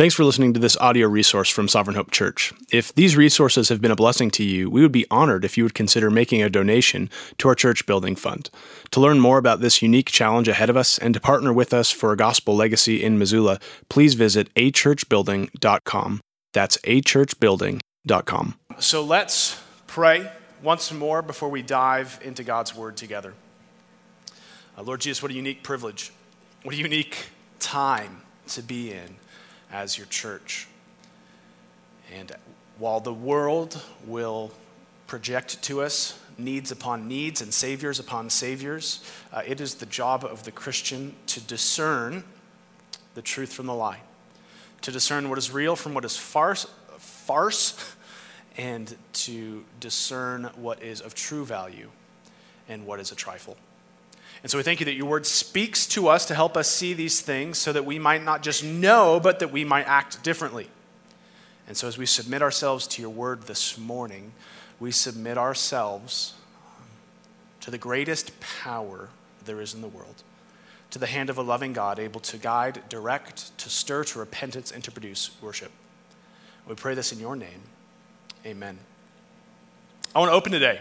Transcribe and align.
Thanks 0.00 0.14
for 0.14 0.24
listening 0.24 0.54
to 0.54 0.60
this 0.60 0.78
audio 0.78 1.08
resource 1.08 1.50
from 1.50 1.68
Sovereign 1.68 1.94
Hope 1.94 2.10
Church. 2.10 2.54
If 2.72 2.94
these 2.94 3.18
resources 3.18 3.68
have 3.68 3.82
been 3.82 3.90
a 3.90 3.94
blessing 3.94 4.30
to 4.30 4.42
you, 4.42 4.70
we 4.70 4.80
would 4.80 4.92
be 4.92 5.04
honored 5.10 5.44
if 5.44 5.58
you 5.58 5.62
would 5.62 5.74
consider 5.74 6.08
making 6.10 6.42
a 6.42 6.48
donation 6.48 7.10
to 7.36 7.48
our 7.48 7.54
church 7.54 7.84
building 7.84 8.16
fund. 8.16 8.48
To 8.92 9.00
learn 9.00 9.20
more 9.20 9.36
about 9.36 9.60
this 9.60 9.82
unique 9.82 10.08
challenge 10.08 10.48
ahead 10.48 10.70
of 10.70 10.76
us 10.78 10.96
and 10.96 11.12
to 11.12 11.20
partner 11.20 11.52
with 11.52 11.74
us 11.74 11.90
for 11.90 12.12
a 12.12 12.16
gospel 12.16 12.56
legacy 12.56 13.04
in 13.04 13.18
Missoula, 13.18 13.58
please 13.90 14.14
visit 14.14 14.48
achurchbuilding.com. 14.54 16.20
That's 16.54 16.78
achurchbuilding.com. 16.78 18.54
So 18.78 19.04
let's 19.04 19.62
pray 19.86 20.32
once 20.62 20.90
more 20.94 21.20
before 21.20 21.50
we 21.50 21.60
dive 21.60 22.18
into 22.24 22.42
God's 22.42 22.74
word 22.74 22.96
together. 22.96 23.34
Uh, 24.78 24.82
Lord 24.82 25.02
Jesus, 25.02 25.22
what 25.22 25.30
a 25.30 25.34
unique 25.34 25.62
privilege. 25.62 26.10
What 26.62 26.74
a 26.74 26.78
unique 26.78 27.26
time 27.58 28.22
to 28.48 28.62
be 28.62 28.92
in 28.92 29.16
as 29.72 29.96
your 29.96 30.06
church. 30.06 30.66
And 32.12 32.32
while 32.78 33.00
the 33.00 33.14
world 33.14 33.82
will 34.06 34.52
project 35.06 35.62
to 35.62 35.82
us 35.82 36.18
needs 36.38 36.70
upon 36.70 37.06
needs 37.06 37.42
and 37.42 37.52
saviors 37.52 37.98
upon 37.98 38.30
saviors, 38.30 39.04
uh, 39.32 39.42
it 39.46 39.60
is 39.60 39.74
the 39.74 39.86
job 39.86 40.24
of 40.24 40.44
the 40.44 40.52
Christian 40.52 41.14
to 41.26 41.40
discern 41.40 42.24
the 43.14 43.22
truth 43.22 43.52
from 43.52 43.66
the 43.66 43.74
lie, 43.74 44.00
to 44.82 44.90
discern 44.90 45.28
what 45.28 45.38
is 45.38 45.50
real 45.50 45.76
from 45.76 45.94
what 45.94 46.04
is 46.04 46.16
farce, 46.16 46.66
farce 46.98 47.94
and 48.56 48.96
to 49.12 49.64
discern 49.78 50.44
what 50.56 50.82
is 50.82 51.00
of 51.00 51.14
true 51.14 51.44
value 51.44 51.90
and 52.68 52.86
what 52.86 53.00
is 53.00 53.12
a 53.12 53.14
trifle. 53.14 53.56
And 54.42 54.50
so 54.50 54.56
we 54.56 54.64
thank 54.64 54.80
you 54.80 54.86
that 54.86 54.94
your 54.94 55.06
word 55.06 55.26
speaks 55.26 55.86
to 55.88 56.08
us 56.08 56.24
to 56.26 56.34
help 56.34 56.56
us 56.56 56.70
see 56.70 56.94
these 56.94 57.20
things 57.20 57.58
so 57.58 57.72
that 57.72 57.84
we 57.84 57.98
might 57.98 58.24
not 58.24 58.42
just 58.42 58.64
know, 58.64 59.20
but 59.20 59.38
that 59.40 59.52
we 59.52 59.64
might 59.64 59.86
act 59.86 60.22
differently. 60.22 60.68
And 61.68 61.76
so 61.76 61.86
as 61.86 61.98
we 61.98 62.06
submit 62.06 62.42
ourselves 62.42 62.86
to 62.88 63.02
your 63.02 63.10
word 63.10 63.42
this 63.42 63.76
morning, 63.76 64.32
we 64.78 64.90
submit 64.90 65.36
ourselves 65.36 66.34
to 67.60 67.70
the 67.70 67.78
greatest 67.78 68.32
power 68.40 69.10
there 69.44 69.60
is 69.60 69.74
in 69.74 69.82
the 69.82 69.88
world, 69.88 70.22
to 70.90 70.98
the 70.98 71.06
hand 71.06 71.28
of 71.28 71.36
a 71.36 71.42
loving 71.42 71.72
God 71.74 71.98
able 71.98 72.20
to 72.20 72.38
guide, 72.38 72.82
direct, 72.88 73.56
to 73.58 73.68
stir 73.68 74.04
to 74.04 74.18
repentance, 74.18 74.72
and 74.72 74.82
to 74.84 74.90
produce 74.90 75.30
worship. 75.42 75.70
We 76.66 76.74
pray 76.74 76.94
this 76.94 77.12
in 77.12 77.20
your 77.20 77.36
name. 77.36 77.60
Amen. 78.46 78.78
I 80.14 80.18
want 80.18 80.30
to 80.30 80.34
open 80.34 80.50
today 80.50 80.80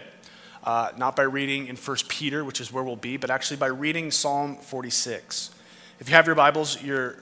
uh, 0.64 0.90
not 0.98 1.16
by 1.16 1.24
reading 1.24 1.68
in 1.68 1.76
1 1.76 1.98
Peter, 2.08 2.44
which 2.44 2.60
is 2.60 2.72
where 2.72 2.84
we'll 2.84 2.96
be, 2.96 3.18
but 3.18 3.30
actually 3.30 3.58
by 3.58 3.68
reading 3.68 4.12
Psalm 4.12 4.58
46. 4.58 5.52
If 6.00 6.10
you 6.10 6.16
have 6.16 6.26
your 6.26 6.36
Bibles, 6.36 6.82
you're 6.82 7.18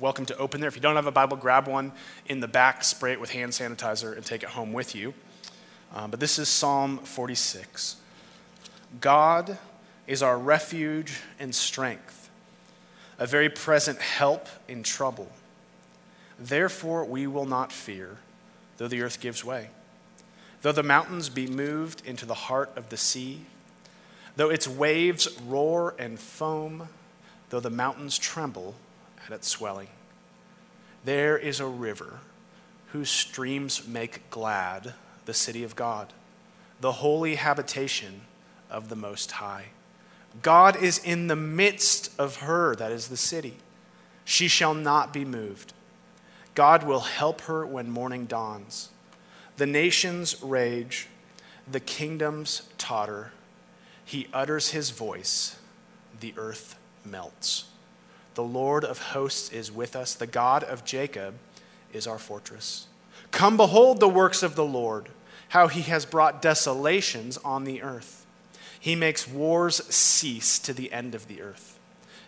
welcome 0.00 0.26
to 0.26 0.36
open 0.38 0.60
there. 0.60 0.68
If 0.68 0.76
you 0.76 0.82
don't 0.82 0.96
have 0.96 1.06
a 1.06 1.12
Bible, 1.12 1.36
grab 1.36 1.68
one 1.68 1.92
in 2.26 2.40
the 2.40 2.48
back, 2.48 2.82
spray 2.84 3.12
it 3.12 3.20
with 3.20 3.30
hand 3.30 3.52
sanitizer, 3.52 4.16
and 4.16 4.24
take 4.24 4.42
it 4.42 4.50
home 4.50 4.72
with 4.72 4.94
you. 4.94 5.14
Um, 5.94 6.10
but 6.10 6.18
this 6.20 6.38
is 6.38 6.48
Psalm 6.48 6.98
46. 6.98 7.96
God 9.00 9.58
is 10.06 10.22
our 10.22 10.38
refuge 10.38 11.20
and 11.38 11.54
strength, 11.54 12.28
a 13.18 13.26
very 13.26 13.48
present 13.48 14.00
help 14.00 14.48
in 14.68 14.82
trouble. 14.82 15.30
Therefore, 16.38 17.04
we 17.04 17.28
will 17.28 17.46
not 17.46 17.70
fear, 17.70 18.18
though 18.78 18.88
the 18.88 19.02
earth 19.02 19.20
gives 19.20 19.44
way 19.44 19.70
Though 20.64 20.72
the 20.72 20.82
mountains 20.82 21.28
be 21.28 21.46
moved 21.46 22.00
into 22.06 22.24
the 22.24 22.32
heart 22.32 22.72
of 22.74 22.88
the 22.88 22.96
sea, 22.96 23.42
though 24.36 24.48
its 24.48 24.66
waves 24.66 25.28
roar 25.42 25.94
and 25.98 26.18
foam, 26.18 26.88
though 27.50 27.60
the 27.60 27.68
mountains 27.68 28.16
tremble 28.16 28.74
at 29.26 29.32
its 29.34 29.46
swelling, 29.46 29.88
there 31.04 31.36
is 31.36 31.60
a 31.60 31.66
river 31.66 32.20
whose 32.92 33.10
streams 33.10 33.86
make 33.86 34.30
glad 34.30 34.94
the 35.26 35.34
city 35.34 35.64
of 35.64 35.76
God, 35.76 36.14
the 36.80 36.92
holy 36.92 37.34
habitation 37.34 38.22
of 38.70 38.88
the 38.88 38.96
Most 38.96 39.32
High. 39.32 39.66
God 40.40 40.82
is 40.82 40.96
in 40.96 41.26
the 41.26 41.36
midst 41.36 42.18
of 42.18 42.36
her, 42.36 42.74
that 42.76 42.90
is 42.90 43.08
the 43.08 43.18
city. 43.18 43.58
She 44.24 44.48
shall 44.48 44.72
not 44.72 45.12
be 45.12 45.26
moved. 45.26 45.74
God 46.54 46.84
will 46.84 47.00
help 47.00 47.42
her 47.42 47.66
when 47.66 47.90
morning 47.90 48.24
dawns. 48.24 48.88
The 49.56 49.66
nations 49.66 50.42
rage, 50.42 51.08
the 51.70 51.80
kingdoms 51.80 52.62
totter. 52.76 53.32
He 54.04 54.28
utters 54.32 54.70
his 54.70 54.90
voice, 54.90 55.56
the 56.18 56.34
earth 56.36 56.76
melts. 57.04 57.66
The 58.34 58.42
Lord 58.42 58.84
of 58.84 58.98
hosts 58.98 59.52
is 59.52 59.70
with 59.70 59.94
us, 59.94 60.14
the 60.14 60.26
God 60.26 60.64
of 60.64 60.84
Jacob 60.84 61.34
is 61.92 62.06
our 62.06 62.18
fortress. 62.18 62.88
Come 63.30 63.56
behold 63.56 64.00
the 64.00 64.08
works 64.08 64.42
of 64.42 64.56
the 64.56 64.64
Lord, 64.64 65.08
how 65.48 65.68
he 65.68 65.82
has 65.82 66.04
brought 66.04 66.42
desolations 66.42 67.36
on 67.38 67.64
the 67.64 67.80
earth. 67.80 68.26
He 68.78 68.96
makes 68.96 69.28
wars 69.28 69.76
cease 69.86 70.58
to 70.58 70.72
the 70.72 70.92
end 70.92 71.14
of 71.14 71.28
the 71.28 71.40
earth. 71.40 71.78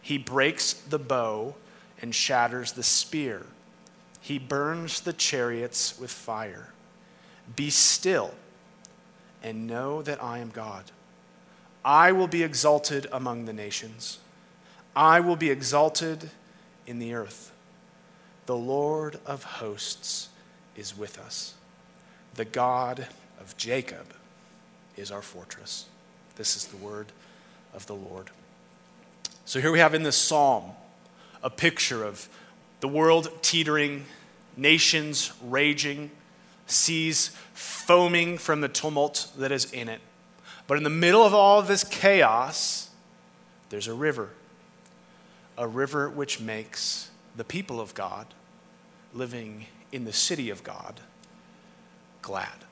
He 0.01 0.17
breaks 0.17 0.73
the 0.73 0.99
bow 0.99 1.57
and 2.01 2.15
shatters 2.15 2.73
the 2.73 2.85
spear. 2.85 3.47
He 4.21 4.39
burns 4.39 5.01
the 5.01 5.13
chariots 5.13 5.99
with 5.99 6.11
fire. 6.11 6.69
Be 7.55 7.71
still 7.71 8.35
and 9.43 9.67
know 9.67 10.03
that 10.03 10.23
I 10.23 10.39
am 10.39 10.51
God. 10.51 10.85
I 11.85 12.11
will 12.11 12.27
be 12.27 12.43
exalted 12.43 13.07
among 13.13 13.45
the 13.45 13.53
nations, 13.53 14.19
I 14.95 15.21
will 15.21 15.37
be 15.37 15.51
exalted 15.51 16.31
in 16.87 16.99
the 16.99 17.15
earth. 17.15 17.53
The 18.47 18.57
Lord 18.57 19.19
of 19.27 19.43
hosts 19.45 20.29
is 20.77 20.97
with 20.97 21.19
us. 21.19 21.55
The 22.35 22.45
God 22.45 23.09
of 23.41 23.57
Jacob 23.57 24.15
is 24.97 25.11
our 25.11 25.23
fortress. 25.23 25.87
This 26.37 26.57
is 26.57 26.67
the 26.67 26.77
word 26.77 27.07
of 27.75 27.87
the 27.87 27.95
Lord. 27.95 28.31
So 29.45 29.61
here 29.61 29.73
we 29.73 29.79
have 29.79 29.95
in 29.95 30.03
this 30.03 30.17
psalm 30.17 30.73
a 31.43 31.51
picture 31.51 32.05
of 32.05 32.29
the 32.81 32.89
world 32.89 33.31
teetering, 33.43 34.07
nations 34.57 35.33
raging 35.43 36.11
seas 36.67 37.29
foaming 37.55 38.39
from 38.39 38.61
the 38.61 38.69
tumult 38.69 39.29
that 39.39 39.53
is 39.53 39.73
in 39.73 39.89
it. 39.89 40.01
But 40.67 40.77
in 40.77 40.85
the 40.85 40.91
middle 40.91 41.25
of 41.25 41.33
all 41.33 41.61
of 41.61 41.69
this 41.69 41.85
chaos, 41.85 42.91
there's 43.69 43.89
a 43.89 43.95
river. 43.95 44.31
A 45.57 45.67
river 45.67 46.11
which 46.11 46.41
makes 46.41 47.11
the 47.37 47.45
people 47.45 47.81
of 47.81 47.95
God 47.95 48.27
living 49.15 49.67
in 49.93 50.05
the 50.05 50.13
city 50.13 50.51
of 50.51 50.63
God 50.63 51.01
glad. 52.23 52.65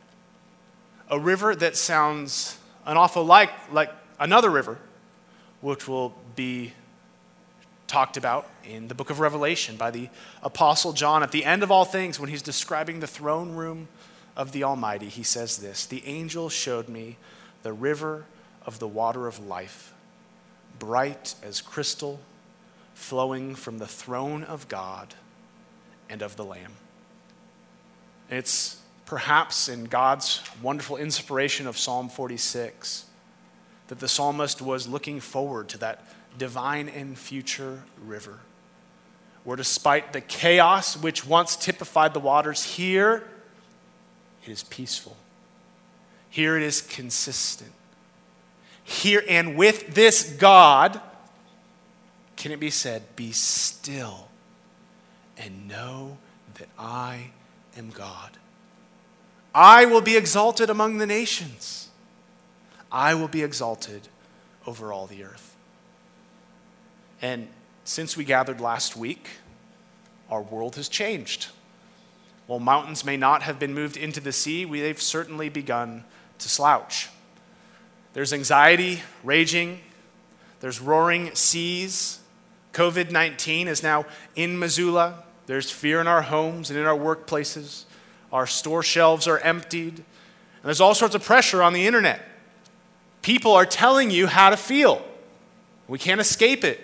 A 1.09 1.19
river 1.19 1.55
that 1.55 1.76
sounds 1.76 2.59
an 2.84 2.97
awful 2.97 3.25
like, 3.25 3.50
like 3.72 3.91
another 4.19 4.50
river, 4.50 4.78
which 5.61 5.87
will 5.87 6.15
be 6.34 6.72
talked 7.94 8.16
about 8.16 8.50
in 8.65 8.88
the 8.88 8.94
book 8.94 9.09
of 9.09 9.21
Revelation 9.21 9.77
by 9.77 9.93
the 9.93 10.09
Apostle 10.43 10.93
John. 10.93 11.22
At 11.22 11.31
the 11.31 11.44
end 11.44 11.62
of 11.62 11.71
all 11.71 11.84
things, 11.84 12.19
when 12.19 12.28
he's 12.28 12.43
describing 12.43 12.99
the 12.99 13.06
throne 13.06 13.53
room 13.53 13.87
of 14.37 14.50
the 14.50 14.65
Almighty, 14.65 15.09
he 15.09 15.22
says 15.22 15.59
this 15.59 15.87
The 15.87 16.05
angel 16.05 16.49
showed 16.49 16.88
me 16.88 17.19
the 17.62 17.72
river 17.72 18.25
of 18.66 18.81
the 18.81 18.88
water 18.88 19.28
of 19.28 19.47
life, 19.47 19.94
bright 20.81 21.37
as 21.41 21.60
crystal, 21.60 22.19
flowing 22.94 23.55
from 23.55 23.78
the 23.78 23.87
throne 23.87 24.43
of 24.43 24.66
God 24.66 25.15
and 26.11 26.21
of 26.21 26.34
the 26.34 26.44
Lamb. 26.44 26.72
It's 28.28 28.82
perhaps 29.06 29.69
in 29.69 29.84
God's 29.84 30.43
wonderful 30.61 30.97
inspiration 30.97 31.69
of 31.69 31.78
Psalm 31.78 32.09
46 32.09 33.05
that 33.87 34.00
the 34.00 34.09
psalmist 34.09 34.61
was 34.61 34.88
looking 34.88 35.21
forward 35.21 35.69
to 35.69 35.78
that 35.78 36.05
divine 36.39 36.89
and 36.89 37.19
future 37.19 37.83
river, 38.05 38.41
where 39.45 39.56
despite 39.56 40.12
the 40.12 40.21
chaos 40.21 40.97
which 40.97 41.27
once 41.27 41.56
typified 41.56 42.14
the 42.14 42.20
waters, 42.20 42.62
here 42.62 43.25
it 44.44 44.50
is 44.50 44.62
peaceful. 44.64 45.17
Here 46.29 46.56
it 46.56 46.62
is 46.62 46.81
consistent. 46.81 47.73
Here 48.82 49.23
and 49.29 49.56
with 49.56 49.94
this 49.94 50.32
God, 50.32 51.00
can 52.37 52.53
it 52.53 52.61
be 52.61 52.70
said, 52.70 53.03
Be 53.17 53.32
still 53.32 54.29
and 55.38 55.69
know 55.69 56.19
that 56.55 56.69
I 56.79 57.31
am 57.76 57.91
God. 57.91 58.38
I 59.55 59.87
will 59.87 60.00
be 60.00 60.17
exalted 60.17 60.69
among 60.69 60.99
the 60.99 61.06
nations. 61.06 61.88
I 62.91 63.14
will 63.14 63.29
be 63.29 63.43
exalted 63.43 64.08
over 64.67 64.93
all 64.93 65.06
the 65.06 65.25
earth. 65.25 65.54
And 67.22 67.49
since 67.84 68.16
we 68.16 68.25
gathered 68.25 68.61
last 68.61 68.96
week, 68.96 69.28
our 70.31 70.43
world 70.43 70.76
has 70.76 70.88
changed. 70.88 71.49
While 72.46 72.61
mountains 72.61 73.05
may 73.05 73.16
not 73.16 73.43
have 73.43 73.58
been 73.58 73.75
moved 73.75 73.96
into 73.96 74.20
the 74.20 74.32
sea, 74.32 74.64
they've 74.64 75.00
certainly 75.00 75.49
begun 75.49 76.05
to 76.38 76.49
slouch. 76.49 77.08
There's 78.12 78.32
anxiety 78.32 79.02
raging, 79.22 79.81
there's 80.61 80.81
roaring 80.81 81.34
seas. 81.34 82.20
COVID 82.72 83.11
19 83.11 83.69
is 83.69 83.82
now 83.82 84.05
in 84.34 84.58
Missoula. 84.58 85.22
There's 85.46 85.70
fear 85.70 86.00
in 86.00 86.06
our 86.06 86.22
homes 86.22 86.70
and 86.70 86.78
in 86.78 86.87
our 86.87 86.96
workplaces. 86.96 87.84
Our 88.32 88.46
store 88.46 88.82
shelves 88.82 89.28
are 89.28 89.38
emptied. 89.38 89.96
And 89.96 90.64
there's 90.64 90.81
all 90.81 90.94
sorts 90.94 91.14
of 91.14 91.22
pressure 91.22 91.62
on 91.62 91.72
the 91.72 91.87
internet. 91.87 92.26
People 93.22 93.52
are 93.52 93.67
telling 93.67 94.10
you 94.10 94.26
how 94.26 94.50
to 94.50 94.56
feel. 94.56 95.05
We 95.87 95.99
can't 95.99 96.20
escape 96.20 96.64
it. 96.64 96.81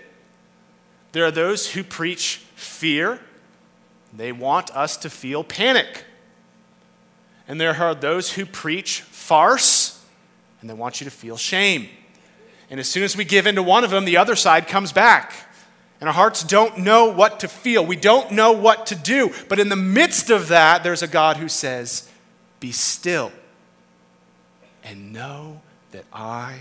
There 1.12 1.24
are 1.24 1.30
those 1.30 1.72
who 1.72 1.82
preach 1.82 2.36
fear, 2.54 3.20
they 4.12 4.32
want 4.32 4.70
us 4.70 4.96
to 4.98 5.10
feel 5.10 5.44
panic. 5.44 6.04
And 7.48 7.60
there 7.60 7.74
are 7.74 7.94
those 7.94 8.32
who 8.32 8.46
preach 8.46 9.00
farce, 9.00 10.04
and 10.60 10.70
they 10.70 10.74
want 10.74 11.00
you 11.00 11.04
to 11.04 11.10
feel 11.10 11.36
shame. 11.36 11.88
And 12.70 12.78
as 12.78 12.88
soon 12.88 13.02
as 13.02 13.16
we 13.16 13.24
give 13.24 13.46
in 13.46 13.56
to 13.56 13.62
one 13.62 13.82
of 13.82 13.90
them, 13.90 14.04
the 14.04 14.16
other 14.16 14.36
side 14.36 14.68
comes 14.68 14.92
back. 14.92 15.32
And 16.00 16.08
our 16.08 16.14
hearts 16.14 16.44
don't 16.44 16.78
know 16.78 17.06
what 17.06 17.40
to 17.40 17.48
feel. 17.48 17.84
We 17.84 17.96
don't 17.96 18.30
know 18.30 18.52
what 18.52 18.86
to 18.86 18.94
do. 18.94 19.34
But 19.48 19.58
in 19.58 19.68
the 19.68 19.76
midst 19.76 20.30
of 20.30 20.48
that, 20.48 20.82
there's 20.82 21.02
a 21.02 21.08
God 21.08 21.36
who 21.36 21.48
says, 21.48 22.08
Be 22.60 22.72
still 22.72 23.32
and 24.82 25.12
know 25.12 25.60
that 25.90 26.04
I 26.12 26.60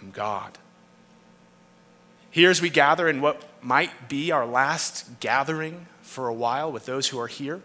am 0.00 0.10
God. 0.10 0.58
Here, 2.30 2.50
as 2.50 2.62
we 2.62 2.70
gather 2.70 3.08
in 3.08 3.20
what 3.20 3.42
might 3.62 4.08
be 4.08 4.30
our 4.30 4.46
last 4.46 5.20
gathering 5.20 5.86
for 6.02 6.28
a 6.28 6.34
while 6.34 6.70
with 6.72 6.86
those 6.86 7.08
who 7.08 7.18
are 7.18 7.26
here, 7.26 7.60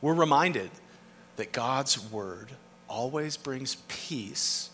we're 0.00 0.14
reminded 0.14 0.70
that 1.36 1.52
God's 1.52 2.10
word 2.10 2.50
always 2.88 3.36
brings 3.36 3.76
peace 3.88 4.70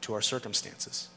to 0.00 0.14
our 0.14 0.22
circumstances. 0.22 1.08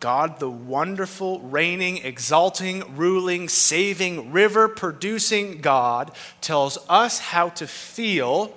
God, 0.00 0.40
the 0.40 0.50
wonderful, 0.50 1.40
reigning, 1.40 1.98
exalting, 1.98 2.96
ruling, 2.96 3.48
saving, 3.48 4.32
river 4.32 4.68
producing 4.68 5.60
God, 5.60 6.12
tells 6.40 6.78
us 6.88 7.18
how 7.18 7.48
to 7.50 7.66
feel 7.66 8.54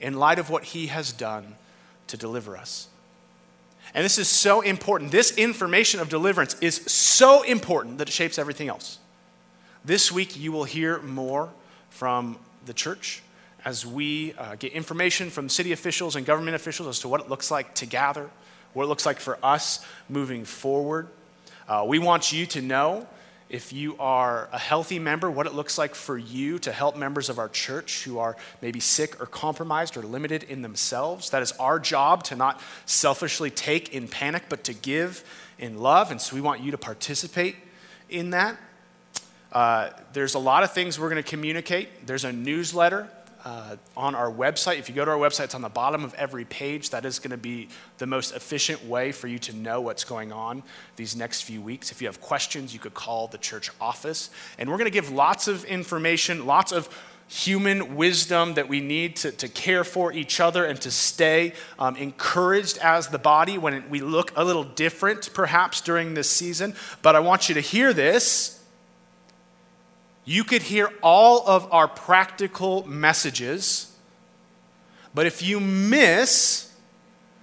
in 0.00 0.14
light 0.14 0.38
of 0.38 0.50
what 0.50 0.64
he 0.64 0.88
has 0.88 1.12
done 1.12 1.56
to 2.08 2.16
deliver 2.16 2.56
us. 2.56 2.88
And 3.94 4.04
this 4.04 4.18
is 4.18 4.28
so 4.28 4.62
important. 4.62 5.10
This 5.10 5.36
information 5.36 6.00
of 6.00 6.08
deliverance 6.08 6.56
is 6.60 6.76
so 6.76 7.42
important 7.42 7.98
that 7.98 8.08
it 8.08 8.12
shapes 8.12 8.38
everything 8.38 8.68
else. 8.68 8.98
This 9.84 10.10
week, 10.10 10.38
you 10.38 10.52
will 10.52 10.64
hear 10.64 11.00
more 11.02 11.50
from 11.90 12.38
the 12.64 12.72
church 12.72 13.22
as 13.64 13.86
we 13.86 14.32
uh, 14.34 14.56
get 14.56 14.72
information 14.72 15.30
from 15.30 15.48
city 15.48 15.72
officials 15.72 16.16
and 16.16 16.24
government 16.24 16.54
officials 16.54 16.88
as 16.88 16.98
to 17.00 17.08
what 17.08 17.20
it 17.20 17.28
looks 17.28 17.50
like 17.50 17.74
to 17.76 17.86
gather, 17.86 18.30
what 18.72 18.84
it 18.84 18.86
looks 18.86 19.06
like 19.06 19.20
for 19.20 19.38
us 19.42 19.84
moving 20.08 20.44
forward. 20.44 21.08
Uh, 21.68 21.84
we 21.86 21.98
want 21.98 22.32
you 22.32 22.46
to 22.46 22.62
know 22.62 23.06
if 23.52 23.70
you 23.70 23.96
are 23.98 24.48
a 24.50 24.58
healthy 24.58 24.98
member, 24.98 25.30
what 25.30 25.46
it 25.46 25.52
looks 25.52 25.76
like 25.76 25.94
for 25.94 26.16
you 26.16 26.58
to 26.60 26.72
help 26.72 26.96
members 26.96 27.28
of 27.28 27.38
our 27.38 27.50
church 27.50 28.04
who 28.04 28.18
are 28.18 28.34
maybe 28.62 28.80
sick 28.80 29.20
or 29.20 29.26
compromised 29.26 29.94
or 29.98 30.02
limited 30.02 30.42
in 30.44 30.62
themselves. 30.62 31.28
That 31.30 31.42
is 31.42 31.52
our 31.52 31.78
job 31.78 32.24
to 32.24 32.34
not 32.34 32.60
selfishly 32.86 33.50
take 33.50 33.94
in 33.94 34.08
panic, 34.08 34.44
but 34.48 34.64
to 34.64 34.72
give 34.72 35.22
in 35.58 35.78
love. 35.78 36.10
And 36.10 36.18
so 36.18 36.34
we 36.34 36.40
want 36.40 36.62
you 36.62 36.70
to 36.70 36.78
participate 36.78 37.56
in 38.08 38.30
that. 38.30 38.56
Uh, 39.52 39.90
there's 40.14 40.34
a 40.34 40.38
lot 40.38 40.62
of 40.62 40.72
things 40.72 40.98
we're 40.98 41.10
going 41.10 41.22
to 41.22 41.28
communicate. 41.28 42.06
There's 42.06 42.24
a 42.24 42.32
newsletter 42.32 43.06
uh, 43.44 43.76
on 43.96 44.14
our 44.14 44.30
website. 44.30 44.78
If 44.78 44.88
you 44.88 44.94
go 44.94 45.04
to 45.04 45.10
our 45.10 45.16
website, 45.16 45.44
it's 45.44 45.54
on 45.54 45.62
the 45.62 45.68
bottom 45.68 46.04
of 46.04 46.14
every 46.14 46.44
page. 46.44 46.90
That 46.90 47.04
is 47.04 47.18
going 47.18 47.30
to 47.30 47.36
be 47.36 47.68
the 47.98 48.06
most 48.06 48.34
efficient 48.34 48.84
way 48.84 49.12
for 49.12 49.26
you 49.26 49.38
to 49.40 49.56
know 49.56 49.80
what's 49.80 50.04
going 50.04 50.32
on 50.32 50.62
these 50.96 51.16
next 51.16 51.42
few 51.42 51.60
weeks. 51.60 51.90
If 51.90 52.00
you 52.00 52.08
have 52.08 52.20
questions, 52.20 52.72
you 52.72 52.80
could 52.80 52.94
call 52.94 53.26
the 53.26 53.38
church 53.38 53.70
office. 53.80 54.30
And 54.58 54.70
we're 54.70 54.78
going 54.78 54.90
to 54.90 54.90
give 54.90 55.10
lots 55.10 55.48
of 55.48 55.64
information, 55.64 56.46
lots 56.46 56.72
of 56.72 56.88
human 57.28 57.96
wisdom 57.96 58.54
that 58.54 58.68
we 58.68 58.80
need 58.80 59.16
to, 59.16 59.32
to 59.32 59.48
care 59.48 59.84
for 59.84 60.12
each 60.12 60.38
other 60.38 60.66
and 60.66 60.78
to 60.82 60.90
stay 60.90 61.54
um, 61.78 61.96
encouraged 61.96 62.76
as 62.78 63.08
the 63.08 63.18
body 63.18 63.56
when 63.56 63.88
we 63.88 64.00
look 64.00 64.32
a 64.36 64.44
little 64.44 64.64
different, 64.64 65.32
perhaps, 65.32 65.80
during 65.80 66.12
this 66.12 66.28
season. 66.28 66.74
But 67.00 67.16
I 67.16 67.20
want 67.20 67.48
you 67.48 67.54
to 67.54 67.60
hear 67.60 67.94
this 67.94 68.61
you 70.24 70.44
could 70.44 70.62
hear 70.62 70.92
all 71.02 71.46
of 71.48 71.70
our 71.72 71.88
practical 71.88 72.86
messages, 72.86 73.94
but 75.14 75.26
if 75.26 75.42
you 75.42 75.60
miss 75.60 76.72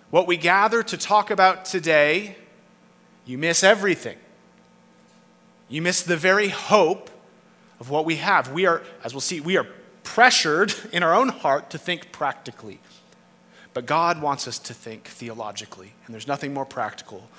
what 0.09 0.27
we 0.27 0.37
gather 0.37 0.81
to 0.83 0.97
talk 0.97 1.29
about 1.29 1.65
today, 1.65 2.35
you 3.25 3.37
miss 3.37 3.63
everything. 3.63 4.17
You 5.67 5.81
miss 5.81 6.01
the 6.01 6.17
very 6.17 6.49
hope 6.49 7.09
of 7.79 7.89
what 7.89 8.05
we 8.05 8.15
have. 8.15 8.51
We 8.51 8.65
are, 8.65 8.81
as 9.03 9.13
we'll 9.13 9.21
see, 9.21 9.39
we 9.39 9.57
are 9.57 9.67
pressured 10.03 10.73
in 10.91 11.03
our 11.03 11.13
own 11.13 11.29
heart 11.29 11.69
to 11.71 11.77
think 11.77 12.11
practically. 12.11 12.79
But 13.73 13.85
God 13.85 14.21
wants 14.21 14.47
us 14.47 14.57
to 14.59 14.73
think 14.73 15.05
theologically, 15.05 15.93
and 16.05 16.13
there's 16.13 16.27
nothing 16.27 16.53
more 16.53 16.65
practical 16.65 17.29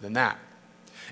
than 0.00 0.14
that. 0.14 0.38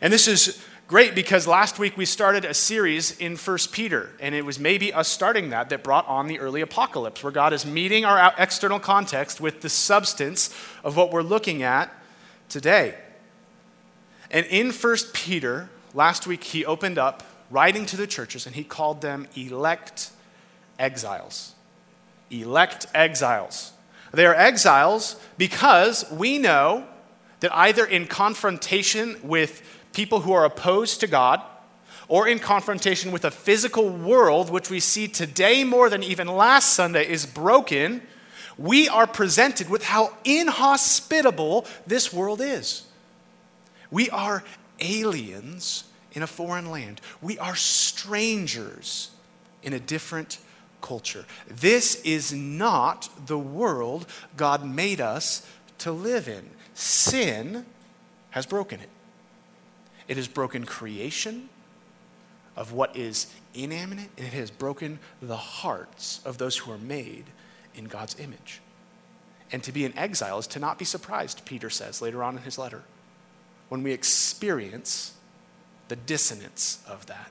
And 0.00 0.12
this 0.12 0.26
is 0.26 0.64
great 0.86 1.14
because 1.14 1.46
last 1.46 1.78
week 1.78 1.96
we 1.96 2.04
started 2.04 2.44
a 2.44 2.54
series 2.54 3.19
in 3.19 3.36
1 3.36 3.58
Peter, 3.72 4.10
and 4.20 4.34
it 4.34 4.44
was 4.44 4.58
maybe 4.58 4.92
us 4.92 5.08
starting 5.08 5.50
that 5.50 5.69
that 5.70 5.82
brought 5.82 6.06
on 6.06 6.26
the 6.26 6.38
early 6.38 6.60
apocalypse, 6.60 7.22
where 7.22 7.32
God 7.32 7.52
is 7.52 7.64
meeting 7.64 8.04
our 8.04 8.34
external 8.38 8.78
context 8.78 9.40
with 9.40 9.62
the 9.62 9.69
substance 9.69 10.54
of 10.82 10.96
what 10.96 11.10
we're 11.10 11.22
looking 11.22 11.62
at 11.62 11.90
today. 12.48 12.94
And 14.31 14.44
in 14.46 14.70
1 14.70 14.96
Peter, 15.12 15.70
last 15.94 16.26
week 16.26 16.44
he 16.44 16.64
opened 16.64 16.98
up 16.98 17.22
writing 17.50 17.86
to 17.86 17.96
the 17.96 18.06
churches, 18.06 18.46
and 18.46 18.54
he 18.54 18.64
called 18.64 19.00
them 19.00 19.26
elect 19.36 20.10
exiles. 20.78 21.54
Elect 22.31 22.86
exiles. 22.94 23.72
They 24.12 24.26
are 24.26 24.34
exiles 24.34 25.16
because 25.38 26.10
we 26.10 26.38
know 26.38 26.86
that 27.40 27.54
either 27.54 27.84
in 27.84 28.06
confrontation 28.06 29.16
with 29.22 29.62
people 29.94 30.20
who 30.20 30.32
are 30.32 30.44
opposed 30.44 31.00
to 31.00 31.06
God, 31.06 31.41
or 32.06 32.29
in 32.29 32.38
confrontation 32.38 33.12
with 33.12 33.25
a 33.25 33.31
physical 33.31 33.88
world, 33.88 34.50
which 34.50 34.69
we 34.69 34.81
see 34.81 35.08
today 35.08 35.64
more 35.64 35.88
than 35.88 36.02
even 36.02 36.26
last 36.26 36.75
Sunday 36.75 37.08
is 37.08 37.25
broken, 37.25 38.02
we 38.58 38.88
are 38.88 39.06
presented 39.06 39.70
with 39.70 39.85
how 39.85 40.12
inhospitable 40.25 41.67
this 41.87 42.12
world 42.12 42.41
is. 42.41 42.85
We 43.91 44.11
are 44.11 44.44
aliens 44.81 45.85
in 46.12 46.23
a 46.23 46.26
foreign 46.26 46.70
land, 46.70 47.00
we 47.23 47.38
are 47.38 47.56
strangers 47.56 49.11
in 49.62 49.73
a 49.73 49.81
different 49.81 50.38
culture. 50.81 51.25
This 51.48 52.01
is 52.03 52.32
not 52.32 53.08
the 53.27 53.39
world 53.39 54.06
God 54.36 54.65
made 54.65 55.01
us 55.01 55.48
to 55.79 55.91
live 55.91 56.29
in. 56.29 56.51
Sin 56.74 57.65
has 58.31 58.46
broken 58.46 58.81
it. 58.81 58.91
It 60.08 60.17
has 60.17 60.29
broken 60.29 60.65
creation 60.65 61.49
of 62.56 62.73
what 62.73 62.96
is 62.96 63.27
inanimate, 63.55 64.11
and 64.17 64.27
it 64.27 64.32
has 64.32 64.51
broken 64.51 64.99
the 65.20 65.37
hearts 65.37 66.20
of 66.25 66.39
those 66.39 66.58
who 66.58 66.73
are 66.73 66.79
made 66.79 67.25
in 67.75 67.87
God's 67.87 68.19
image. 68.20 68.61
And 69.51 69.63
to 69.63 69.73
be 69.73 69.84
in 69.84 69.96
exile 69.96 70.39
is 70.39 70.46
to 70.49 70.58
not 70.58 70.79
be 70.79 70.84
surprised, 70.84 71.44
Peter 71.44 71.70
says 71.70 72.01
later 72.03 72.23
on 72.23 72.37
in 72.37 72.43
his 72.43 72.58
letter, 72.58 72.82
when 73.69 73.82
we 73.82 73.93
experience 73.93 75.15
the 75.89 75.96
dissonance 75.96 76.82
of 76.87 77.06
that. 77.06 77.31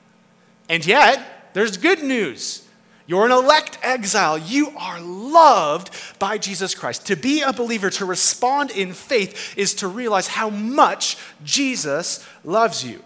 And 0.69 0.85
yet, 0.85 1.51
there's 1.53 1.77
good 1.77 2.03
news. 2.03 2.62
You're 3.05 3.25
an 3.25 3.31
elect 3.31 3.77
exile. 3.81 4.37
You 4.37 4.69
are 4.77 5.01
loved 5.01 5.93
by 6.19 6.37
Jesus 6.37 6.73
Christ. 6.73 7.07
To 7.07 7.15
be 7.15 7.41
a 7.41 7.51
believer, 7.51 7.89
to 7.91 8.05
respond 8.05 8.71
in 8.71 8.93
faith, 8.93 9.57
is 9.57 9.73
to 9.75 9.87
realize 9.87 10.27
how 10.27 10.49
much 10.49 11.17
Jesus 11.43 12.25
loves 12.43 12.85
you. 12.85 13.03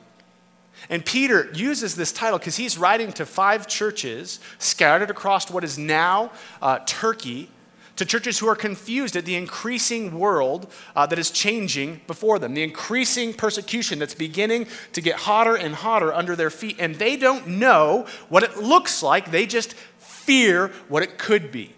And 0.89 1.03
Peter 1.03 1.49
uses 1.53 1.95
this 1.95 2.11
title 2.11 2.37
because 2.39 2.55
he's 2.55 2.77
writing 2.77 3.11
to 3.13 3.25
five 3.25 3.67
churches 3.67 4.39
scattered 4.59 5.09
across 5.09 5.49
what 5.49 5.63
is 5.63 5.77
now 5.77 6.31
uh, 6.61 6.79
Turkey, 6.85 7.49
to 7.97 8.05
churches 8.05 8.39
who 8.39 8.47
are 8.47 8.55
confused 8.55 9.15
at 9.15 9.25
the 9.25 9.35
increasing 9.35 10.17
world 10.17 10.71
uh, 10.95 11.05
that 11.05 11.19
is 11.19 11.29
changing 11.29 12.01
before 12.07 12.39
them, 12.39 12.53
the 12.53 12.63
increasing 12.63 13.33
persecution 13.33 13.99
that's 13.99 14.15
beginning 14.15 14.67
to 14.93 15.01
get 15.01 15.15
hotter 15.15 15.55
and 15.55 15.75
hotter 15.75 16.13
under 16.13 16.35
their 16.35 16.49
feet. 16.49 16.77
And 16.79 16.95
they 16.95 17.17
don't 17.17 17.47
know 17.47 18.07
what 18.29 18.43
it 18.43 18.57
looks 18.57 19.03
like, 19.03 19.31
they 19.31 19.45
just 19.45 19.73
fear 19.97 20.69
what 20.87 21.03
it 21.03 21.17
could 21.17 21.51
be. 21.51 21.73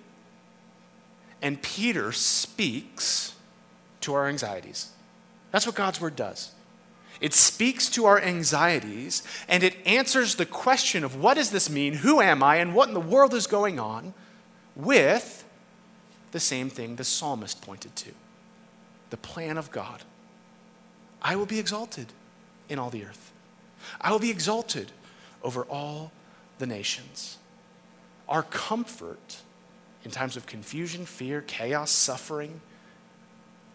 And 1.42 1.62
Peter 1.62 2.12
speaks 2.12 3.36
to 4.02 4.14
our 4.14 4.28
anxieties. 4.28 4.92
That's 5.52 5.66
what 5.66 5.76
God's 5.76 6.02
word 6.02 6.16
does. 6.16 6.52
It 7.22 7.34
speaks 7.34 7.90
to 7.92 8.06
our 8.06 8.22
anxieties 8.22 9.24
and 9.48 9.64
it 9.64 9.76
answers 9.86 10.36
the 10.36 10.46
question 10.46 11.04
of 11.04 11.16
what 11.16 11.36
does 11.36 11.52
this 11.52 11.70
mean? 11.70 11.96
Who 11.96 12.22
am 12.22 12.42
I? 12.44 12.58
And 12.58 12.74
what 12.74 12.88
in 12.88 12.94
the 12.94 13.00
world 13.00 13.34
is 13.34 13.48
going 13.48 13.80
on? 13.80 14.14
With 14.76 15.44
the 16.32 16.40
same 16.40 16.70
thing 16.70 16.96
the 16.96 17.04
psalmist 17.04 17.62
pointed 17.62 17.96
to 17.98 18.12
the 19.10 19.18
plan 19.18 19.58
of 19.58 19.72
God. 19.72 20.04
I 21.22 21.36
will 21.36 21.46
be 21.46 21.60
exalted 21.60 22.08
in 22.68 22.78
all 22.80 22.90
the 22.90 23.04
earth, 23.04 23.32
I 24.00 24.12
will 24.12 24.20
be 24.20 24.30
exalted 24.30 24.92
over 25.44 25.64
all 25.64 26.12
the 26.60 26.68
nations. 26.68 27.38
Our 28.28 28.44
comfort 28.44 29.38
in 30.06 30.12
times 30.12 30.38
of 30.38 30.46
confusion, 30.46 31.06
fear, 31.06 31.42
chaos, 31.42 31.90
suffering 31.90 32.62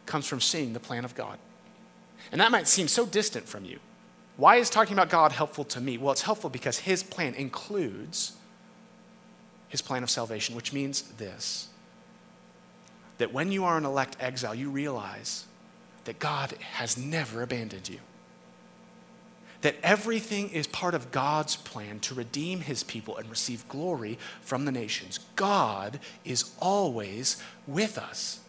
comes 0.07 0.27
from 0.27 0.41
seeing 0.41 0.73
the 0.73 0.81
plan 0.81 1.05
of 1.05 1.15
God. 1.15 1.39
And 2.31 2.41
that 2.41 2.51
might 2.51 2.69
seem 2.69 2.89
so 2.89 3.05
distant 3.05 3.49
from 3.49 3.65
you. 3.65 3.81
Why 4.37 4.57
is 4.57 4.71
talking 4.71 4.95
about 4.95 5.11
God 5.11 5.33
helpful 5.33 5.65
to 5.65 5.81
me? 5.81 5.99
Well, 5.99 6.13
it's 6.13 6.23
helpful 6.23 6.51
because 6.51 6.79
his 6.79 7.03
plan 7.03 7.35
includes 7.35 8.33
his 9.69 9.83
plan 9.83 10.03
of 10.03 10.11
salvation, 10.11 10.55
which 10.55 10.73
means 10.73 11.03
this 11.19 11.69
that 13.19 13.33
when 13.33 13.53
you 13.53 13.65
are 13.65 13.79
an 13.79 13.85
elect 13.85 14.17
exile, 14.21 14.55
you 14.55 14.71
realize 14.71 15.45
that 16.05 16.19
God 16.19 16.53
has 16.73 16.97
never 16.97 17.43
abandoned 17.43 17.89
you. 17.89 18.01
That 19.63 19.77
everything 19.83 20.51
is 20.51 20.67
part 20.67 20.95
of 20.95 21.11
God's 21.11 21.57
plan 21.57 21.99
to 22.01 22.15
redeem 22.15 22.61
his 22.61 22.83
people 22.83 23.17
and 23.17 23.31
receive 23.31 23.67
glory 23.69 24.19
from 24.43 24.67
the 24.67 24.73
nations. 24.73 25.21
God 25.37 26.01
is 26.25 26.53
always 26.61 27.43
with 27.67 27.97
us. 27.97 28.41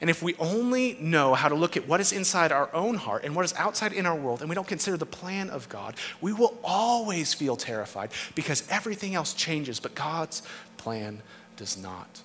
And 0.00 0.10
if 0.10 0.22
we 0.22 0.34
only 0.36 0.98
know 1.00 1.34
how 1.34 1.48
to 1.48 1.54
look 1.54 1.76
at 1.76 1.88
what 1.88 2.00
is 2.00 2.12
inside 2.12 2.52
our 2.52 2.68
own 2.74 2.96
heart 2.96 3.24
and 3.24 3.34
what 3.34 3.44
is 3.44 3.54
outside 3.54 3.92
in 3.92 4.04
our 4.04 4.16
world, 4.16 4.40
and 4.40 4.48
we 4.48 4.54
don't 4.54 4.66
consider 4.66 4.96
the 4.96 5.06
plan 5.06 5.48
of 5.48 5.68
God, 5.68 5.94
we 6.20 6.32
will 6.32 6.58
always 6.62 7.32
feel 7.32 7.56
terrified 7.56 8.10
because 8.34 8.68
everything 8.68 9.14
else 9.14 9.32
changes, 9.32 9.80
but 9.80 9.94
God's 9.94 10.42
plan 10.76 11.22
does 11.56 11.78
not. 11.78 12.22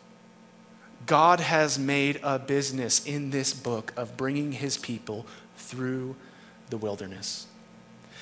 God 1.09 1.39
has 1.39 1.79
made 1.79 2.19
a 2.21 2.37
business 2.37 3.03
in 3.03 3.31
this 3.31 3.51
book 3.51 3.91
of 3.97 4.15
bringing 4.15 4.51
his 4.51 4.77
people 4.77 5.25
through 5.57 6.15
the 6.69 6.77
wilderness. 6.77 7.47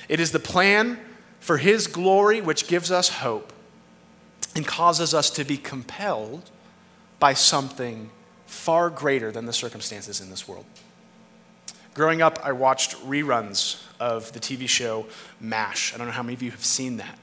It 0.07 0.21
is 0.21 0.31
the 0.31 0.39
plan 0.39 0.97
for 1.41 1.57
his 1.57 1.87
glory 1.87 2.39
which 2.39 2.65
gives 2.69 2.89
us 2.89 3.09
hope 3.09 3.51
and 4.55 4.65
causes 4.65 5.13
us 5.13 5.29
to 5.31 5.43
be 5.43 5.57
compelled 5.57 6.49
by 7.19 7.33
something 7.33 8.09
far 8.45 8.89
greater 8.89 9.33
than 9.33 9.47
the 9.47 9.53
circumstances 9.53 10.21
in 10.21 10.29
this 10.29 10.47
world. 10.47 10.63
Growing 11.93 12.21
up, 12.21 12.39
I 12.41 12.53
watched 12.53 12.95
reruns 13.05 13.83
of 13.99 14.31
the 14.31 14.39
TV 14.39 14.65
show 14.69 15.07
MASH. 15.41 15.93
I 15.93 15.97
don't 15.97 16.07
know 16.07 16.13
how 16.13 16.23
many 16.23 16.35
of 16.35 16.41
you 16.41 16.51
have 16.51 16.63
seen 16.63 16.95
that. 16.97 17.19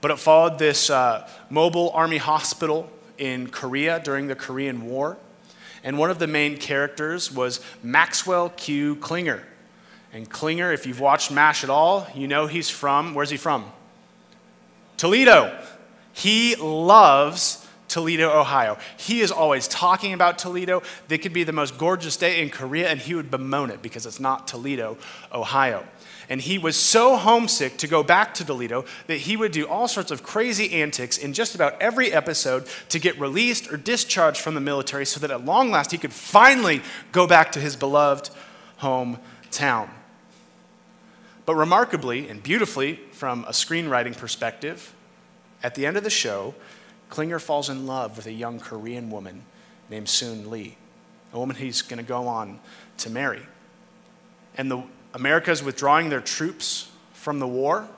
But 0.00 0.10
it 0.10 0.18
followed 0.18 0.58
this 0.58 0.88
uh, 0.88 1.28
mobile 1.50 1.90
army 1.90 2.16
hospital 2.16 2.90
in 3.22 3.46
Korea 3.46 4.00
during 4.00 4.26
the 4.26 4.34
Korean 4.34 4.84
War. 4.84 5.16
And 5.84 5.96
one 5.96 6.10
of 6.10 6.18
the 6.18 6.26
main 6.26 6.56
characters 6.56 7.30
was 7.30 7.60
Maxwell 7.80 8.50
Q. 8.50 8.96
Klinger. 8.96 9.44
And 10.12 10.28
Klinger, 10.28 10.72
if 10.72 10.86
you've 10.86 10.98
watched 10.98 11.30
MASH 11.30 11.62
at 11.62 11.70
all, 11.70 12.08
you 12.16 12.26
know 12.26 12.48
he's 12.48 12.68
from, 12.68 13.14
where's 13.14 13.30
he 13.30 13.36
from? 13.36 13.70
Toledo. 14.96 15.56
He 16.12 16.56
loves 16.56 17.64
Toledo, 17.86 18.28
Ohio. 18.40 18.76
He 18.96 19.20
is 19.20 19.30
always 19.30 19.68
talking 19.68 20.14
about 20.14 20.36
Toledo. 20.36 20.82
They 21.06 21.16
could 21.16 21.32
be 21.32 21.44
the 21.44 21.52
most 21.52 21.78
gorgeous 21.78 22.16
day 22.16 22.42
in 22.42 22.50
Korea, 22.50 22.88
and 22.88 22.98
he 22.98 23.14
would 23.14 23.30
bemoan 23.30 23.70
it 23.70 23.82
because 23.82 24.04
it's 24.04 24.18
not 24.18 24.48
Toledo, 24.48 24.98
Ohio. 25.32 25.84
And 26.32 26.40
he 26.40 26.56
was 26.56 26.78
so 26.78 27.18
homesick 27.18 27.76
to 27.76 27.86
go 27.86 28.02
back 28.02 28.32
to 28.36 28.44
Toledo 28.46 28.86
that 29.06 29.18
he 29.18 29.36
would 29.36 29.52
do 29.52 29.68
all 29.68 29.86
sorts 29.86 30.10
of 30.10 30.22
crazy 30.22 30.72
antics 30.80 31.18
in 31.18 31.34
just 31.34 31.54
about 31.54 31.76
every 31.78 32.10
episode 32.10 32.66
to 32.88 32.98
get 32.98 33.20
released 33.20 33.70
or 33.70 33.76
discharged 33.76 34.40
from 34.40 34.54
the 34.54 34.60
military 34.62 35.04
so 35.04 35.20
that 35.20 35.30
at 35.30 35.44
long 35.44 35.70
last 35.70 35.90
he 35.90 35.98
could 35.98 36.14
finally 36.14 36.80
go 37.12 37.26
back 37.26 37.52
to 37.52 37.60
his 37.60 37.76
beloved 37.76 38.30
hometown. 38.80 39.90
But 41.44 41.56
remarkably 41.56 42.26
and 42.30 42.42
beautifully, 42.42 42.98
from 43.12 43.44
a 43.44 43.52
screenwriting 43.52 44.16
perspective, 44.16 44.94
at 45.62 45.74
the 45.74 45.84
end 45.84 45.98
of 45.98 46.02
the 46.02 46.08
show, 46.08 46.54
Klinger 47.10 47.40
falls 47.40 47.68
in 47.68 47.86
love 47.86 48.16
with 48.16 48.24
a 48.24 48.32
young 48.32 48.58
Korean 48.58 49.10
woman 49.10 49.42
named 49.90 50.08
Soon 50.08 50.48
Lee, 50.48 50.78
a 51.34 51.38
woman 51.38 51.56
he's 51.56 51.82
going 51.82 51.98
to 51.98 52.02
go 52.02 52.26
on 52.26 52.58
to 52.96 53.10
marry. 53.10 53.42
And 54.56 54.70
the, 54.70 54.82
America 55.14 55.50
is 55.50 55.62
withdrawing 55.62 56.08
their 56.08 56.20
troops 56.20 56.90
from 57.12 57.38
the 57.38 57.46
war, 57.46 57.88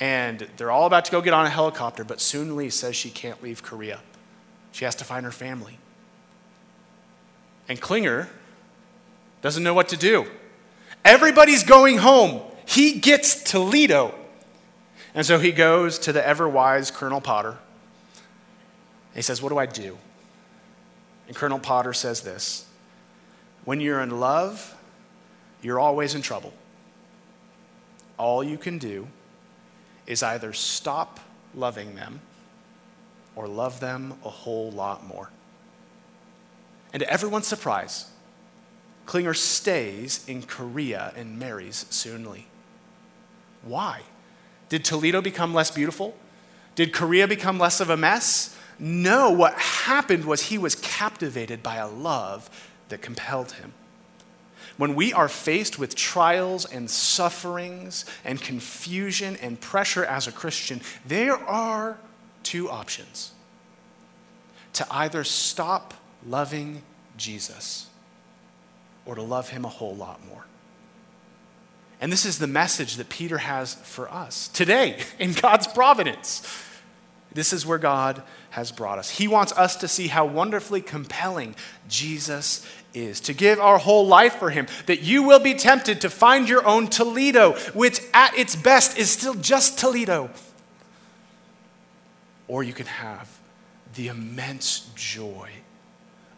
and 0.00 0.46
they're 0.56 0.70
all 0.70 0.86
about 0.86 1.04
to 1.06 1.10
go 1.10 1.20
get 1.20 1.32
on 1.32 1.46
a 1.46 1.50
helicopter, 1.50 2.04
but 2.04 2.20
Soon 2.20 2.56
Lee 2.56 2.70
says 2.70 2.96
she 2.96 3.10
can't 3.10 3.42
leave 3.42 3.62
Korea. 3.62 4.00
She 4.72 4.84
has 4.84 4.94
to 4.96 5.04
find 5.04 5.24
her 5.24 5.32
family. 5.32 5.78
And 7.68 7.80
Klinger 7.80 8.28
doesn't 9.42 9.62
know 9.62 9.74
what 9.74 9.88
to 9.88 9.96
do. 9.96 10.26
Everybody's 11.04 11.64
going 11.64 11.98
home. 11.98 12.42
He 12.66 12.98
gets 12.98 13.42
Toledo. 13.42 14.14
And 15.14 15.24
so 15.24 15.38
he 15.38 15.52
goes 15.52 15.98
to 16.00 16.12
the 16.12 16.26
ever 16.26 16.48
wise 16.48 16.90
Colonel 16.90 17.20
Potter 17.20 17.56
he 19.16 19.22
says, 19.22 19.42
What 19.42 19.48
do 19.48 19.58
I 19.58 19.66
do? 19.66 19.98
And 21.26 21.34
Colonel 21.34 21.58
Potter 21.58 21.92
says 21.92 22.20
this 22.20 22.66
When 23.64 23.80
you're 23.80 24.00
in 24.00 24.20
love, 24.20 24.75
you're 25.62 25.80
always 25.80 26.14
in 26.14 26.22
trouble. 26.22 26.52
All 28.18 28.42
you 28.42 28.58
can 28.58 28.78
do 28.78 29.08
is 30.06 30.22
either 30.22 30.52
stop 30.52 31.20
loving 31.54 31.94
them 31.94 32.20
or 33.34 33.46
love 33.46 33.80
them 33.80 34.14
a 34.24 34.30
whole 34.30 34.70
lot 34.70 35.06
more. 35.06 35.30
And 36.92 37.00
to 37.00 37.10
everyone's 37.10 37.46
surprise, 37.46 38.10
Klinger 39.04 39.34
stays 39.34 40.26
in 40.26 40.42
Korea 40.42 41.12
and 41.16 41.38
marries 41.38 41.86
Soon 41.90 42.30
Lee. 42.30 42.46
Why? 43.62 44.02
Did 44.68 44.84
Toledo 44.84 45.20
become 45.20 45.54
less 45.54 45.70
beautiful? 45.70 46.16
Did 46.74 46.92
Korea 46.92 47.28
become 47.28 47.58
less 47.58 47.80
of 47.80 47.90
a 47.90 47.96
mess? 47.96 48.56
No, 48.78 49.30
what 49.30 49.54
happened 49.54 50.24
was 50.24 50.44
he 50.44 50.58
was 50.58 50.74
captivated 50.74 51.62
by 51.62 51.76
a 51.76 51.88
love 51.88 52.50
that 52.88 53.00
compelled 53.00 53.52
him. 53.52 53.72
When 54.76 54.94
we 54.94 55.12
are 55.12 55.28
faced 55.28 55.78
with 55.78 55.94
trials 55.94 56.66
and 56.66 56.90
sufferings 56.90 58.04
and 58.24 58.40
confusion 58.40 59.36
and 59.36 59.60
pressure 59.60 60.04
as 60.04 60.26
a 60.26 60.32
Christian, 60.32 60.82
there 61.06 61.36
are 61.36 61.98
two 62.42 62.68
options 62.68 63.32
to 64.74 64.86
either 64.90 65.24
stop 65.24 65.94
loving 66.26 66.82
Jesus 67.16 67.86
or 69.06 69.14
to 69.14 69.22
love 69.22 69.48
him 69.48 69.64
a 69.64 69.68
whole 69.68 69.94
lot 69.94 70.20
more. 70.26 70.44
And 72.00 72.12
this 72.12 72.26
is 72.26 72.38
the 72.38 72.46
message 72.46 72.96
that 72.96 73.08
Peter 73.08 73.38
has 73.38 73.74
for 73.74 74.10
us 74.12 74.48
today 74.48 75.00
in 75.18 75.32
God's 75.32 75.66
providence. 75.66 76.42
This 77.36 77.52
is 77.52 77.66
where 77.66 77.78
God 77.78 78.22
has 78.48 78.72
brought 78.72 78.98
us. 78.98 79.10
He 79.10 79.28
wants 79.28 79.52
us 79.52 79.76
to 79.76 79.88
see 79.88 80.08
how 80.08 80.24
wonderfully 80.24 80.80
compelling 80.80 81.54
Jesus 81.86 82.66
is, 82.94 83.20
to 83.20 83.34
give 83.34 83.60
our 83.60 83.76
whole 83.76 84.06
life 84.06 84.36
for 84.36 84.48
Him, 84.48 84.66
that 84.86 85.02
you 85.02 85.22
will 85.22 85.38
be 85.38 85.52
tempted 85.52 86.00
to 86.00 86.08
find 86.08 86.48
your 86.48 86.66
own 86.66 86.88
Toledo, 86.88 87.52
which 87.74 88.00
at 88.14 88.36
its 88.38 88.56
best 88.56 88.96
is 88.96 89.10
still 89.10 89.34
just 89.34 89.78
Toledo. 89.78 90.30
Or 92.48 92.62
you 92.62 92.72
can 92.72 92.86
have 92.86 93.38
the 93.94 94.08
immense 94.08 94.90
joy 94.94 95.50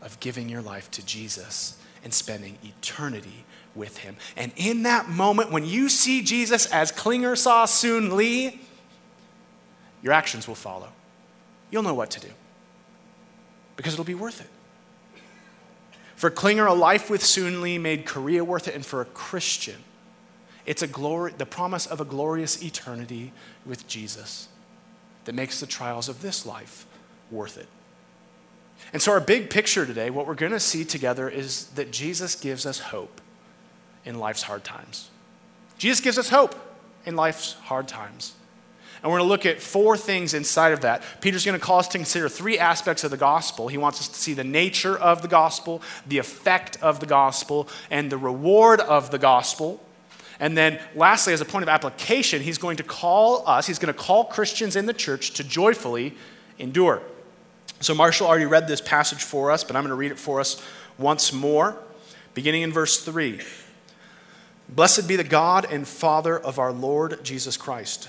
of 0.02 0.18
giving 0.18 0.48
your 0.48 0.62
life 0.62 0.90
to 0.90 1.06
Jesus 1.06 1.80
and 2.02 2.12
spending 2.12 2.58
eternity 2.64 3.44
with 3.76 3.98
Him. 3.98 4.16
And 4.36 4.50
in 4.56 4.82
that 4.82 5.08
moment, 5.08 5.52
when 5.52 5.64
you 5.64 5.88
see 5.88 6.22
Jesus 6.22 6.66
as 6.66 6.90
Klinger 6.90 7.36
saw 7.36 7.66
Soon 7.66 8.16
Lee, 8.16 8.62
your 10.02 10.12
actions 10.12 10.46
will 10.46 10.54
follow. 10.54 10.88
You'll 11.70 11.82
know 11.82 11.94
what 11.94 12.10
to 12.12 12.20
do 12.20 12.30
because 13.76 13.92
it'll 13.92 14.04
be 14.04 14.14
worth 14.14 14.40
it. 14.40 14.48
For 16.16 16.30
Klinger, 16.30 16.66
a 16.66 16.74
life 16.74 17.08
with 17.08 17.24
Soon 17.24 17.62
Lee 17.62 17.78
made 17.78 18.04
Korea 18.04 18.42
worth 18.42 18.66
it, 18.66 18.74
and 18.74 18.84
for 18.84 19.00
a 19.00 19.04
Christian, 19.04 19.76
it's 20.66 20.82
a 20.82 20.88
glory, 20.88 21.32
the 21.38 21.46
promise 21.46 21.86
of 21.86 22.00
a 22.00 22.04
glorious 22.04 22.60
eternity 22.60 23.32
with 23.64 23.86
Jesus 23.86 24.48
that 25.26 25.34
makes 25.34 25.60
the 25.60 25.66
trials 25.66 26.08
of 26.08 26.20
this 26.20 26.44
life 26.44 26.86
worth 27.30 27.56
it. 27.56 27.68
And 28.92 29.00
so, 29.00 29.12
our 29.12 29.20
big 29.20 29.48
picture 29.48 29.86
today, 29.86 30.10
what 30.10 30.26
we're 30.26 30.34
going 30.34 30.52
to 30.52 30.60
see 30.60 30.84
together 30.84 31.28
is 31.28 31.66
that 31.76 31.92
Jesus 31.92 32.34
gives 32.34 32.66
us 32.66 32.80
hope 32.80 33.20
in 34.04 34.18
life's 34.18 34.42
hard 34.42 34.64
times. 34.64 35.10
Jesus 35.78 36.00
gives 36.00 36.18
us 36.18 36.30
hope 36.30 36.54
in 37.04 37.14
life's 37.14 37.52
hard 37.52 37.86
times. 37.86 38.34
And 39.02 39.12
we're 39.12 39.18
going 39.18 39.28
to 39.28 39.30
look 39.30 39.46
at 39.46 39.60
four 39.60 39.96
things 39.96 40.34
inside 40.34 40.72
of 40.72 40.80
that. 40.80 41.02
Peter's 41.20 41.44
going 41.44 41.58
to 41.58 41.64
call 41.64 41.78
us 41.78 41.88
to 41.88 41.98
consider 41.98 42.28
three 42.28 42.58
aspects 42.58 43.04
of 43.04 43.10
the 43.10 43.16
gospel. 43.16 43.68
He 43.68 43.78
wants 43.78 44.00
us 44.00 44.08
to 44.08 44.14
see 44.14 44.34
the 44.34 44.44
nature 44.44 44.96
of 44.96 45.22
the 45.22 45.28
gospel, 45.28 45.82
the 46.06 46.18
effect 46.18 46.78
of 46.82 46.98
the 46.98 47.06
gospel, 47.06 47.68
and 47.90 48.10
the 48.10 48.18
reward 48.18 48.80
of 48.80 49.10
the 49.10 49.18
gospel. 49.18 49.80
And 50.40 50.56
then, 50.56 50.80
lastly, 50.94 51.32
as 51.32 51.40
a 51.40 51.44
point 51.44 51.62
of 51.62 51.68
application, 51.68 52.42
he's 52.42 52.58
going 52.58 52.76
to 52.76 52.82
call 52.82 53.48
us, 53.48 53.66
he's 53.66 53.78
going 53.78 53.92
to 53.92 53.98
call 53.98 54.24
Christians 54.24 54.74
in 54.74 54.86
the 54.86 54.92
church 54.92 55.32
to 55.32 55.44
joyfully 55.44 56.14
endure. 56.58 57.02
So, 57.80 57.94
Marshall 57.94 58.26
already 58.26 58.46
read 58.46 58.66
this 58.66 58.80
passage 58.80 59.22
for 59.22 59.52
us, 59.52 59.62
but 59.62 59.76
I'm 59.76 59.82
going 59.82 59.90
to 59.90 59.96
read 59.96 60.10
it 60.10 60.18
for 60.18 60.40
us 60.40 60.60
once 60.96 61.32
more, 61.32 61.76
beginning 62.34 62.62
in 62.62 62.72
verse 62.72 63.00
3. 63.00 63.40
Blessed 64.68 65.06
be 65.06 65.16
the 65.16 65.24
God 65.24 65.66
and 65.70 65.86
Father 65.86 66.38
of 66.38 66.58
our 66.58 66.72
Lord 66.72 67.24
Jesus 67.24 67.56
Christ 67.56 68.08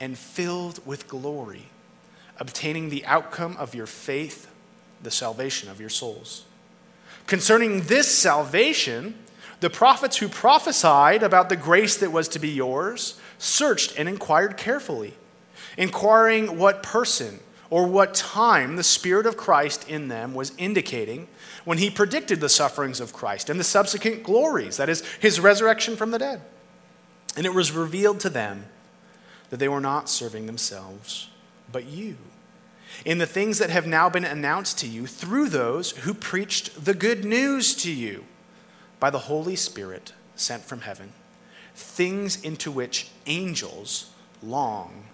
and 0.00 0.16
filled 0.16 0.84
with 0.86 1.08
glory, 1.08 1.66
obtaining 2.38 2.88
the 2.88 3.04
outcome 3.06 3.56
of 3.56 3.74
your 3.74 3.86
faith, 3.86 4.48
the 5.02 5.10
salvation 5.10 5.68
of 5.68 5.80
your 5.80 5.88
souls. 5.88 6.44
Concerning 7.26 7.82
this 7.82 8.12
salvation, 8.12 9.14
the 9.60 9.70
prophets 9.70 10.16
who 10.16 10.28
prophesied 10.28 11.22
about 11.22 11.48
the 11.48 11.56
grace 11.56 11.96
that 11.96 12.12
was 12.12 12.28
to 12.28 12.38
be 12.38 12.48
yours 12.48 13.18
searched 13.38 13.94
and 13.98 14.08
inquired 14.08 14.56
carefully, 14.56 15.14
inquiring 15.76 16.58
what 16.58 16.82
person 16.82 17.40
or 17.70 17.86
what 17.86 18.14
time 18.14 18.76
the 18.76 18.82
Spirit 18.82 19.26
of 19.26 19.36
Christ 19.36 19.88
in 19.88 20.08
them 20.08 20.34
was 20.34 20.52
indicating 20.56 21.28
when 21.64 21.78
he 21.78 21.90
predicted 21.90 22.40
the 22.40 22.48
sufferings 22.48 22.98
of 23.00 23.12
Christ 23.12 23.50
and 23.50 23.60
the 23.60 23.64
subsequent 23.64 24.22
glories, 24.22 24.78
that 24.78 24.88
is, 24.88 25.04
his 25.20 25.38
resurrection 25.38 25.96
from 25.96 26.10
the 26.10 26.18
dead. 26.18 26.40
And 27.36 27.44
it 27.44 27.52
was 27.52 27.72
revealed 27.72 28.20
to 28.20 28.30
them 28.30 28.66
that 29.50 29.58
they 29.58 29.68
were 29.68 29.80
not 29.80 30.08
serving 30.08 30.46
themselves, 30.46 31.28
but 31.70 31.86
you, 31.86 32.16
in 33.04 33.18
the 33.18 33.26
things 33.26 33.58
that 33.58 33.70
have 33.70 33.86
now 33.86 34.08
been 34.08 34.24
announced 34.24 34.78
to 34.78 34.88
you 34.88 35.06
through 35.06 35.48
those 35.48 35.92
who 35.92 36.14
preached 36.14 36.84
the 36.84 36.94
good 36.94 37.24
news 37.24 37.74
to 37.76 37.92
you 37.92 38.24
by 39.00 39.10
the 39.10 39.18
Holy 39.18 39.56
Spirit 39.56 40.12
sent 40.36 40.62
from 40.62 40.80
heaven, 40.82 41.12
things 41.74 42.42
into 42.42 42.70
which 42.70 43.08
angels 43.26 44.10
long 44.42 45.04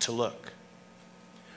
to 0.00 0.12
look. 0.12 0.52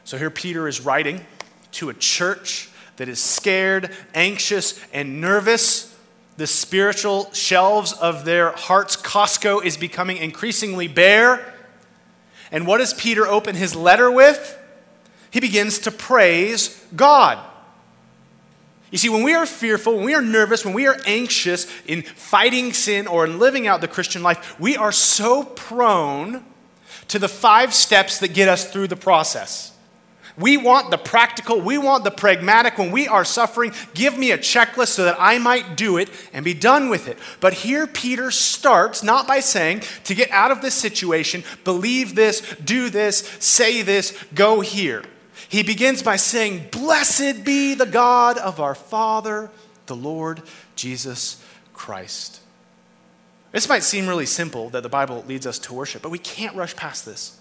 So 0.04 0.18
here 0.18 0.30
Peter 0.30 0.68
is 0.68 0.82
writing 0.82 1.26
to 1.74 1.90
a 1.90 1.94
church 1.94 2.70
that 2.98 3.08
is 3.08 3.20
scared, 3.20 3.92
anxious, 4.14 4.80
and 4.92 5.22
nervous. 5.22 5.96
The 6.38 6.48
spiritual 6.48 7.32
shelves 7.32 7.94
of 7.94 8.26
their 8.26 8.52
heart's 8.52 8.98
Costco 8.98 9.64
is 9.64 9.78
becoming 9.78 10.18
increasingly 10.18 10.88
bare. 10.88 11.54
And 12.52 12.66
what 12.66 12.80
does 12.80 12.94
Peter 12.94 13.28
open 13.28 13.56
his 13.56 13.76
letter 13.76 14.12
with? 14.12 14.58
He 15.32 15.40
begins 15.40 15.80
to 15.80 15.92
praise 15.92 16.84
God. 16.96 17.38
You 18.92 18.98
see, 18.98 19.10
when 19.10 19.22
we 19.22 19.36
are 19.36 19.46
fearful, 19.46 19.96
when 19.96 20.06
we 20.06 20.16
are 20.16 20.22
nervous, 20.22 20.66
when 20.66 20.74
we 20.74 20.88
are 20.88 20.98
anxious 21.06 21.68
in 21.86 22.02
fighting 22.02 22.74
sin 22.74 23.06
or 23.06 23.26
in 23.26 23.38
living 23.38 23.68
out 23.68 23.82
the 23.82 23.88
Christian 23.88 24.24
life, 24.24 24.60
we 24.60 24.76
are 24.76 24.92
so 24.92 25.44
prone 25.44 26.44
to 27.10 27.20
the 27.20 27.28
five 27.28 27.74
steps 27.74 28.20
that 28.20 28.34
get 28.34 28.50
us 28.50 28.72
through 28.72 28.88
the 28.88 28.96
process. 28.96 29.74
We 30.40 30.56
want 30.56 30.90
the 30.90 30.98
practical, 30.98 31.60
we 31.60 31.78
want 31.78 32.06
the 32.06 32.12
pragmatic. 32.12 32.78
When 32.78 32.92
we 32.92 33.08
are 33.10 33.26
suffering, 33.26 33.74
give 33.94 34.18
me 34.18 34.32
a 34.32 34.38
checklist 34.38 34.90
so 34.90 35.04
that 35.04 35.18
I 35.20 35.38
might 35.38 35.76
do 35.76 35.98
it 35.98 36.10
and 36.32 36.46
be 36.46 36.54
done 36.54 36.90
with 36.90 37.10
it. 37.10 37.18
But 37.42 37.54
here 37.54 37.86
Peter 37.86 38.32
starts 38.32 39.04
not 39.04 39.28
by 39.28 39.42
saying, 39.42 39.84
to 40.06 40.16
get 40.16 40.32
out 40.32 40.52
of 40.52 40.62
this 40.62 40.76
situation, 40.76 41.44
believe 41.66 42.16
this, 42.16 42.40
do 42.64 42.90
this, 42.90 43.20
say 43.40 43.82
this, 43.82 44.18
go 44.34 44.62
here. 44.62 45.04
He 45.50 45.64
begins 45.64 46.04
by 46.04 46.16
saying, 46.16 46.68
Blessed 46.72 47.44
be 47.44 47.74
the 47.74 47.86
God 47.86 48.38
of 48.38 48.60
our 48.60 48.76
Father, 48.76 49.50
the 49.88 49.96
Lord 49.96 50.44
Jesus 50.76 51.44
Christ. 51.74 52.40
This 53.52 53.68
might 53.68 53.84
seem 53.84 54.08
really 54.08 54.28
simple 54.28 54.70
that 54.70 54.84
the 54.84 54.90
Bible 54.90 55.26
leads 55.28 55.48
us 55.48 55.60
to 55.60 55.74
worship, 55.74 56.02
but 56.02 56.12
we 56.12 56.20
can't 56.20 56.56
rush 56.56 56.76
past 56.76 57.06
this. 57.06 57.39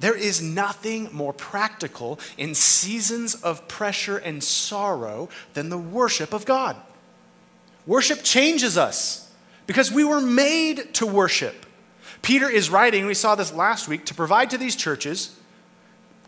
There 0.00 0.16
is 0.16 0.42
nothing 0.42 1.08
more 1.12 1.32
practical 1.32 2.18
in 2.36 2.54
seasons 2.54 3.34
of 3.34 3.68
pressure 3.68 4.16
and 4.16 4.42
sorrow 4.42 5.28
than 5.54 5.68
the 5.68 5.78
worship 5.78 6.32
of 6.32 6.44
God. 6.44 6.76
Worship 7.86 8.22
changes 8.22 8.76
us 8.76 9.30
because 9.66 9.92
we 9.92 10.04
were 10.04 10.20
made 10.20 10.94
to 10.94 11.06
worship. 11.06 11.66
Peter 12.22 12.48
is 12.48 12.70
writing, 12.70 13.06
we 13.06 13.14
saw 13.14 13.34
this 13.34 13.52
last 13.52 13.88
week, 13.88 14.06
to 14.06 14.14
provide 14.14 14.50
to 14.50 14.58
these 14.58 14.76
churches 14.76 15.38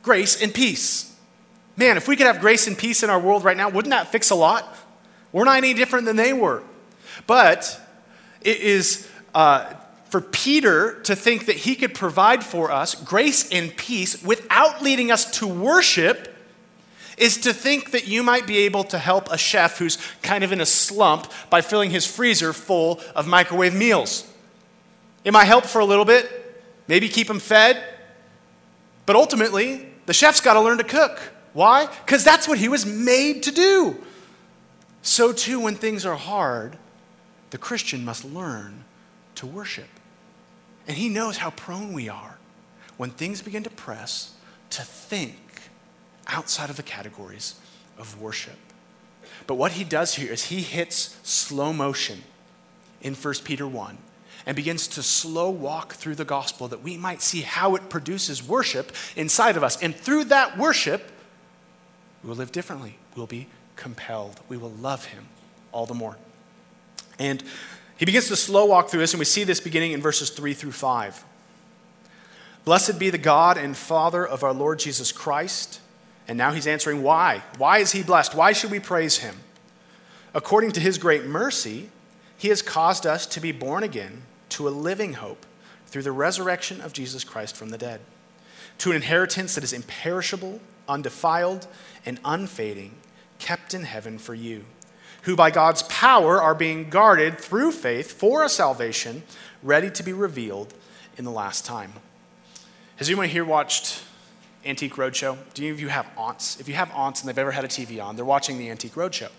grace 0.02 0.40
and 0.40 0.55
peace. 0.55 1.14
Man, 1.76 1.96
if 1.96 2.09
we 2.09 2.16
could 2.16 2.26
have 2.26 2.40
grace 2.40 2.66
and 2.66 2.76
peace 2.76 3.02
in 3.02 3.11
our 3.11 3.18
world 3.18 3.44
right 3.44 3.57
now, 3.57 3.68
wouldn't 3.68 3.90
that 3.90 4.09
fix 4.12 4.31
a 4.31 4.35
lot? 4.35 4.76
We're 5.33 5.44
not 5.44 5.57
any 5.57 5.74
different 5.74 6.07
than 6.07 6.16
they 6.16 6.33
were. 6.33 6.62
But 7.26 7.81
it 8.40 8.59
is 8.61 9.09
uh, 9.35 9.72
for 10.16 10.22
Peter 10.22 10.98
to 11.02 11.14
think 11.14 11.44
that 11.44 11.57
he 11.57 11.74
could 11.74 11.92
provide 11.92 12.42
for 12.42 12.70
us 12.70 12.94
grace 12.94 13.52
and 13.52 13.76
peace 13.76 14.22
without 14.22 14.81
leading 14.81 15.11
us 15.11 15.31
to 15.31 15.46
worship 15.46 16.35
is 17.18 17.37
to 17.37 17.52
think 17.52 17.90
that 17.90 18.09
you 18.09 18.22
might 18.22 18.46
be 18.46 18.57
able 18.61 18.83
to 18.83 18.98
help 18.98 19.31
a 19.31 19.37
chef 19.37 19.76
who's 19.76 19.98
kind 20.22 20.42
of 20.42 20.52
in 20.52 20.61
a 20.62 20.64
slump 20.64 21.31
by 21.50 21.61
filling 21.61 21.90
his 21.90 22.07
freezer 22.07 22.55
full 22.55 22.98
of 23.14 23.26
microwave 23.26 23.74
meals. 23.74 24.26
It 25.22 25.35
might 25.35 25.44
help 25.44 25.66
for 25.66 25.81
a 25.81 25.85
little 25.85 26.07
bit, 26.07 26.64
maybe 26.88 27.11
keep 27.11 27.29
him 27.29 27.38
fed, 27.38 27.85
but 29.05 29.16
ultimately, 29.16 29.87
the 30.07 30.14
chef's 30.14 30.40
got 30.40 30.55
to 30.55 30.62
learn 30.62 30.79
to 30.79 30.85
cook. 30.85 31.20
Why? 31.52 31.88
Because 32.07 32.24
that's 32.24 32.48
what 32.48 32.57
he 32.57 32.70
was 32.70 32.87
made 32.87 33.42
to 33.42 33.50
do. 33.50 34.02
So, 35.02 35.35
too, 35.35 35.61
when 35.61 35.74
things 35.74 36.07
are 36.07 36.16
hard, 36.16 36.79
the 37.50 37.59
Christian 37.59 38.02
must 38.02 38.24
learn 38.24 38.85
to 39.35 39.46
worship. 39.46 39.88
And 40.87 40.96
He 40.96 41.09
knows 41.09 41.38
how 41.38 41.51
prone 41.51 41.92
we 41.92 42.09
are 42.09 42.38
when 42.96 43.11
things 43.11 43.42
begin 43.42 43.62
to 43.64 43.70
press 43.70 44.35
to 44.70 44.83
think 44.83 45.37
outside 46.27 46.70
of 46.70 46.77
the 46.77 46.83
categories 46.83 47.55
of 47.99 48.20
worship. 48.20 48.57
But 49.46 49.57
what 49.57 49.72
He 49.72 49.85
does 49.85 50.14
here 50.14 50.33
is 50.33 50.46
He 50.46 50.62
hits 50.62 51.18
slow 51.22 51.72
motion 51.72 52.22
in 53.01 53.14
1 53.14 53.35
Peter 53.44 53.66
1 53.66 53.99
and 54.46 54.55
begins 54.55 54.87
to 54.88 55.03
slow 55.03 55.51
walk 55.51 55.94
through 55.94 56.14
the 56.14 56.25
gospel 56.25 56.68
that 56.68 56.83
we 56.83 56.96
might 56.96 57.20
see 57.20 57.40
how 57.40 57.75
it 57.75 57.88
produces 57.88 58.46
worship 58.46 58.92
inside 59.16 59.57
of 59.57 59.64
us. 59.64 59.81
And 59.83 59.94
through 59.94 60.25
that 60.25 60.57
worship, 60.57 61.11
we 62.22 62.29
will 62.29 62.37
live 62.37 62.53
differently. 62.53 62.96
We'll 63.16 63.27
be 63.27 63.49
compelled. 63.75 64.40
We 64.49 64.57
will 64.57 64.70
love 64.70 65.07
Him 65.07 65.27
all 65.72 65.87
the 65.87 65.94
more. 65.94 66.16
And 67.18 67.42
he 67.96 68.04
begins 68.04 68.28
to 68.28 68.37
slow 68.37 68.66
walk 68.66 68.90
through 68.90 69.00
this, 69.00 69.14
and 69.14 69.18
we 69.18 69.24
see 69.24 69.44
this 69.44 69.61
beginning 69.61 69.92
in 69.92 70.02
verses 70.02 70.30
3 70.30 70.52
through 70.52 70.72
5. 70.72 71.24
Blessed 72.64 72.98
be 72.98 73.11
the 73.11 73.18
God 73.18 73.56
and 73.56 73.76
Father 73.76 74.26
of 74.26 74.42
our 74.42 74.52
Lord 74.52 74.78
Jesus 74.78 75.12
Christ. 75.12 75.80
And 76.28 76.37
now 76.37 76.50
he's 76.50 76.66
answering 76.66 77.02
why. 77.02 77.42
Why 77.56 77.78
is 77.78 77.92
he 77.92 78.02
blessed? 78.02 78.35
Why 78.35 78.52
should 78.52 78.70
we 78.70 78.80
praise 78.80 79.18
him? 79.18 79.37
According 80.35 80.72
to 80.72 80.80
his 80.80 80.98
great 80.98 81.24
mercy, 81.24 81.90
he 82.37 82.48
has 82.48 82.62
caused 82.62 83.06
us 83.06 83.24
to 83.26 83.40
be 83.40 83.52
born 83.52 83.82
again 83.82 84.22
to 84.50 84.68
a 84.68 84.70
living 84.70 85.14
hope 85.14 85.46
through 85.87 86.02
the 86.02 86.12
resurrection 86.12 86.80
of 86.80 86.92
Jesus 86.92 87.24
Christ 87.24 87.56
from 87.56 87.70
the 87.70 87.78
dead, 87.78 88.00
to 88.78 88.90
an 88.90 88.96
inheritance 88.96 89.54
that 89.54 89.64
is 89.64 89.72
imperishable, 89.72 90.61
undefiled, 90.88 91.66
and 92.04 92.20
unfading, 92.24 92.96
kept 93.38 93.72
in 93.72 93.85
heaven 93.85 94.18
for 94.18 94.35
you 94.35 94.64
who 95.27 95.35
by 95.35 95.51
God's 95.51 95.83
power 95.85 96.41
are 96.41 96.55
being 96.55 96.89
guarded 96.89 97.37
through 97.37 97.73
faith 97.73 98.12
for 98.12 98.45
a 98.45 98.49
salvation 98.49 99.25
ready 99.61 99.91
to 99.91 100.05
be 100.05 100.12
revealed 100.12 100.73
in 101.19 101.25
the 101.25 101.33
last 101.33 101.67
time. 101.67 101.93
Has 102.95 103.09
anyone 103.09 103.29
here 103.29 103.45
watched 103.45 104.05
Antique 104.65 104.95
Roadshow? 104.95 105.37
Do 105.53 105.62
any 105.65 105.71
of 105.71 105.81
you 105.81 105.89
have 105.89 106.07
aunts? 106.17 106.61
If 106.61 106.69
you 106.69 106.75
have 106.75 106.93
aunts 106.93 107.21
and 107.21 107.29
they've 107.29 107.39
ever 107.39 107.51
had 107.51 107.65
a 107.65 107.69
TV 107.69 108.01
on, 108.01 108.15
they're 108.15 108.25
watching 108.25 108.57
the 108.57 108.71
Antique 108.71 108.95
Roadshow. 108.95 109.31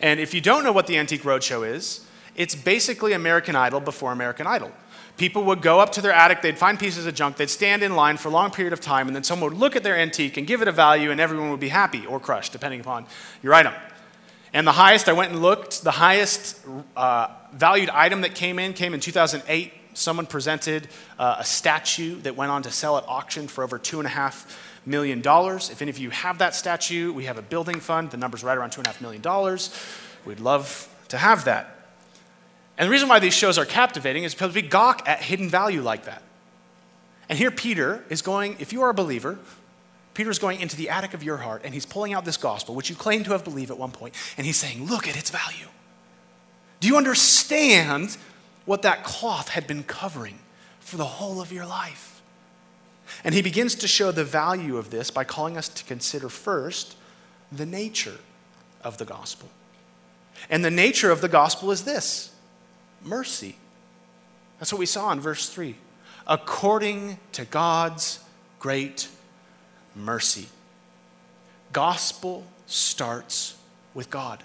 And 0.00 0.18
if 0.18 0.34
you 0.34 0.40
don't 0.40 0.64
know 0.64 0.72
what 0.72 0.88
the 0.88 0.98
Antique 0.98 1.22
Roadshow 1.22 1.72
is, 1.72 2.04
it's 2.34 2.56
basically 2.56 3.12
American 3.12 3.54
Idol 3.54 3.78
before 3.78 4.10
American 4.10 4.48
Idol. 4.48 4.72
People 5.18 5.44
would 5.44 5.62
go 5.62 5.78
up 5.78 5.92
to 5.92 6.00
their 6.00 6.12
attic, 6.12 6.42
they'd 6.42 6.58
find 6.58 6.80
pieces 6.80 7.06
of 7.06 7.14
junk, 7.14 7.36
they'd 7.36 7.48
stand 7.48 7.84
in 7.84 7.94
line 7.94 8.16
for 8.16 8.28
a 8.28 8.32
long 8.32 8.50
period 8.50 8.72
of 8.72 8.80
time, 8.80 9.06
and 9.06 9.14
then 9.14 9.22
someone 9.22 9.52
would 9.52 9.60
look 9.60 9.76
at 9.76 9.84
their 9.84 9.96
antique 9.96 10.36
and 10.36 10.48
give 10.48 10.62
it 10.62 10.68
a 10.68 10.72
value, 10.72 11.12
and 11.12 11.20
everyone 11.20 11.50
would 11.50 11.60
be 11.60 11.68
happy 11.68 12.04
or 12.06 12.18
crushed, 12.18 12.50
depending 12.50 12.80
upon 12.80 13.06
your 13.40 13.54
item. 13.54 13.72
And 14.52 14.66
the 14.66 14.72
highest, 14.72 15.08
I 15.08 15.12
went 15.12 15.32
and 15.32 15.42
looked, 15.42 15.84
the 15.84 15.90
highest 15.90 16.58
uh, 16.96 17.28
valued 17.52 17.90
item 17.90 18.22
that 18.22 18.34
came 18.34 18.58
in 18.58 18.72
came 18.72 18.94
in 18.94 19.00
2008. 19.00 19.72
Someone 19.94 20.26
presented 20.26 20.88
uh, 21.18 21.36
a 21.38 21.44
statue 21.44 22.20
that 22.22 22.36
went 22.36 22.50
on 22.50 22.62
to 22.62 22.70
sell 22.70 22.96
at 22.96 23.04
auction 23.06 23.48
for 23.48 23.64
over 23.64 23.78
two 23.78 23.98
and 23.98 24.06
a 24.06 24.10
half 24.10 24.58
million 24.86 25.20
dollars. 25.20 25.70
If 25.70 25.82
any 25.82 25.90
of 25.90 25.98
you 25.98 26.10
have 26.10 26.38
that 26.38 26.54
statue, 26.54 27.12
we 27.12 27.24
have 27.24 27.36
a 27.36 27.42
building 27.42 27.80
fund. 27.80 28.10
The 28.10 28.16
number's 28.16 28.42
right 28.42 28.56
around 28.56 28.70
two 28.70 28.80
and 28.80 28.86
a 28.86 28.90
half 28.90 29.00
million 29.00 29.20
dollars. 29.20 29.70
We'd 30.24 30.40
love 30.40 30.88
to 31.08 31.18
have 31.18 31.44
that. 31.44 31.74
And 32.78 32.86
the 32.86 32.90
reason 32.90 33.08
why 33.08 33.18
these 33.18 33.34
shows 33.34 33.58
are 33.58 33.64
captivating 33.64 34.24
is 34.24 34.34
because 34.34 34.54
we 34.54 34.62
gawk 34.62 35.02
at 35.06 35.20
hidden 35.20 35.48
value 35.48 35.82
like 35.82 36.04
that. 36.04 36.22
And 37.28 37.36
here 37.36 37.50
Peter 37.50 38.04
is 38.08 38.22
going, 38.22 38.56
if 38.60 38.72
you 38.72 38.82
are 38.82 38.90
a 38.90 38.94
believer, 38.94 39.38
Peter 40.18 40.30
is 40.30 40.40
going 40.40 40.60
into 40.60 40.74
the 40.74 40.90
attic 40.90 41.14
of 41.14 41.22
your 41.22 41.36
heart 41.36 41.62
and 41.64 41.72
he's 41.72 41.86
pulling 41.86 42.12
out 42.12 42.24
this 42.24 42.36
gospel, 42.36 42.74
which 42.74 42.90
you 42.90 42.96
claim 42.96 43.22
to 43.22 43.30
have 43.30 43.44
believed 43.44 43.70
at 43.70 43.78
one 43.78 43.92
point, 43.92 44.16
and 44.36 44.44
he's 44.44 44.56
saying, 44.56 44.84
Look 44.84 45.06
at 45.06 45.16
its 45.16 45.30
value. 45.30 45.68
Do 46.80 46.88
you 46.88 46.96
understand 46.96 48.16
what 48.64 48.82
that 48.82 49.04
cloth 49.04 49.50
had 49.50 49.68
been 49.68 49.84
covering 49.84 50.40
for 50.80 50.96
the 50.96 51.04
whole 51.04 51.40
of 51.40 51.52
your 51.52 51.66
life? 51.66 52.20
And 53.22 53.32
he 53.32 53.42
begins 53.42 53.76
to 53.76 53.86
show 53.86 54.10
the 54.10 54.24
value 54.24 54.76
of 54.76 54.90
this 54.90 55.08
by 55.12 55.22
calling 55.22 55.56
us 55.56 55.68
to 55.68 55.84
consider 55.84 56.28
first 56.28 56.96
the 57.52 57.64
nature 57.64 58.18
of 58.82 58.98
the 58.98 59.04
gospel. 59.04 59.48
And 60.50 60.64
the 60.64 60.70
nature 60.72 61.12
of 61.12 61.20
the 61.20 61.28
gospel 61.28 61.70
is 61.70 61.84
this 61.84 62.34
mercy. 63.04 63.54
That's 64.58 64.72
what 64.72 64.80
we 64.80 64.86
saw 64.86 65.12
in 65.12 65.20
verse 65.20 65.48
3. 65.48 65.76
According 66.26 67.20
to 67.30 67.44
God's 67.44 68.18
great 68.58 69.06
mercy. 69.98 70.46
Gospel 71.72 72.44
starts 72.66 73.56
with 73.94 74.10
God. 74.10 74.42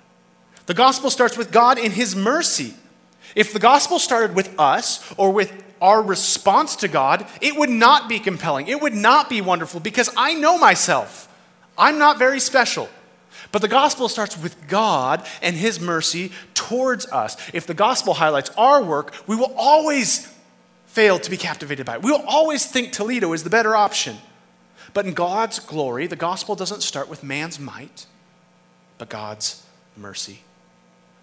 The 0.65 0.73
gospel 0.73 1.09
starts 1.09 1.37
with 1.37 1.51
God 1.51 1.77
in 1.77 1.91
His 1.91 2.15
mercy. 2.15 2.73
If 3.35 3.53
the 3.53 3.59
gospel 3.59 3.99
started 3.99 4.35
with 4.35 4.57
us 4.59 5.13
or 5.17 5.31
with 5.31 5.51
our 5.81 6.01
response 6.01 6.77
to 6.77 6.87
God, 6.87 7.27
it 7.41 7.57
would 7.57 7.69
not 7.69 8.07
be 8.07 8.19
compelling. 8.19 8.67
It 8.67 8.81
would 8.81 8.93
not 8.93 9.29
be 9.29 9.41
wonderful 9.41 9.79
because 9.79 10.09
I 10.15 10.33
know 10.33 10.57
myself. 10.57 11.27
I'm 11.77 11.97
not 11.97 12.17
very 12.17 12.39
special. 12.39 12.89
But 13.51 13.61
the 13.61 13.67
gospel 13.67 14.09
starts 14.09 14.37
with 14.37 14.67
God 14.67 15.25
and 15.41 15.55
His 15.55 15.79
mercy 15.79 16.31
towards 16.53 17.05
us. 17.07 17.37
If 17.53 17.67
the 17.67 17.73
gospel 17.73 18.13
highlights 18.13 18.49
our 18.57 18.81
work, 18.81 19.13
we 19.27 19.35
will 19.35 19.53
always 19.57 20.27
fail 20.87 21.19
to 21.19 21.29
be 21.29 21.37
captivated 21.37 21.85
by 21.85 21.95
it. 21.95 22.01
We 22.01 22.11
will 22.11 22.23
always 22.27 22.65
think 22.65 22.91
Toledo 22.91 23.33
is 23.33 23.43
the 23.43 23.49
better 23.49 23.75
option. 23.75 24.17
But 24.93 25.05
in 25.05 25.13
God's 25.13 25.59
glory, 25.59 26.07
the 26.07 26.15
gospel 26.15 26.55
doesn't 26.55 26.81
start 26.81 27.09
with 27.09 27.23
man's 27.23 27.59
might, 27.59 28.05
but 28.97 29.09
God's 29.09 29.65
mercy. 29.97 30.41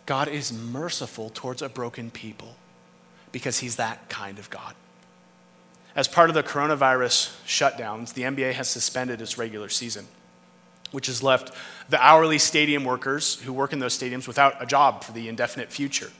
God 0.06 0.28
is 0.28 0.52
merciful 0.52 1.30
towards 1.30 1.62
a 1.62 1.68
broken 1.68 2.10
people 2.10 2.56
because 3.30 3.58
He's 3.58 3.76
that 3.76 4.08
kind 4.08 4.38
of 4.38 4.50
God. 4.50 4.74
As 5.94 6.08
part 6.08 6.30
of 6.30 6.34
the 6.34 6.42
coronavirus 6.42 7.36
shutdowns, 7.46 8.14
the 8.14 8.22
NBA 8.22 8.54
has 8.54 8.68
suspended 8.68 9.20
its 9.20 9.38
regular 9.38 9.68
season 9.68 10.06
which 10.90 11.06
has 11.06 11.22
left 11.22 11.52
the 11.88 12.02
hourly 12.04 12.38
stadium 12.38 12.84
workers 12.84 13.40
who 13.40 13.52
work 13.52 13.72
in 13.72 13.78
those 13.78 13.98
stadiums 13.98 14.26
without 14.26 14.60
a 14.62 14.66
job 14.66 15.04
for 15.04 15.12
the 15.12 15.28
indefinite 15.28 15.70
future. 15.70 16.10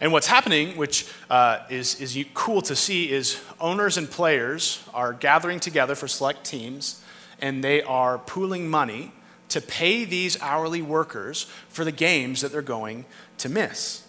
And 0.00 0.12
what's 0.12 0.28
happening, 0.28 0.76
which 0.76 1.06
uh, 1.28 1.60
is, 1.70 2.00
is 2.00 2.24
cool 2.34 2.62
to 2.62 2.76
see, 2.76 3.10
is 3.10 3.40
owners 3.60 3.96
and 3.96 4.08
players 4.08 4.82
are 4.94 5.12
gathering 5.12 5.58
together 5.58 5.94
for 5.94 6.06
select 6.06 6.44
teams 6.44 7.02
and 7.40 7.62
they 7.62 7.82
are 7.82 8.18
pooling 8.18 8.68
money 8.68 9.12
to 9.48 9.60
pay 9.60 10.04
these 10.04 10.40
hourly 10.42 10.82
workers 10.82 11.44
for 11.68 11.84
the 11.84 11.92
games 11.92 12.42
that 12.42 12.52
they're 12.52 12.62
going 12.62 13.06
to 13.38 13.48
miss. 13.48 14.04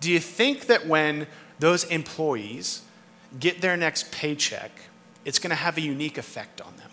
Do 0.00 0.10
you 0.10 0.20
think 0.20 0.66
that 0.66 0.86
when 0.86 1.26
those 1.58 1.84
employees 1.84 2.82
get 3.40 3.60
their 3.60 3.76
next 3.76 4.12
paycheck, 4.12 4.70
it's 5.24 5.38
going 5.38 5.50
to 5.50 5.56
have 5.56 5.76
a 5.76 5.80
unique 5.80 6.18
effect 6.18 6.60
on 6.60 6.76
them? 6.76 6.90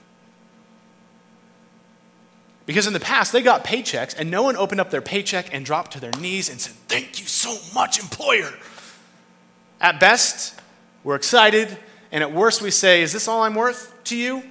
Because 2.65 2.88
in 2.88 2.93
the 2.93 3.00
past, 3.00 3.32
they 3.32 3.41
got 3.41 3.63
paychecks 3.63 4.15
and 4.17 4.30
no 4.30 4.43
one 4.43 4.56
opened 4.56 4.80
up 4.80 4.91
their 4.91 5.02
paycheck 5.02 5.54
and 5.54 5.65
dropped 5.65 5.93
to 5.93 6.00
their 6.00 6.12
knees 6.19 6.50
and 6.50 6.60
said, 6.62 6.74
Thank 6.88 7.19
you 7.19 7.26
so 7.26 7.58
much, 7.74 8.00
employer. 8.00 8.54
At 9.80 10.00
best, 10.00 10.60
we're 11.04 11.15
excited, 11.15 11.76
and 12.12 12.24
at 12.24 12.32
worst, 12.32 12.62
we 12.62 12.71
say, 12.71 13.02
Is 13.02 13.13
this 13.13 13.28
all 13.28 13.43
I'm 13.43 13.56
worth 13.56 13.93
to 14.06 14.17
you? 14.17 14.43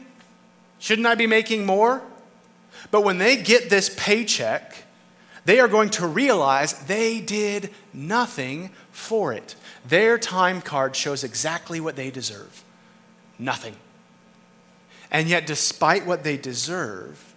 Shouldn't 0.79 1.07
I 1.07 1.14
be 1.14 1.27
making 1.27 1.64
more? 1.64 2.03
But 2.90 3.03
when 3.03 3.18
they 3.18 3.37
get 3.37 3.70
this 3.70 3.94
paycheck, 3.96 4.85
they 5.44 5.61
are 5.61 5.68
going 5.68 5.90
to 5.90 6.07
realize 6.07 6.73
they 6.85 7.20
did 7.20 7.70
nothing 7.92 8.70
for 8.90 9.33
it. 9.33 9.55
Their 9.87 10.18
time 10.18 10.61
card 10.61 10.96
shows 10.96 11.25
exactly 11.25 11.81
what 11.81 11.96
they 11.96 12.11
deserve 12.11 12.64
nothing. 13.38 13.75
And 15.11 15.29
yet, 15.29 15.46
despite 15.46 16.07
what 16.07 16.23
they 16.23 16.37
deserve, 16.37 17.30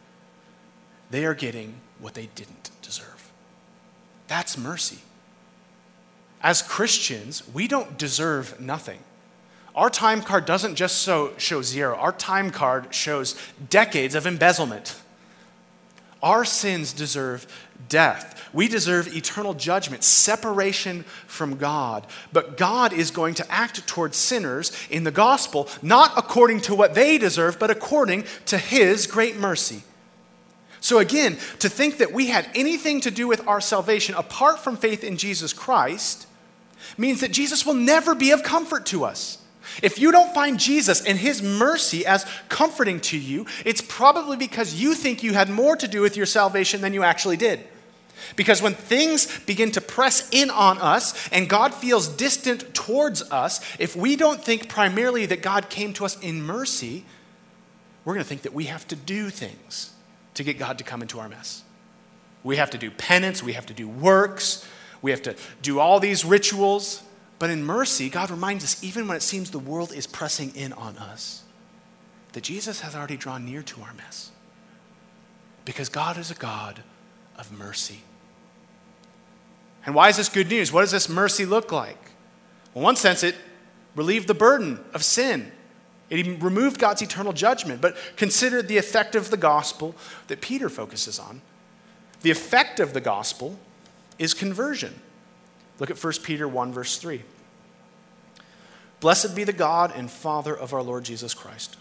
they 1.14 1.26
are 1.26 1.36
getting 1.36 1.76
what 2.00 2.16
they 2.16 2.28
didn't 2.34 2.72
deserve. 2.82 3.32
That's 4.28 4.58
mercy. 4.58 4.98
As 6.42 6.64
Christians, 6.64 7.44
we 7.54 7.68
don't 7.68 8.00
deserve 8.00 8.60
nothing. 8.60 8.98
Our 9.76 9.92
time 9.92 10.24
card 10.24 10.46
doesn't 10.46 10.74
just 10.74 11.06
show, 11.06 11.38
show 11.38 11.62
zero, 11.62 11.96
our 11.98 12.14
time 12.14 12.50
card 12.50 12.96
shows 12.96 13.40
decades 13.70 14.16
of 14.16 14.26
embezzlement. 14.26 15.00
Our 16.24 16.46
sins 16.46 16.94
deserve 16.94 17.46
death. 17.90 18.50
We 18.52 18.68
deserve 18.68 19.16
eternal 19.16 19.54
judgment, 19.54 20.04
separation 20.04 21.04
from 21.28 21.58
God. 21.58 22.08
But 22.32 22.58
God 22.58 22.92
is 22.92 23.12
going 23.12 23.36
to 23.36 23.52
act 23.52 23.86
towards 23.86 24.18
sinners 24.18 24.72
in 24.90 25.04
the 25.04 25.12
gospel, 25.12 25.70
not 25.84 26.14
according 26.18 26.62
to 26.62 26.74
what 26.74 26.96
they 26.96 27.20
deserve, 27.20 27.60
but 27.60 27.70
according 27.70 28.24
to 28.48 28.58
His 28.58 29.06
great 29.06 29.38
mercy. 29.38 29.84
So, 30.84 31.00
again, 31.00 31.38
to 31.60 31.70
think 31.70 32.00
that 32.00 32.12
we 32.12 32.28
had 32.28 32.50
anything 32.54 33.00
to 33.02 33.10
do 33.10 33.26
with 33.26 33.48
our 33.48 33.62
salvation 33.62 34.16
apart 34.16 34.60
from 34.60 34.76
faith 34.76 35.02
in 35.02 35.16
Jesus 35.16 35.54
Christ 35.54 36.28
means 36.98 37.22
that 37.22 37.32
Jesus 37.32 37.66
will 37.66 37.74
never 37.74 38.14
be 38.14 38.32
of 38.32 38.44
comfort 38.44 38.86
to 38.88 39.06
us. 39.06 39.38
If 39.82 39.98
you 39.98 40.12
don't 40.12 40.34
find 40.34 40.60
Jesus 40.60 41.02
and 41.06 41.18
his 41.18 41.42
mercy 41.42 42.06
as 42.06 42.26
comforting 42.50 43.00
to 43.00 43.18
you, 43.18 43.46
it's 43.64 43.80
probably 43.80 44.36
because 44.36 44.76
you 44.76 44.94
think 44.94 45.24
you 45.24 45.32
had 45.32 45.50
more 45.50 45.78
to 45.78 45.88
do 45.88 46.02
with 46.02 46.18
your 46.18 46.26
salvation 46.26 46.82
than 46.82 46.94
you 46.94 47.02
actually 47.02 47.38
did. 47.38 47.62
Because 48.36 48.62
when 48.62 48.74
things 48.74 49.40
begin 49.46 49.72
to 49.72 49.82
press 49.82 50.28
in 50.34 50.50
on 50.50 50.80
us 50.80 51.30
and 51.30 51.48
God 51.48 51.74
feels 51.74 52.10
distant 52.10 52.74
towards 52.74 53.22
us, 53.32 53.62
if 53.80 53.96
we 53.96 54.18
don't 54.18 54.44
think 54.44 54.68
primarily 54.68 55.28
that 55.28 55.42
God 55.42 55.70
came 55.70 55.94
to 55.94 56.04
us 56.04 56.20
in 56.20 56.44
mercy, 56.44 57.06
we're 58.04 58.16
going 58.16 58.24
to 58.24 58.28
think 58.28 58.42
that 58.42 58.54
we 58.54 58.66
have 58.66 58.86
to 58.90 58.98
do 58.98 59.30
things 59.30 59.94
to 60.36 60.44
get 60.44 60.58
God 60.58 60.78
to 60.78 60.84
come 60.84 61.02
into 61.02 61.20
our 61.20 61.30
mess. 61.30 61.64
We 62.44 62.58
have 62.58 62.72
to 62.72 62.78
do 62.78 62.92
penance, 62.92 63.42
we 63.42 63.54
have 63.54 63.66
to 63.68 63.74
do 63.74 63.88
works, 63.88 64.68
we 65.02 65.12
have 65.12 65.22
to 65.24 65.36
do 65.62 65.80
all 65.80 66.00
these 66.00 66.26
rituals. 66.26 67.04
But 67.40 67.50
in 67.50 67.66
mercy, 67.66 68.10
God 68.10 68.32
reminds 68.32 68.64
us, 68.64 68.84
even 68.84 69.08
when 69.08 69.18
it 69.18 69.22
seems 69.22 69.52
the 69.52 69.60
world 69.60 69.92
is 69.94 70.08
pressing 70.08 70.56
in 70.56 70.72
on 70.74 70.98
us, 70.98 71.44
that 72.34 72.44
Jesus 72.44 72.82
has 72.82 72.96
already 72.96 73.18
drawn 73.18 73.46
near 73.46 73.62
to 73.64 73.82
our 73.82 73.94
mess. 73.94 74.32
Because 75.66 75.90
God 75.90 76.18
is 76.18 76.32
a 76.32 76.36
God 76.36 76.84
of 77.38 77.52
mercy. 77.52 78.02
And 79.86 79.94
why 79.94 80.10
is 80.10 80.18
this 80.18 80.30
good 80.30 80.50
news? 80.50 80.72
What 80.72 80.82
does 80.82 80.92
this 80.92 81.10
mercy 81.10 81.46
look 81.46 81.72
like? 81.72 82.00
Well, 82.74 82.82
in 82.82 82.84
one 82.84 82.96
sense, 82.96 83.24
it 83.24 83.36
relieved 83.96 84.28
the 84.28 84.34
burden 84.34 84.80
of 84.94 85.04
sin 85.04 85.52
it 86.14 86.42
removed 86.42 86.80
God's 86.80 87.02
eternal 87.02 87.34
judgment. 87.34 87.82
But 87.82 87.96
consider 88.16 88.62
the 88.62 88.78
effect 88.78 89.16
of 89.16 89.32
the 89.32 89.38
gospel 89.38 89.96
that 90.28 90.42
Peter 90.42 90.70
focuses 90.70 91.20
on. 91.20 91.42
The 92.22 92.32
effect 92.32 92.80
of 92.80 92.94
the 92.94 93.02
gospel 93.02 93.58
is 94.20 94.34
conversion. 94.34 95.00
Look 95.80 95.90
at 95.90 96.02
1 96.02 96.14
Peter 96.24 96.48
1, 96.48 96.72
verse 96.72 96.98
3. 96.98 97.22
Blessed 99.00 99.36
be 99.36 99.44
the 99.44 99.54
God 99.54 99.92
and 99.96 100.10
Father 100.10 100.56
of 100.56 100.74
our 100.74 100.82
Lord 100.82 101.04
Jesus 101.04 101.34
Christ. 101.34 101.76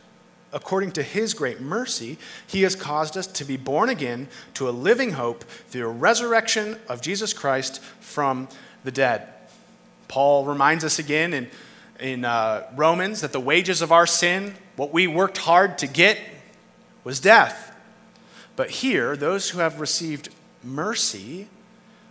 According 0.53 0.93
to 0.93 1.03
his 1.03 1.35
great 1.35 1.61
mercy, 1.61 2.19
he 2.47 2.63
has 2.63 2.75
caused 2.75 3.17
us 3.17 3.27
to 3.29 3.45
be 3.45 3.57
born 3.57 3.89
again 3.89 4.29
to 4.55 4.69
a 4.69 4.71
living 4.71 5.13
hope 5.13 5.45
through 5.45 5.87
a 5.87 5.93
resurrection 5.93 6.79
of 6.89 7.01
Jesus 7.01 7.33
Christ 7.33 7.81
from 8.01 8.49
the 8.83 8.91
dead. 8.91 9.29
Paul 10.09 10.45
reminds 10.45 10.85
us 10.85 10.99
again 10.99 11.33
in 11.33 11.49
in 12.01 12.25
uh, 12.25 12.67
Romans 12.75 13.21
that 13.21 13.33
the 13.33 13.41
wages 13.41 13.83
of 13.83 13.93
our 13.93 14.07
sin, 14.07 14.55
what 14.77 14.93
we 14.93 15.07
worked 15.07 15.39
hard 15.39 15.79
to 15.79 15.87
get, 15.87 16.19
was 17.05 17.21
death. 17.21 17.75
But 18.57 18.71
here, 18.71 19.17
those 19.17 19.51
who 19.51 19.59
have 19.61 19.81
received 19.81 20.29
mercy 20.63 21.49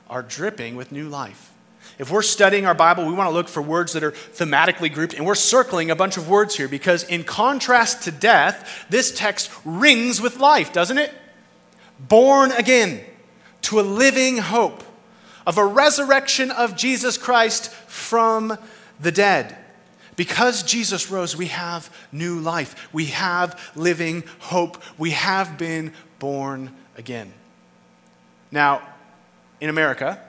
are 0.10 0.22
dripping 0.24 0.76
with 0.76 0.92
new 0.92 1.08
life. 1.08 1.52
If 1.98 2.12
we're 2.12 2.22
studying 2.22 2.66
our 2.66 2.74
Bible, 2.74 3.06
we 3.06 3.14
want 3.14 3.30
to 3.30 3.34
look 3.34 3.48
for 3.48 3.62
words 3.62 3.94
that 3.94 4.04
are 4.04 4.12
thematically 4.12 4.92
grouped, 4.92 5.14
and 5.14 5.26
we're 5.26 5.36
circling 5.36 5.92
a 5.92 5.96
bunch 5.96 6.18
of 6.18 6.28
words 6.28 6.56
here 6.56 6.68
because, 6.68 7.04
in 7.04 7.24
contrast 7.24 8.04
to 8.04 8.12
death, 8.12 8.86
this 8.90 9.12
text 9.12 9.52
rings 9.66 10.22
with 10.22 10.38
life, 10.38 10.74
doesn't 10.74 10.98
it? 10.98 11.14
Born 12.00 12.52
again 12.52 13.02
to 13.64 13.80
a 13.80 13.82
living 13.82 14.38
hope 14.40 14.84
of 15.46 15.58
a 15.58 15.66
resurrection 15.66 16.52
of 16.52 16.76
Jesus 16.76 17.18
Christ 17.18 17.72
from 17.72 18.58
the 19.00 19.12
dead. 19.12 19.58
Because 20.22 20.62
Jesus 20.62 21.10
rose, 21.10 21.36
we 21.36 21.48
have 21.48 21.92
new 22.12 22.40
life. 22.40 22.94
We 22.94 23.06
have 23.06 23.60
living 23.76 24.24
hope. 24.38 24.80
We 25.00 25.10
have 25.10 25.58
been 25.58 25.94
born 26.20 26.76
again. 26.96 27.34
Now, 28.52 28.84
in 29.60 29.68
America, 29.68 30.22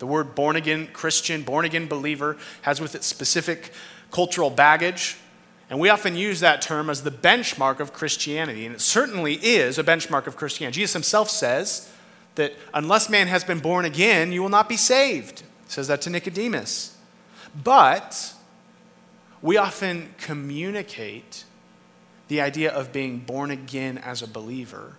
the 0.00 0.06
word 0.06 0.34
born 0.34 0.54
again 0.54 0.86
Christian, 0.92 1.44
born 1.44 1.64
again 1.64 1.86
believer, 1.86 2.36
has 2.60 2.78
with 2.78 2.94
it 2.94 3.04
specific 3.04 3.72
cultural 4.10 4.50
baggage. 4.50 5.16
And 5.70 5.80
we 5.80 5.88
often 5.88 6.14
use 6.14 6.40
that 6.40 6.60
term 6.60 6.90
as 6.90 7.02
the 7.02 7.10
benchmark 7.10 7.80
of 7.80 7.94
Christianity. 7.94 8.66
And 8.66 8.74
it 8.74 8.82
certainly 8.82 9.36
is 9.36 9.78
a 9.78 9.82
benchmark 9.82 10.26
of 10.26 10.36
Christianity. 10.36 10.80
Jesus 10.80 10.92
himself 10.92 11.30
says 11.30 11.90
that 12.34 12.52
unless 12.74 13.08
man 13.08 13.28
has 13.28 13.44
been 13.44 13.60
born 13.60 13.86
again, 13.86 14.30
you 14.30 14.42
will 14.42 14.50
not 14.50 14.68
be 14.68 14.76
saved. 14.76 15.40
He 15.40 15.70
says 15.72 15.88
that 15.88 16.02
to 16.02 16.10
Nicodemus. 16.10 16.98
But 17.64 18.34
we 19.42 19.56
often 19.56 20.14
communicate 20.18 21.44
the 22.28 22.40
idea 22.40 22.70
of 22.70 22.92
being 22.92 23.18
born 23.18 23.50
again 23.50 23.98
as 23.98 24.22
a 24.22 24.26
believer 24.26 24.96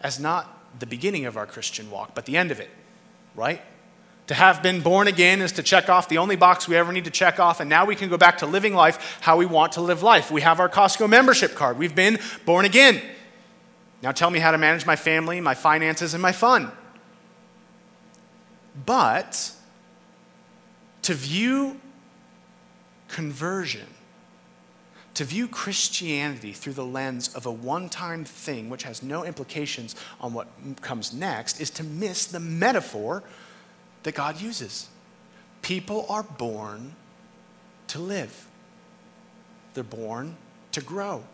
as 0.00 0.18
not 0.18 0.58
the 0.78 0.86
beginning 0.86 1.26
of 1.26 1.36
our 1.36 1.46
Christian 1.46 1.90
walk, 1.90 2.14
but 2.14 2.24
the 2.24 2.36
end 2.36 2.50
of 2.50 2.60
it, 2.60 2.70
right? 3.34 3.60
To 4.28 4.34
have 4.34 4.62
been 4.62 4.80
born 4.80 5.08
again 5.08 5.42
is 5.42 5.52
to 5.52 5.62
check 5.62 5.88
off 5.88 6.08
the 6.08 6.18
only 6.18 6.36
box 6.36 6.68
we 6.68 6.76
ever 6.76 6.92
need 6.92 7.04
to 7.04 7.10
check 7.10 7.40
off, 7.40 7.60
and 7.60 7.68
now 7.68 7.84
we 7.84 7.96
can 7.96 8.08
go 8.08 8.16
back 8.16 8.38
to 8.38 8.46
living 8.46 8.74
life 8.74 9.18
how 9.20 9.36
we 9.36 9.44
want 9.44 9.72
to 9.72 9.80
live 9.80 10.02
life. 10.02 10.30
We 10.30 10.40
have 10.42 10.60
our 10.60 10.68
Costco 10.68 11.08
membership 11.08 11.54
card. 11.54 11.78
We've 11.78 11.94
been 11.94 12.18
born 12.46 12.64
again. 12.64 13.02
Now 14.02 14.12
tell 14.12 14.30
me 14.30 14.38
how 14.38 14.52
to 14.52 14.58
manage 14.58 14.86
my 14.86 14.96
family, 14.96 15.40
my 15.40 15.54
finances, 15.54 16.14
and 16.14 16.22
my 16.22 16.32
fun. 16.32 16.70
But 18.86 19.52
to 21.02 21.14
view 21.14 21.80
conversion, 23.10 23.86
to 25.14 25.24
view 25.24 25.48
Christianity 25.48 26.52
through 26.52 26.74
the 26.74 26.84
lens 26.84 27.34
of 27.34 27.44
a 27.44 27.50
one 27.50 27.88
time 27.88 28.24
thing 28.24 28.70
which 28.70 28.84
has 28.84 29.02
no 29.02 29.24
implications 29.24 29.96
on 30.20 30.32
what 30.32 30.48
comes 30.80 31.12
next, 31.12 31.60
is 31.60 31.70
to 31.70 31.84
miss 31.84 32.26
the 32.26 32.40
metaphor 32.40 33.22
that 34.04 34.14
God 34.14 34.40
uses. 34.40 34.88
People 35.62 36.06
are 36.08 36.22
born 36.22 36.94
to 37.88 37.98
live, 37.98 38.46
they're 39.74 39.84
born 39.84 40.36
to 40.72 40.80
grow, 40.80 41.24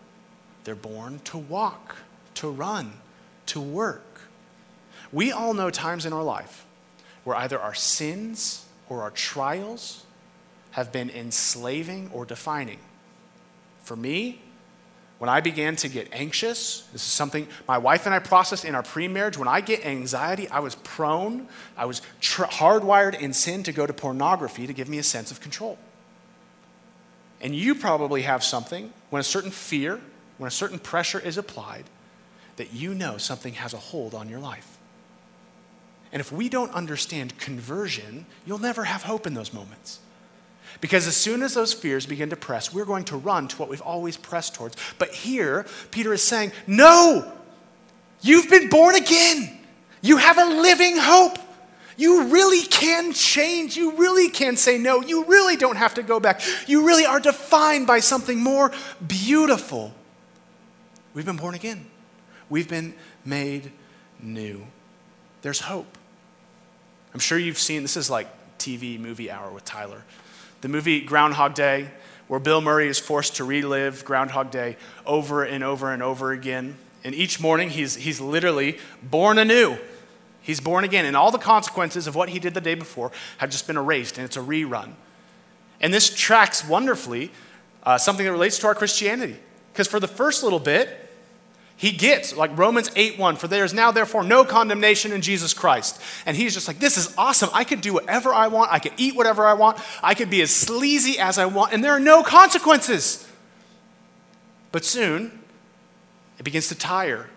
they're 0.64 0.74
born 0.74 1.20
to 1.24 1.36
walk, 1.36 1.96
to 2.34 2.48
run, 2.48 2.94
to 3.46 3.60
work. 3.60 4.22
We 5.12 5.30
all 5.30 5.54
know 5.54 5.70
times 5.70 6.06
in 6.06 6.12
our 6.12 6.24
life 6.24 6.66
where 7.24 7.36
either 7.36 7.60
our 7.60 7.74
sins 7.74 8.64
or 8.88 9.02
our 9.02 9.10
trials 9.10 10.05
have 10.76 10.92
been 10.92 11.08
enslaving 11.08 12.10
or 12.12 12.26
defining. 12.26 12.78
For 13.82 13.96
me, 13.96 14.42
when 15.16 15.30
I 15.30 15.40
began 15.40 15.74
to 15.76 15.88
get 15.88 16.10
anxious, 16.12 16.82
this 16.92 17.00
is 17.00 17.12
something 17.12 17.48
my 17.66 17.78
wife 17.78 18.04
and 18.04 18.14
I 18.14 18.18
processed 18.18 18.66
in 18.66 18.74
our 18.74 18.82
pre 18.82 19.08
marriage. 19.08 19.38
When 19.38 19.48
I 19.48 19.62
get 19.62 19.86
anxiety, 19.86 20.46
I 20.50 20.60
was 20.60 20.74
prone, 20.74 21.48
I 21.78 21.86
was 21.86 22.02
tr- 22.20 22.42
hardwired 22.42 23.18
in 23.18 23.32
sin 23.32 23.62
to 23.62 23.72
go 23.72 23.86
to 23.86 23.94
pornography 23.94 24.66
to 24.66 24.74
give 24.74 24.86
me 24.86 24.98
a 24.98 25.02
sense 25.02 25.30
of 25.30 25.40
control. 25.40 25.78
And 27.40 27.54
you 27.54 27.74
probably 27.74 28.22
have 28.22 28.44
something 28.44 28.92
when 29.08 29.20
a 29.20 29.24
certain 29.24 29.52
fear, 29.52 29.98
when 30.36 30.48
a 30.48 30.50
certain 30.50 30.78
pressure 30.78 31.18
is 31.18 31.38
applied, 31.38 31.84
that 32.56 32.74
you 32.74 32.92
know 32.92 33.16
something 33.16 33.54
has 33.54 33.72
a 33.72 33.78
hold 33.78 34.14
on 34.14 34.28
your 34.28 34.40
life. 34.40 34.76
And 36.12 36.20
if 36.20 36.30
we 36.30 36.50
don't 36.50 36.72
understand 36.72 37.38
conversion, 37.38 38.26
you'll 38.44 38.58
never 38.58 38.84
have 38.84 39.04
hope 39.04 39.26
in 39.26 39.32
those 39.32 39.54
moments. 39.54 40.00
Because 40.80 41.06
as 41.06 41.16
soon 41.16 41.42
as 41.42 41.54
those 41.54 41.72
fears 41.72 42.06
begin 42.06 42.30
to 42.30 42.36
press, 42.36 42.72
we're 42.72 42.84
going 42.84 43.04
to 43.04 43.16
run 43.16 43.48
to 43.48 43.56
what 43.56 43.68
we've 43.68 43.80
always 43.80 44.16
pressed 44.16 44.54
towards. 44.54 44.76
But 44.98 45.10
here, 45.10 45.66
Peter 45.90 46.12
is 46.12 46.22
saying, 46.22 46.52
No, 46.66 47.32
you've 48.20 48.50
been 48.50 48.68
born 48.68 48.94
again. 48.94 49.58
You 50.02 50.18
have 50.18 50.38
a 50.38 50.44
living 50.44 50.96
hope. 50.96 51.38
You 51.96 52.24
really 52.24 52.62
can 52.62 53.12
change. 53.12 53.76
You 53.76 53.96
really 53.96 54.28
can 54.28 54.56
say 54.56 54.76
no. 54.76 55.00
You 55.00 55.24
really 55.24 55.56
don't 55.56 55.76
have 55.76 55.94
to 55.94 56.02
go 56.02 56.20
back. 56.20 56.42
You 56.66 56.86
really 56.86 57.06
are 57.06 57.20
defined 57.20 57.86
by 57.86 58.00
something 58.00 58.38
more 58.38 58.70
beautiful. 59.06 59.94
We've 61.14 61.24
been 61.24 61.38
born 61.38 61.54
again, 61.54 61.86
we've 62.50 62.68
been 62.68 62.94
made 63.24 63.72
new. 64.20 64.66
There's 65.40 65.60
hope. 65.60 65.96
I'm 67.14 67.20
sure 67.20 67.38
you've 67.38 67.58
seen 67.58 67.82
this 67.82 67.96
is 67.96 68.10
like 68.10 68.28
TV 68.58 69.00
movie 69.00 69.30
hour 69.30 69.50
with 69.50 69.64
Tyler. 69.64 70.02
The 70.60 70.68
movie 70.68 71.00
Groundhog 71.00 71.54
Day, 71.54 71.88
where 72.28 72.40
Bill 72.40 72.60
Murray 72.60 72.88
is 72.88 72.98
forced 72.98 73.36
to 73.36 73.44
relive 73.44 74.04
Groundhog 74.04 74.50
Day 74.50 74.76
over 75.04 75.44
and 75.44 75.62
over 75.62 75.92
and 75.92 76.02
over 76.02 76.32
again. 76.32 76.76
And 77.04 77.14
each 77.14 77.40
morning, 77.40 77.70
he's, 77.70 77.94
he's 77.96 78.20
literally 78.20 78.78
born 79.02 79.38
anew. 79.38 79.76
He's 80.42 80.60
born 80.60 80.84
again. 80.84 81.04
And 81.04 81.16
all 81.16 81.30
the 81.30 81.38
consequences 81.38 82.06
of 82.06 82.14
what 82.14 82.28
he 82.28 82.38
did 82.38 82.54
the 82.54 82.60
day 82.60 82.74
before 82.74 83.12
have 83.38 83.50
just 83.50 83.66
been 83.66 83.76
erased, 83.76 84.18
and 84.18 84.24
it's 84.24 84.36
a 84.36 84.40
rerun. 84.40 84.92
And 85.80 85.92
this 85.92 86.14
tracks 86.14 86.66
wonderfully 86.66 87.30
uh, 87.82 87.98
something 87.98 88.24
that 88.24 88.32
relates 88.32 88.58
to 88.60 88.66
our 88.66 88.74
Christianity. 88.74 89.36
Because 89.72 89.86
for 89.86 90.00
the 90.00 90.08
first 90.08 90.42
little 90.42 90.58
bit, 90.58 91.05
he 91.78 91.92
gets, 91.92 92.34
like 92.34 92.56
Romans 92.56 92.90
8 92.96 93.18
1, 93.18 93.36
for 93.36 93.48
there 93.48 93.64
is 93.64 93.74
now 93.74 93.92
therefore 93.92 94.24
no 94.24 94.44
condemnation 94.44 95.12
in 95.12 95.20
Jesus 95.20 95.52
Christ. 95.52 96.00
And 96.24 96.34
he's 96.34 96.54
just 96.54 96.68
like, 96.68 96.78
this 96.78 96.96
is 96.96 97.14
awesome. 97.18 97.50
I 97.52 97.64
could 97.64 97.82
do 97.82 97.92
whatever 97.92 98.32
I 98.32 98.48
want. 98.48 98.72
I 98.72 98.78
could 98.78 98.94
eat 98.96 99.14
whatever 99.14 99.46
I 99.46 99.52
want. 99.52 99.78
I 100.02 100.14
could 100.14 100.30
be 100.30 100.40
as 100.40 100.50
sleazy 100.50 101.18
as 101.18 101.36
I 101.38 101.44
want, 101.44 101.74
and 101.74 101.84
there 101.84 101.92
are 101.92 102.00
no 102.00 102.22
consequences. 102.22 103.28
But 104.72 104.84
soon, 104.84 105.38
it 106.38 106.44
begins 106.44 106.68
to 106.68 106.74
tire. 106.74 107.28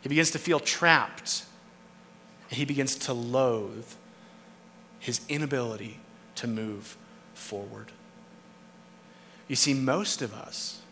He 0.00 0.08
begins 0.08 0.30
to 0.32 0.38
feel 0.38 0.60
trapped. 0.60 1.44
And 2.50 2.58
he 2.58 2.64
begins 2.64 2.94
to 2.96 3.12
loathe 3.12 3.86
his 5.00 5.20
inability 5.28 5.98
to 6.36 6.46
move 6.46 6.96
forward. 7.34 7.90
You 9.48 9.56
see, 9.56 9.74
most 9.74 10.22
of 10.22 10.32
us 10.32 10.82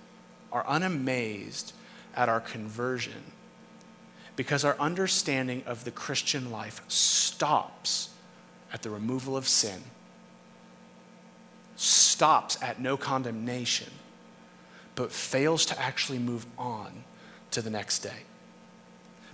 are 0.50 0.64
unamazed 0.64 1.72
at 2.16 2.28
our 2.28 2.40
conversion 2.40 3.32
because 4.36 4.64
our 4.64 4.76
understanding 4.78 5.62
of 5.66 5.84
the 5.84 5.90
Christian 5.90 6.50
life 6.50 6.82
stops 6.88 8.10
at 8.72 8.82
the 8.82 8.90
removal 8.90 9.36
of 9.36 9.46
sin, 9.46 9.82
stops 11.76 12.56
at 12.62 12.80
no 12.80 12.96
condemnation, 12.96 13.90
but 14.94 15.12
fails 15.12 15.66
to 15.66 15.78
actually 15.80 16.18
move 16.18 16.46
on 16.56 17.04
to 17.50 17.60
the 17.60 17.70
next 17.70 17.98
day. 17.98 18.22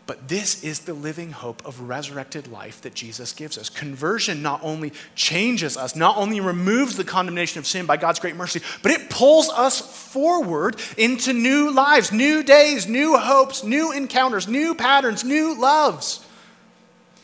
But 0.06 0.28
this 0.28 0.62
is 0.62 0.80
the 0.80 0.94
living 0.94 1.32
hope 1.32 1.66
of 1.66 1.80
resurrected 1.80 2.46
life 2.46 2.80
that 2.82 2.94
Jesus 2.94 3.32
gives 3.32 3.58
us. 3.58 3.68
Conversion 3.68 4.40
not 4.40 4.60
only 4.62 4.92
changes 5.16 5.76
us, 5.76 5.96
not 5.96 6.16
only 6.16 6.40
removes 6.40 6.96
the 6.96 7.02
condemnation 7.02 7.58
of 7.58 7.66
sin 7.66 7.86
by 7.86 7.96
God's 7.96 8.20
great 8.20 8.36
mercy, 8.36 8.60
but 8.82 8.92
it 8.92 9.10
pulls 9.10 9.48
us 9.50 9.80
forward 9.80 10.76
into 10.96 11.32
new 11.32 11.72
lives, 11.72 12.12
new 12.12 12.44
days, 12.44 12.86
new 12.86 13.16
hopes, 13.16 13.64
new 13.64 13.90
encounters, 13.90 14.46
new 14.46 14.76
patterns, 14.76 15.24
new 15.24 15.58
loves. 15.58 16.24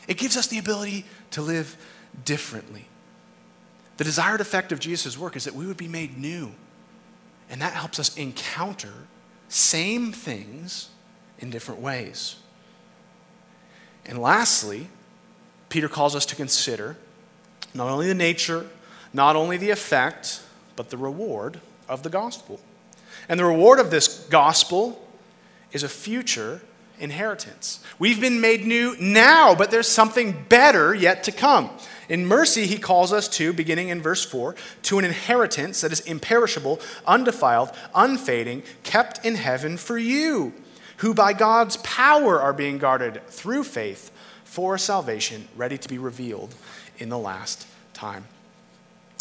It 0.08 0.18
gives 0.18 0.36
us 0.36 0.48
the 0.48 0.58
ability 0.58 1.04
to 1.30 1.42
live 1.42 1.76
differently. 2.24 2.88
The 3.96 4.04
desired 4.04 4.40
effect 4.40 4.72
of 4.72 4.80
Jesus' 4.80 5.16
work 5.16 5.36
is 5.36 5.44
that 5.44 5.54
we 5.54 5.66
would 5.66 5.76
be 5.76 5.86
made 5.86 6.18
new. 6.18 6.50
And 7.48 7.60
that 7.60 7.74
helps 7.74 8.00
us 8.00 8.16
encounter 8.16 8.92
same 9.48 10.10
things 10.10 10.88
in 11.38 11.50
different 11.50 11.80
ways. 11.80 12.36
And 14.06 14.18
lastly, 14.18 14.88
Peter 15.68 15.88
calls 15.88 16.14
us 16.14 16.26
to 16.26 16.36
consider 16.36 16.96
not 17.74 17.88
only 17.88 18.06
the 18.06 18.14
nature, 18.14 18.66
not 19.12 19.36
only 19.36 19.56
the 19.56 19.70
effect, 19.70 20.42
but 20.76 20.90
the 20.90 20.96
reward 20.96 21.60
of 21.88 22.02
the 22.02 22.10
gospel. 22.10 22.60
And 23.28 23.38
the 23.38 23.44
reward 23.44 23.78
of 23.78 23.90
this 23.90 24.26
gospel 24.30 25.06
is 25.72 25.82
a 25.82 25.88
future 25.88 26.60
inheritance. 26.98 27.82
We've 27.98 28.20
been 28.20 28.40
made 28.40 28.66
new 28.66 28.96
now, 29.00 29.54
but 29.54 29.70
there's 29.70 29.88
something 29.88 30.44
better 30.48 30.94
yet 30.94 31.24
to 31.24 31.32
come. 31.32 31.70
In 32.08 32.26
mercy, 32.26 32.66
he 32.66 32.78
calls 32.78 33.12
us 33.12 33.28
to, 33.28 33.52
beginning 33.52 33.88
in 33.88 34.02
verse 34.02 34.24
4, 34.24 34.54
to 34.82 34.98
an 34.98 35.04
inheritance 35.04 35.80
that 35.80 35.92
is 35.92 36.00
imperishable, 36.00 36.80
undefiled, 37.06 37.70
unfading, 37.94 38.62
kept 38.82 39.24
in 39.24 39.36
heaven 39.36 39.76
for 39.76 39.96
you 39.96 40.52
who 41.02 41.12
by 41.12 41.32
God's 41.32 41.78
power 41.78 42.40
are 42.40 42.52
being 42.52 42.78
guarded 42.78 43.26
through 43.26 43.64
faith 43.64 44.12
for 44.44 44.78
salvation 44.78 45.48
ready 45.56 45.76
to 45.76 45.88
be 45.88 45.98
revealed 45.98 46.54
in 46.98 47.08
the 47.08 47.18
last 47.18 47.66
time. 47.92 48.24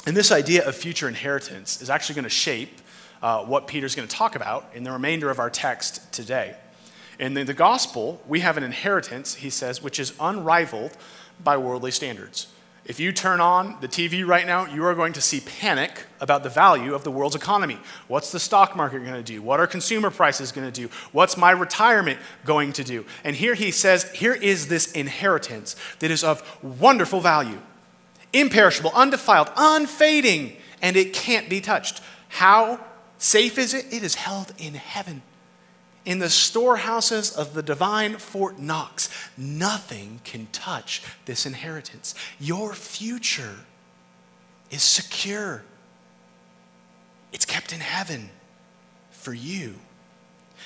And 0.06 0.16
this 0.16 0.32
idea 0.32 0.68
of 0.68 0.76
future 0.76 1.08
inheritance 1.08 1.82
is 1.82 1.90
actually 1.90 2.14
going 2.14 2.24
to 2.24 2.30
shape 2.30 2.80
uh, 3.24 3.44
what 3.46 3.66
Peter's 3.66 3.96
going 3.96 4.08
to 4.08 4.16
talk 4.16 4.36
about 4.36 4.70
in 4.76 4.84
the 4.84 4.92
remainder 4.92 5.32
of 5.32 5.40
our 5.40 5.50
text 5.50 6.14
today. 6.14 6.56
In 7.18 7.34
the, 7.34 7.44
the 7.44 7.54
gospel, 7.56 8.22
we 8.28 8.42
have 8.42 8.58
an 8.58 8.64
inheritance, 8.64 9.34
he 9.34 9.50
says, 9.50 9.82
which 9.82 10.00
is 10.00 10.14
unrivaled 10.20 10.96
by 11.44 11.58
worldly 11.58 11.90
standards. 11.90 12.46
If 12.84 13.00
you 13.00 13.12
turn 13.12 13.40
on 13.40 13.78
the 13.80 13.88
TV 13.88 14.26
right 14.26 14.46
now, 14.46 14.66
you 14.66 14.84
are 14.86 14.96
going 14.96 15.14
to 15.14 15.22
see 15.22 15.40
panic 15.40 16.06
about 16.20 16.42
the 16.42 16.50
value 16.50 16.96
of 16.96 17.04
the 17.04 17.12
world's 17.12 17.36
economy. 17.36 17.78
What's 18.08 18.32
the 18.32 18.40
stock 18.40 18.76
market 18.76 19.00
going 19.00 19.14
to 19.14 19.24
do? 19.24 19.42
What 19.42 19.60
are 19.60 19.68
consumer 19.68 20.10
prices 20.10 20.52
going 20.52 20.70
to 20.70 20.82
do? 20.82 20.90
What's 21.12 21.38
my 21.38 21.52
retirement 21.52 22.20
going 22.44 22.74
to 22.74 22.84
do? 22.84 23.06
And 23.24 23.36
here 23.36 23.54
he 23.54 23.70
says, 23.70 24.12
here 24.12 24.34
is 24.34 24.68
this 24.68 24.92
inheritance 24.94 25.76
that 26.00 26.10
is 26.10 26.24
of 26.24 26.42
wonderful 26.64 27.22
value, 27.22 27.60
imperishable, 28.34 28.92
undefiled, 28.96 29.52
unfading, 29.56 30.58
and 30.82 30.98
it 30.98 31.14
can't 31.14 31.50
be 31.50 31.62
touched. 31.62 32.02
How 32.30 32.80
safe 33.20 33.60
is 33.60 33.76
it? 33.76 33.94
It 33.94 34.02
is 34.02 34.16
held 34.16 34.54
in 34.58 34.74
heaven 34.74 35.22
in 36.06 36.20
the 36.20 36.30
storehouses 36.30 37.32
of 37.32 37.54
the 37.54 37.64
divine 37.64 38.18
Fort 38.18 38.58
Knox. 38.60 39.10
Nothing 39.38 40.20
can 40.24 40.48
touch 40.52 41.04
this 41.26 41.46
inheritance. 41.46 42.16
Your 42.40 42.74
future 42.74 43.56
is 44.70 44.82
secure, 44.82 45.64
it's 47.32 47.46
kept 47.46 47.74
in 47.74 47.80
heaven 47.80 48.30
for 49.12 49.34
you. 49.34 49.76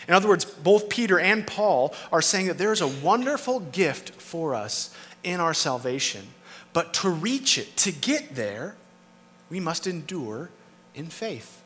In 0.08 0.14
other 0.14 0.28
words, 0.28 0.46
both 0.46 0.90
Peter 0.90 1.20
and 1.20 1.48
Paul 1.48 1.94
are 2.12 2.22
saying 2.22 2.48
that 2.48 2.58
there 2.58 2.72
is 2.72 2.82
a 2.82 2.88
wonderful 2.88 3.60
gift 3.60 4.12
for 4.12 4.54
us 4.54 4.94
in 5.24 5.40
our 5.40 5.54
salvation. 5.54 6.28
But 6.74 6.94
to 6.96 7.10
reach 7.10 7.58
it, 7.58 7.76
to 7.78 7.92
get 7.92 8.36
there, 8.36 8.76
we 9.50 9.60
must 9.60 9.88
endure 9.88 10.50
in 10.94 11.08
faith. 11.08 11.64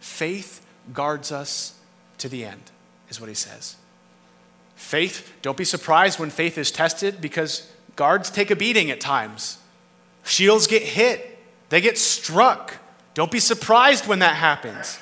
Faith 0.00 0.64
guards 0.92 1.32
us 1.32 1.78
to 2.24 2.28
the 2.30 2.42
end, 2.46 2.70
is 3.10 3.20
what 3.20 3.28
he 3.28 3.34
says. 3.34 3.76
Faith, 4.76 5.30
don't 5.42 5.58
be 5.58 5.64
surprised 5.64 6.18
when 6.18 6.30
faith 6.30 6.56
is 6.56 6.70
tested 6.70 7.20
because 7.20 7.70
guards 7.96 8.30
take 8.30 8.50
a 8.50 8.56
beating 8.56 8.90
at 8.90 8.98
times. 8.98 9.58
Shields 10.24 10.66
get 10.66 10.80
hit, 10.80 11.38
they 11.68 11.82
get 11.82 11.98
struck. 11.98 12.78
Don't 13.12 13.30
be 13.30 13.40
surprised 13.40 14.06
when 14.06 14.20
that 14.20 14.36
happens. 14.36 14.98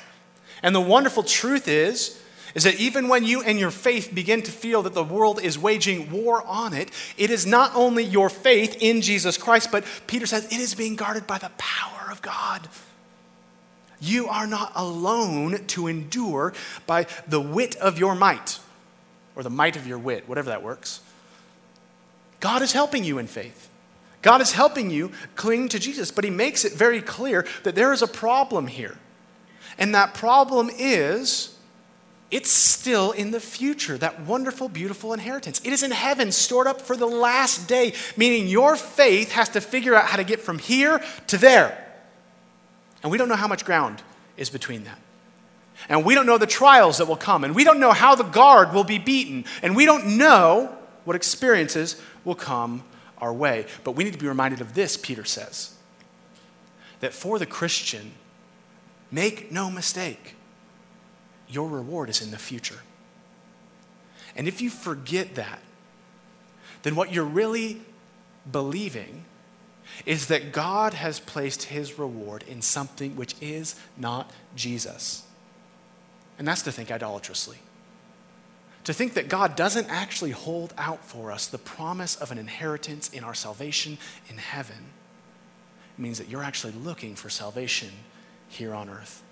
And 0.65 0.75
the 0.75 0.81
wonderful 0.81 1.23
truth 1.23 1.69
is, 1.69 2.21
is 2.57 2.65
that 2.65 2.81
even 2.81 3.07
when 3.07 3.23
you 3.25 3.41
and 3.41 3.57
your 3.57 3.71
faith 3.71 4.11
begin 4.13 4.43
to 4.43 4.51
feel 4.51 4.83
that 4.83 4.93
the 4.93 5.05
world 5.05 5.41
is 5.41 5.57
waging 5.57 6.11
war 6.11 6.43
on 6.45 6.75
it, 6.75 6.91
it 7.17 7.31
is 7.31 7.47
not 7.47 7.71
only 7.77 8.03
your 8.03 8.31
faith 8.31 8.77
in 8.81 9.01
Jesus 9.01 9.39
Christ, 9.39 9.71
but 9.71 9.85
Peter 10.09 10.27
says 10.27 10.47
it 10.47 10.59
is 10.59 10.75
being 10.75 10.97
guarded 10.97 11.29
by 11.29 11.39
the 11.39 11.53
power 11.57 12.11
of 12.11 12.21
God. 12.21 12.69
You 14.03 14.27
are 14.27 14.49
not 14.49 14.73
alone 14.75 15.65
to 15.69 15.87
endure 15.87 16.53
by 16.89 17.07
the 17.29 17.41
wit 17.41 17.77
of 17.77 18.01
your 18.01 18.17
might, 18.17 18.59
or 19.37 19.45
the 19.45 19.51
might 19.51 19.77
of 19.77 19.87
your 19.87 19.99
wit, 19.99 20.29
whatever 20.29 20.51
that 20.51 20.63
works. 20.63 21.01
God 22.41 22.63
is 22.63 22.73
helping 22.73 23.05
you 23.05 23.19
in 23.19 23.29
faith. 23.29 23.69
God 24.21 24.41
is 24.41 24.53
helping 24.53 24.91
you 24.91 25.13
cling 25.37 25.69
to 25.69 25.79
Jesus, 25.79 26.11
but 26.11 26.25
He 26.25 26.31
makes 26.31 26.65
it 26.65 26.73
very 26.73 27.01
clear 27.01 27.47
that 27.63 27.77
there 27.77 27.93
is 27.93 28.03
a 28.03 28.09
problem 28.09 28.67
here. 28.67 28.99
And 29.79 29.95
that 29.95 30.15
problem 30.15 30.69
is 30.77 31.57
it's 32.33 32.51
still 32.51 33.13
in 33.13 33.31
the 33.31 33.41
future, 33.41 33.97
that 33.99 34.23
wonderful, 34.23 34.69
beautiful 34.69 35.13
inheritance. 35.13 35.61
It 35.65 35.73
is 35.73 35.85
in 35.85 35.93
heaven, 35.93 36.33
stored 36.33 36.67
up 36.67 36.81
for 36.81 36.97
the 36.97 37.07
last 37.07 37.69
day, 37.69 37.93
meaning 38.17 38.49
your 38.49 38.75
faith 38.75 39.31
has 39.33 39.51
to 39.51 39.61
figure 39.61 39.95
out 39.95 40.07
how 40.07 40.17
to 40.17 40.25
get 40.25 40.41
from 40.41 40.59
here 40.59 41.01
to 41.29 41.39
there. 41.39 41.82
And 43.03 43.11
we 43.11 43.19
don't 43.19 43.29
know 43.29 43.37
how 43.37 43.49
much 43.49 43.65
ground 43.65 44.03
is 44.37 44.51
between 44.51 44.85
that. 44.85 44.99
And 45.89 46.05
we 46.05 46.15
don't 46.15 46.27
know 46.27 46.39
the 46.39 46.47
trials 46.47 46.99
that 46.99 47.09
will 47.09 47.17
come. 47.17 47.45
And 47.45 47.55
we 47.55 47.65
don't 47.65 47.81
know 47.81 47.93
how 47.93 48.15
the 48.15 48.25
guard 48.25 48.73
will 48.73 48.85
be 48.85 48.99
beaten. 48.99 49.45
And 49.63 49.75
we 49.75 49.85
don't 49.85 50.17
know 50.19 50.77
what 51.05 51.17
experiences 51.17 52.01
will 52.25 52.35
come 52.35 52.85
our 53.19 53.33
way. 53.33 53.67
But 53.85 53.93
we 53.93 54.05
need 54.05 54.13
to 54.13 54.19
be 54.19 54.29
reminded 54.29 54.61
of 54.61 54.75
this, 54.75 54.97
Peter 54.97 55.25
says 55.25 55.75
that 57.01 57.13
for 57.13 57.39
the 57.39 57.47
Christian, 57.47 58.13
make 59.11 59.51
no 59.51 59.69
mistake, 59.69 60.37
your 61.49 61.69
reward 61.69 62.09
is 62.09 62.23
in 62.23 62.31
the 62.31 62.39
future. 62.39 62.79
And 64.37 64.47
if 64.47 64.63
you 64.63 64.71
forget 64.71 65.35
that, 65.35 65.59
then 66.83 66.95
what 66.95 67.13
you're 67.13 67.25
really 67.25 67.83
believing 68.51 69.25
is 70.07 70.27
that 70.29 70.53
God 70.53 70.95
has 70.95 71.21
placed 71.21 71.65
his 71.65 71.99
reward 71.99 72.45
in 72.49 72.63
something 72.63 73.17
which 73.17 73.35
is 73.41 73.77
not 73.97 74.31
Jesus. 74.57 75.25
And 76.39 76.47
that's 76.47 76.63
to 76.63 76.73
think 76.73 76.91
idolatrously. 76.91 77.59
To 78.85 78.93
think 78.93 79.15
that 79.15 79.29
God 79.29 79.55
doesn't 79.55 79.89
actually 79.89 80.33
hold 80.33 80.75
out 80.77 81.05
for 81.05 81.31
us 81.31 81.47
the 81.47 81.59
promise 81.59 82.17
of 82.17 82.33
an 82.33 82.39
inheritance 82.39 83.09
in 83.11 83.23
our 83.23 83.35
salvation 83.35 83.99
in 84.29 84.39
heaven 84.39 84.91
means 85.97 86.19
that 86.19 86.29
you're 86.29 86.43
actually 86.43 86.73
looking 86.73 87.15
for 87.15 87.29
salvation 87.29 87.91
here 88.49 88.75
on 88.75 88.89
earth. 88.89 89.23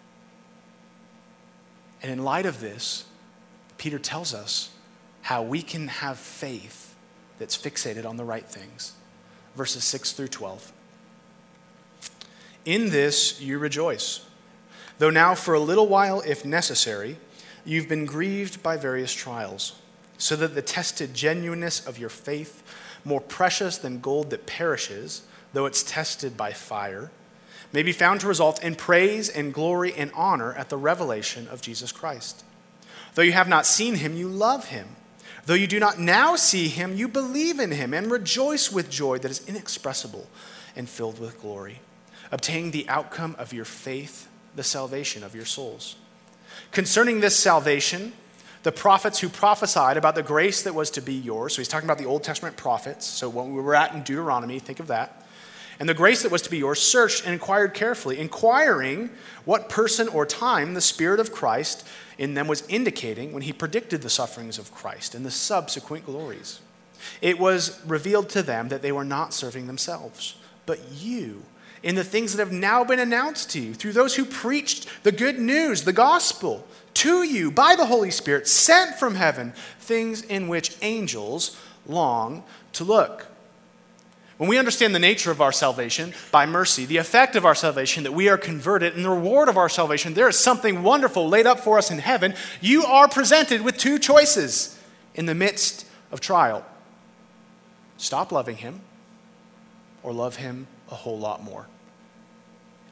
And 2.03 2.13
in 2.13 2.23
light 2.23 2.47
of 2.47 2.61
this, 2.61 3.05
Peter 3.77 3.99
tells 3.99 4.33
us 4.33 4.71
how 5.23 5.43
we 5.43 5.63
can 5.63 5.89
have 5.89 6.19
faith 6.19 6.95
that's 7.39 7.57
fixated 7.57 8.07
on 8.07 8.17
the 8.17 8.25
right 8.25 8.47
things 8.47 8.93
verses 9.55 9.85
6 9.85 10.13
through 10.13 10.29
12. 10.29 10.73
In 12.65 12.91
this 12.91 13.41
you 13.41 13.59
rejoice, 13.59 14.27
though 14.99 15.11
now 15.11 15.35
for 15.35 15.55
a 15.55 15.61
little 15.61 15.89
while, 15.89 16.21
if 16.21 16.45
necessary, 16.45 17.17
you've 17.65 17.89
been 17.89 18.07
grieved 18.07 18.63
by 18.63 18.77
various 18.77 19.13
trials, 19.13 19.81
so 20.19 20.37
that 20.37 20.55
the 20.55 20.63
tested 20.63 21.15
genuineness 21.15 21.85
of 21.87 21.99
your 21.99 22.11
faith, 22.11 22.63
more 23.05 23.21
precious 23.21 23.79
than 23.79 24.01
gold 24.01 24.31
that 24.31 24.47
perishes, 24.47 25.23
though 25.53 25.67
it's 25.67 25.83
tested 25.83 26.37
by 26.37 26.53
fire, 26.53 27.11
may 27.73 27.83
be 27.83 27.93
found 27.93 28.21
to 28.21 28.29
result 28.29 28.63
in 28.63 28.75
praise 28.75 29.29
and 29.29 29.55
glory 29.55 29.95
and 29.95 30.11
honor 30.15 30.53
at 30.55 30.69
the 30.69 30.77
revelation 30.77 31.49
of 31.49 31.63
Jesus 31.63 31.93
Christ. 31.93 32.45
Though 33.15 33.23
you 33.23 33.33
have 33.33 33.49
not 33.49 33.67
seen 33.67 33.97
him, 33.97 34.17
you 34.17 34.29
love 34.29 34.69
him. 34.69 34.89
Though 35.51 35.57
you 35.57 35.67
do 35.67 35.81
not 35.81 35.99
now 35.99 36.37
see 36.37 36.69
him, 36.69 36.95
you 36.95 37.09
believe 37.09 37.59
in 37.59 37.73
him 37.73 37.93
and 37.93 38.09
rejoice 38.09 38.71
with 38.71 38.89
joy 38.89 39.19
that 39.19 39.33
is 39.33 39.45
inexpressible 39.49 40.29
and 40.77 40.89
filled 40.89 41.19
with 41.19 41.41
glory, 41.41 41.81
obtaining 42.31 42.71
the 42.71 42.89
outcome 42.89 43.35
of 43.37 43.53
your 43.53 43.65
faith, 43.65 44.29
the 44.55 44.63
salvation 44.63 45.25
of 45.25 45.35
your 45.35 45.45
souls. 45.45 45.97
Concerning 46.71 47.19
this 47.19 47.37
salvation, 47.37 48.13
the 48.63 48.71
prophets 48.71 49.19
who 49.19 49.29
prophesied 49.29 49.97
about 49.97 50.15
the 50.15 50.23
grace 50.23 50.63
that 50.63 50.77
was 50.77 50.89
to 50.93 51.01
be 51.01 51.15
yours, 51.15 51.57
so 51.57 51.61
he's 51.61 51.67
talking 51.67 51.89
about 51.89 51.99
the 51.99 52.07
Old 52.07 52.23
Testament 52.23 52.57
prophets, 52.57 53.05
so 53.05 53.29
when 53.29 53.53
we 53.53 53.61
were 53.61 53.75
at 53.75 53.93
in 53.93 54.05
Deuteronomy, 54.05 54.61
think 54.61 54.79
of 54.79 54.87
that. 54.87 55.27
And 55.81 55.89
the 55.89 55.95
grace 55.95 56.23
that 56.23 56.31
was 56.31 56.43
to 56.43 56.51
be 56.51 56.59
yours 56.59 56.79
searched 56.79 57.25
and 57.25 57.33
inquired 57.33 57.75
carefully, 57.75 58.21
inquiring 58.21 59.11
what 59.47 59.69
person 59.69 60.07
or 60.07 60.27
time 60.27 60.75
the 60.75 60.81
Spirit 60.81 61.19
of 61.19 61.33
Christ 61.33 61.89
in 62.21 62.35
them 62.35 62.47
was 62.47 62.63
indicating 62.69 63.33
when 63.33 63.43
he 63.43 63.53
predicted 63.53 64.03
the 64.03 64.11
sufferings 64.11 64.59
of 64.59 64.75
Christ 64.75 65.15
and 65.15 65.25
the 65.25 65.31
subsequent 65.31 66.05
glories. 66.05 66.61
It 67.23 67.39
was 67.39 67.81
revealed 67.87 68.29
to 68.31 68.43
them 68.43 68.69
that 68.69 68.83
they 68.83 68.93
were 68.93 69.07
not 69.07 69.33
serving 69.33 69.67
themselves, 69.67 70.37
but 70.67 70.79
you, 70.93 71.43
in 71.83 71.95
the 71.95 72.05
things 72.05 72.37
that 72.37 72.47
have 72.47 72.53
now 72.53 72.85
been 72.85 72.99
announced 72.99 73.51
to 73.53 73.61
you 73.61 73.73
through 73.73 73.95
those 73.95 74.17
who 74.17 74.27
preached 74.27 74.87
the 75.03 75.13
good 75.13 75.39
news, 75.39 75.85
the 75.85 75.95
gospel, 75.95 76.67
to 76.93 77.23
you 77.23 77.51
by 77.51 77.75
the 77.75 77.87
Holy 77.87 78.11
Spirit, 78.11 78.47
sent 78.47 78.97
from 78.97 79.15
heaven, 79.15 79.55
things 79.79 80.21
in 80.21 80.47
which 80.47 80.77
angels 80.83 81.59
long 81.87 82.45
to 82.75 82.85
look. 82.85 83.29
When 84.41 84.49
we 84.49 84.57
understand 84.57 84.95
the 84.95 84.99
nature 84.99 85.31
of 85.31 85.43
our 85.43 85.53
salvation 85.53 86.15
by 86.33 86.47
mercy, 86.47 86.87
the 86.87 86.97
effect 86.97 87.37
of 87.37 87.45
our 87.45 87.55
salvation, 87.55 88.05
that 88.05 88.15
we 88.15 88.31
are 88.31 88.39
converted, 88.39 88.95
and 88.95 89.05
the 89.05 89.11
reward 89.11 89.51
of 89.51 89.59
our 89.59 89.69
salvation, 89.69 90.15
there 90.15 90.31
is 90.31 90.39
something 90.39 90.83
wonderful 90.83 91.29
laid 91.29 91.47
up 91.47 91.61
for 91.61 91.77
us 91.77 91.91
in 91.91 91.99
heaven. 91.99 92.33
You 92.63 92.87
are 92.87 93.07
presented 93.07 93.61
with 93.61 93.77
two 93.77 93.99
choices 93.99 94.81
in 95.15 95.27
the 95.27 95.35
midst 95.35 95.87
of 96.11 96.21
trial 96.21 96.65
stop 97.99 98.33
loving 98.33 98.57
Him 98.57 98.81
or 100.03 100.11
love 100.11 100.37
Him 100.37 100.69
a 100.91 100.95
whole 100.95 101.19
lot 101.19 101.43
more. 101.43 101.67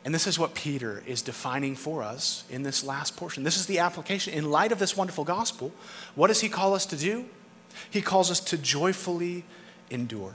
And 0.05 0.15
this 0.15 0.27
is 0.27 0.39
what 0.39 0.53
Peter 0.53 1.03
is 1.07 1.23
defining 1.23 1.77
for 1.77 2.03
us 2.03 2.45
in 2.51 2.63
this 2.63 2.85
last 2.85 3.17
portion. 3.17 3.43
This 3.43 3.57
is 3.57 3.65
the 3.65 3.79
application. 3.79 4.35
In 4.35 4.51
light 4.51 4.71
of 4.71 4.79
this 4.79 4.99
wonderful 4.99 5.25
gospel, 5.25 5.73
what 6.15 6.27
does 6.27 6.43
he 6.43 6.51
call 6.51 6.75
us 6.75 6.85
to 6.85 6.97
do? 6.97 7.25
He 7.89 8.03
calls 8.03 8.31
us 8.31 8.39
to 8.41 8.59
joyfully 8.59 9.45
endure 9.89 10.35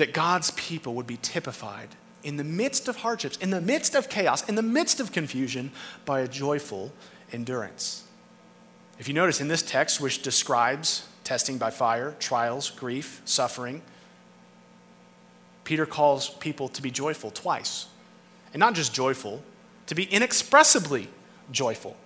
that 0.00 0.12
God's 0.12 0.50
people 0.52 0.94
would 0.94 1.06
be 1.06 1.18
typified 1.22 1.88
in 2.22 2.36
the 2.36 2.44
midst 2.44 2.88
of 2.88 2.96
hardships, 2.96 3.36
in 3.36 3.50
the 3.50 3.60
midst 3.60 3.94
of 3.94 4.08
chaos, 4.08 4.46
in 4.48 4.54
the 4.54 4.62
midst 4.62 5.00
of 5.00 5.12
confusion, 5.12 5.70
by 6.04 6.20
a 6.20 6.28
joyful 6.28 6.92
endurance. 7.32 8.04
If 8.98 9.08
you 9.08 9.14
notice 9.14 9.40
in 9.40 9.48
this 9.48 9.62
text, 9.62 10.00
which 10.00 10.22
describes 10.22 11.06
testing 11.30 11.58
by 11.58 11.70
fire, 11.70 12.16
trials, 12.18 12.70
grief, 12.70 13.22
suffering. 13.24 13.82
Peter 15.62 15.86
calls 15.86 16.28
people 16.28 16.68
to 16.68 16.82
be 16.82 16.90
joyful 16.90 17.30
twice. 17.30 17.86
And 18.52 18.58
not 18.58 18.74
just 18.74 18.92
joyful, 18.92 19.40
to 19.86 19.94
be 19.94 20.04
inexpressibly 20.04 21.08
joyful. 21.52 21.96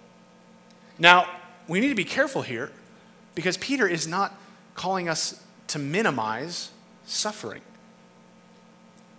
Now, 0.99 1.27
we 1.69 1.81
need 1.81 1.89
to 1.89 1.95
be 1.95 2.05
careful 2.05 2.43
here 2.43 2.71
because 3.35 3.57
Peter 3.57 3.89
is 3.89 4.07
not 4.07 4.39
calling 4.75 5.09
us 5.09 5.43
to 5.69 5.79
minimize 5.79 6.71
suffering. 7.07 7.63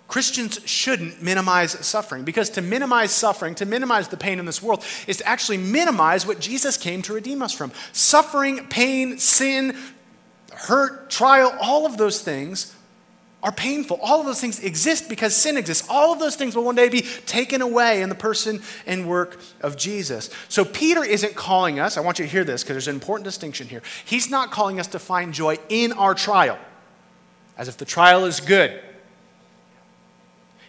Christians 0.08 0.60
shouldn't 0.66 1.22
minimize 1.22 1.72
suffering 1.86 2.24
because 2.24 2.52
to 2.52 2.62
minimize 2.62 3.12
suffering, 3.12 3.56
to 3.56 3.66
minimize 3.66 4.08
the 4.08 4.18
pain 4.18 4.40
in 4.40 4.46
this 4.46 4.62
world, 4.62 4.84
is 5.08 5.18
to 5.18 5.28
actually 5.28 5.58
minimize 5.58 6.28
what 6.28 6.40
Jesus 6.40 6.78
came 6.78 7.02
to 7.04 7.14
redeem 7.14 7.42
us 7.42 7.54
from. 7.54 7.72
Suffering, 7.92 8.68
pain, 8.68 9.18
sin, 9.18 9.76
hurt, 10.54 11.10
trial, 11.10 11.56
all 11.60 11.86
of 11.86 11.98
those 11.98 12.22
things 12.22 12.76
are 13.42 13.52
painful. 13.52 14.00
All 14.02 14.20
of 14.20 14.26
those 14.26 14.42
things 14.42 14.60
exist 14.60 15.08
because 15.08 15.36
sin 15.36 15.56
exists. 15.56 15.88
All 15.88 16.12
of 16.12 16.20
those 16.20 16.36
things 16.36 16.56
will 16.56 16.64
one 16.64 16.76
day 16.76 16.90
be 16.90 17.02
taken 17.02 17.62
away 17.62 18.02
in 18.02 18.10
the 18.10 18.16
person 18.16 18.62
and 18.88 19.08
work 19.08 19.40
of 19.62 19.78
Jesus. 19.78 20.32
So 20.50 20.66
Peter 20.66 21.04
isn't 21.04 21.36
calling 21.36 21.80
us, 21.80 21.96
I 21.96 22.02
want 22.02 22.18
you 22.18 22.26
to 22.26 22.32
hear 22.32 22.44
this 22.44 22.64
because 22.64 22.74
there's 22.74 22.88
an 22.88 22.96
important 22.96 23.26
distinction 23.26 23.68
here. 23.68 23.84
He's 24.04 24.32
not 24.32 24.50
calling 24.50 24.80
us 24.80 24.88
to 24.88 25.00
find 25.00 25.32
joy 25.32 25.60
in 25.70 25.92
our 25.94 26.16
trial, 26.16 26.58
as 27.56 27.68
if 27.68 27.78
the 27.78 27.86
trial 27.86 28.26
is 28.26 28.40
good. 28.40 28.82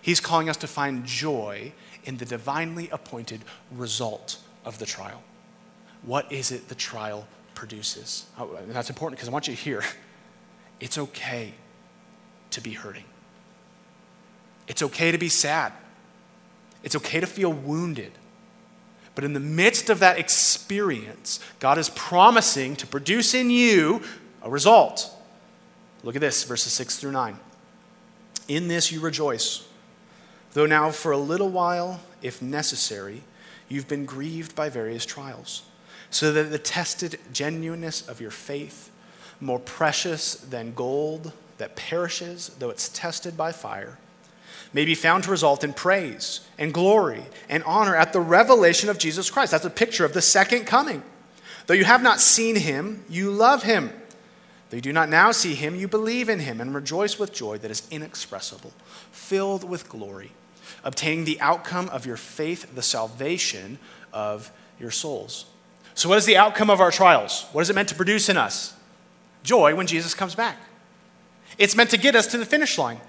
He's 0.07 0.21
calling 0.21 0.49
us 0.49 0.57
to 0.59 0.69
find 0.69 1.05
joy 1.05 1.73
in 2.05 2.19
the 2.19 2.25
divinely 2.25 2.89
appointed 2.91 3.41
result 3.73 4.39
of 4.65 4.79
the 4.79 4.87
trial. 4.87 5.25
What 6.03 6.31
is 6.31 6.53
it 6.53 6.69
the 6.69 6.77
trial 6.77 7.27
produces? 7.57 8.27
Oh, 8.39 8.55
and 8.55 8.71
that's 8.71 8.89
important 8.89 9.19
because 9.19 9.29
I 9.29 9.33
want 9.33 9.49
you 9.49 9.57
to 9.57 9.61
hear 9.61 9.83
it's 10.79 10.97
okay 10.97 11.55
to 12.51 12.61
be 12.61 12.71
hurting. 12.71 13.03
It's 14.69 14.81
okay 14.81 15.11
to 15.11 15.19
be 15.19 15.29
sad. 15.29 15.73
It's 16.85 16.95
okay 16.95 17.19
to 17.19 17.27
feel 17.27 17.53
wounded. 17.53 18.13
But 19.17 19.25
in 19.25 19.33
the 19.33 19.41
midst 19.41 19.91
of 19.91 19.99
that 19.99 20.21
experience, 20.21 21.41
God 21.59 21.79
is 21.79 21.91
promising 21.91 22.77
to 22.77 22.87
produce 22.87 23.35
in 23.35 23.51
you 23.51 24.03
a 24.41 24.49
result. 24.49 25.11
Look 26.05 26.15
at 26.15 26.21
this, 26.21 26.45
verses 26.45 26.73
6 26.75 26.97
through 27.01 27.11
9. 27.11 27.41
In 28.47 28.69
this 28.69 28.93
you 28.93 29.01
rejoice 29.01 29.66
Though 30.57 30.65
now, 30.65 30.91
for 30.91 31.13
a 31.13 31.19
little 31.19 31.51
while, 31.51 32.01
if 32.23 32.41
necessary, 32.41 33.21
you've 33.69 33.89
been 33.89 34.07
grieved 34.07 34.57
by 34.57 34.71
various 34.71 35.05
trials, 35.05 35.65
so 36.09 36.33
that 36.33 36.45
the 36.45 36.59
tested 36.59 37.21
genuineness 37.31 38.09
of 38.09 38.23
your 38.23 38.31
faith, 38.31 38.91
more 39.39 39.59
precious 39.59 40.37
than 40.37 40.73
gold 40.73 41.35
that 41.59 41.77
perishes, 41.77 42.49
though 42.59 42.71
it's 42.71 42.89
tested 42.89 43.37
by 43.37 43.53
fire, 43.53 43.99
may 44.73 44.87
be 44.87 44.95
found 44.95 45.25
to 45.25 45.31
result 45.31 45.63
in 45.63 45.75
praise 45.75 46.41
and 46.59 46.73
glory 46.73 47.25
and 47.51 47.63
honor 47.65 47.95
at 47.95 48.15
the 48.15 48.21
revelation 48.21 48.89
of 48.89 48.97
Jesus 48.97 49.29
Christ. 49.29 49.51
That's 49.51 49.67
a 49.67 49.69
picture 49.69 50.07
of 50.07 50.15
the 50.15 50.23
second 50.23 50.65
coming. 50.65 51.03
Though 51.67 51.75
you 51.75 51.85
have 51.85 52.03
not 52.03 52.19
seen 52.19 52.57
him, 52.57 53.05
you 53.11 53.31
love 53.31 53.65
him. 53.65 53.91
Though 54.71 54.77
you 54.77 54.81
do 54.81 54.95
not 54.95 55.11
now 55.11 55.33
see 55.33 55.55
him, 55.55 55.77
you 55.77 55.87
believe 55.87 56.31
in 56.31 56.39
him 56.39 56.63
and 56.63 56.75
rejoice 56.75 57.19
with 57.19 57.35
joy 57.35 57.59
that 57.59 57.71
is 57.71 57.87
inexpressible, 57.91 58.73
filled 59.13 59.63
with 59.63 59.91
glory 59.91 60.33
obtaining 60.85 61.25
the 61.25 61.41
outcome 61.41 61.89
of 61.91 62.07
your 62.07 62.17
faith, 62.17 62.75
the 62.75 62.83
salvation 62.83 63.79
of 64.12 64.51
your 64.79 64.91
souls. 64.91 65.47
So, 65.95 66.09
what 66.09 66.19
is 66.19 66.27
the 66.27 66.37
outcome 66.37 66.71
of 66.71 66.81
our 66.81 66.91
trials? 66.91 67.47
What 67.53 67.62
is 67.62 67.71
it 67.71 67.75
meant 67.75 67.89
to 67.89 67.95
produce 67.95 68.29
in 68.29 68.37
us? 68.37 68.75
Joy 69.43 69.75
when 69.75 69.87
Jesus 69.87 70.14
comes 70.14 70.35
back. 70.35 70.59
It's 71.59 71.75
meant 71.77 71.91
to 71.91 71.99
get 71.99 72.14
us 72.14 72.27
to 72.29 72.39
the 72.39 72.45
finish 72.45 72.77
line. 72.77 73.01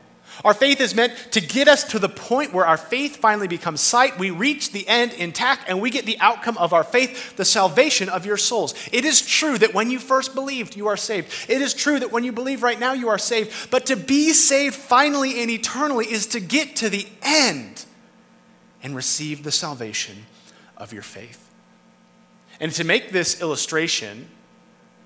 Our 0.46 0.54
faith 0.54 0.82
is 0.82 0.94
meant 0.94 1.14
to 1.32 1.42
get 1.42 1.68
us 1.68 1.84
to 1.86 2.00
the 2.00 2.10
point 2.10 2.54
where 2.54 2.66
our 2.66 2.78
faith 2.78 3.18
finally 3.18 3.48
becomes 3.48 3.82
sight. 3.82 4.20
We 4.20 4.30
reach 4.30 4.72
the 4.72 4.88
end 4.88 5.14
intact 5.14 5.64
and 5.68 5.82
we 5.82 5.90
get 5.90 6.06
the 6.06 6.20
outcome 6.20 6.58
of 6.58 6.74
our 6.74 6.84
faith, 6.84 7.36
the 7.36 7.46
salvation 7.46 8.10
of 8.10 8.26
your 8.26 8.38
souls. 8.38 8.74
It 8.92 9.06
is 9.06 9.26
true 9.26 9.58
that 9.58 9.74
when 9.74 9.90
you 9.90 10.00
first 10.00 10.36
believed, 10.36 10.76
you 10.76 10.88
are 10.88 10.98
saved. 10.98 11.50
It 11.50 11.62
is 11.62 11.74
true 11.74 12.00
that 12.00 12.12
when 12.12 12.24
you 12.24 12.32
believe 12.32 12.64
right 12.64 12.80
now, 12.80 12.94
you 12.94 13.10
are 13.10 13.18
saved. 13.18 13.72
But 13.72 13.88
to 13.88 13.96
be 13.96 14.32
saved 14.32 14.76
finally 14.76 15.42
and 15.42 15.50
eternally 15.50 16.06
is 16.06 16.28
to 16.28 16.40
get 16.40 16.76
to 16.78 16.90
the 16.90 17.08
end 17.22 17.86
and 18.84 18.96
receive 18.96 19.44
the 19.44 19.52
salvation 19.52 20.26
of 20.78 20.94
your 20.94 21.02
faith. 21.02 21.50
And 22.60 22.72
to 22.74 22.84
make 22.84 23.12
this 23.12 23.42
illustration, 23.42 24.30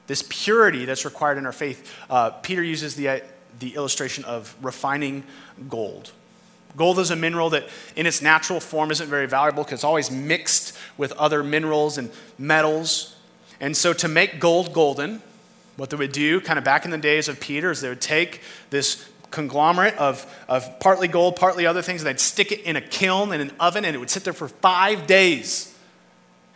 this 0.08 0.24
purity 0.28 0.86
that's 0.86 1.06
required 1.06 1.38
in 1.38 1.46
our 1.46 1.52
faith, 1.52 1.94
uh, 2.10 2.32
Peter 2.32 2.64
uses 2.64 2.96
the 2.96 3.22
the 3.60 3.76
illustration 3.76 4.24
of 4.26 4.56
refining 4.62 5.24
gold. 5.70 6.12
Gold 6.78 7.00
is 7.00 7.12
a 7.12 7.16
mineral 7.16 7.50
that, 7.52 7.68
in 7.96 8.06
its 8.06 8.22
natural 8.22 8.60
form, 8.60 8.92
isn't 8.92 9.10
very 9.10 9.28
valuable 9.28 9.64
because 9.64 9.80
it's 9.80 9.84
always 9.84 10.10
mixed 10.10 10.78
with 10.98 11.12
other 11.14 11.44
minerals 11.44 11.98
and 11.98 12.12
metals. 12.38 13.16
And 13.60 13.76
so, 13.76 13.94
to 13.94 14.08
make 14.08 14.40
gold 14.40 14.74
golden, 14.74 15.22
what 15.76 15.90
they 15.90 15.98
would 15.98 16.12
do, 16.12 16.40
kind 16.42 16.58
of 16.58 16.66
back 16.66 16.86
in 16.86 16.92
the 16.92 16.98
days 16.98 17.28
of 17.28 17.40
Peter, 17.40 17.72
is 17.72 17.82
they 17.82 17.90
would 17.90 18.02
take 18.02 18.42
this 18.70 19.08
conglomerate 19.32 19.96
of, 19.98 20.26
of 20.48 20.80
partly 20.80 21.08
gold, 21.08 21.36
partly 21.36 21.66
other 21.66 21.82
things, 21.82 22.02
and 22.02 22.08
they'd 22.08 22.20
stick 22.20 22.52
it 22.52 22.62
in 22.62 22.76
a 22.76 22.82
kiln 22.82 23.34
in 23.34 23.42
an 23.42 23.52
oven, 23.60 23.86
and 23.86 23.96
it 23.96 24.00
would 24.00 24.10
sit 24.10 24.24
there 24.24 24.34
for 24.34 24.48
five 24.48 25.08
days. 25.08 25.74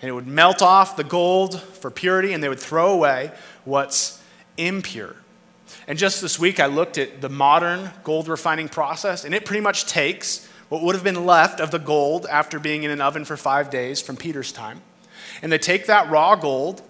And 0.01 0.09
it 0.09 0.13
would 0.13 0.27
melt 0.27 0.61
off 0.61 0.97
the 0.97 1.03
gold 1.03 1.59
for 1.59 1.89
purity, 1.89 2.33
and 2.33 2.43
they 2.43 2.49
would 2.49 2.59
throw 2.59 2.91
away 2.91 3.31
what's 3.63 4.21
impure. 4.57 5.15
And 5.87 5.99
just 5.99 6.21
this 6.21 6.39
week, 6.39 6.59
I 6.59 6.65
looked 6.65 6.97
at 6.97 7.21
the 7.21 7.29
modern 7.29 7.91
gold 8.03 8.27
refining 8.27 8.69
process, 8.69 9.23
and 9.23 9.35
it 9.35 9.45
pretty 9.45 9.61
much 9.61 9.85
takes 9.85 10.47
what 10.69 10.81
would 10.81 10.95
have 10.95 11.03
been 11.03 11.25
left 11.25 11.59
of 11.59 11.69
the 11.71 11.77
gold 11.77 12.25
after 12.25 12.59
being 12.59 12.83
in 12.83 12.91
an 12.91 13.01
oven 13.01 13.23
for 13.23 13.37
five 13.37 13.69
days 13.69 14.01
from 14.01 14.17
Peter's 14.17 14.51
time. 14.51 14.81
And 15.41 15.51
they 15.51 15.57
take 15.57 15.85
that 15.85 16.09
raw 16.09 16.35
gold 16.35 16.81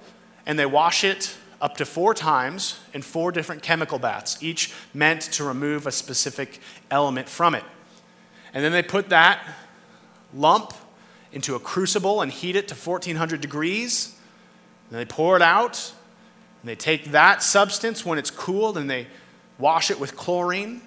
and 0.45 0.57
they 0.57 0.65
wash 0.65 1.03
it 1.03 1.35
up 1.61 1.75
to 1.77 1.85
four 1.85 2.13
times 2.13 2.79
in 2.93 3.01
four 3.01 3.31
different 3.31 3.63
chemical 3.63 3.99
baths, 3.99 4.41
each 4.41 4.73
meant 4.93 5.21
to 5.21 5.43
remove 5.43 5.87
a 5.87 5.91
specific 5.91 6.59
element 6.91 7.27
from 7.27 7.55
it. 7.55 7.63
And 8.53 8.63
then 8.63 8.71
they 8.71 8.83
put 8.83 9.09
that 9.09 9.45
lump 10.33 10.73
into 11.33 11.55
a 11.55 11.59
crucible 11.59 12.21
and 12.21 12.31
heat 12.31 12.55
it 12.55 12.67
to 12.69 12.75
1400 12.75 13.41
degrees. 13.41 14.15
And 14.89 14.99
they 14.99 15.05
pour 15.05 15.35
it 15.35 15.41
out 15.41 15.91
and 16.65 16.69
they 16.71 16.75
take 16.75 17.11
that 17.11 17.43
substance 17.43 18.03
when 18.03 18.17
it's 18.17 18.31
cooled 18.31 18.75
and 18.75 18.89
they 18.89 19.05
wash 19.59 19.91
it 19.91 19.99
with 19.99 20.17
chlorine. 20.17 20.81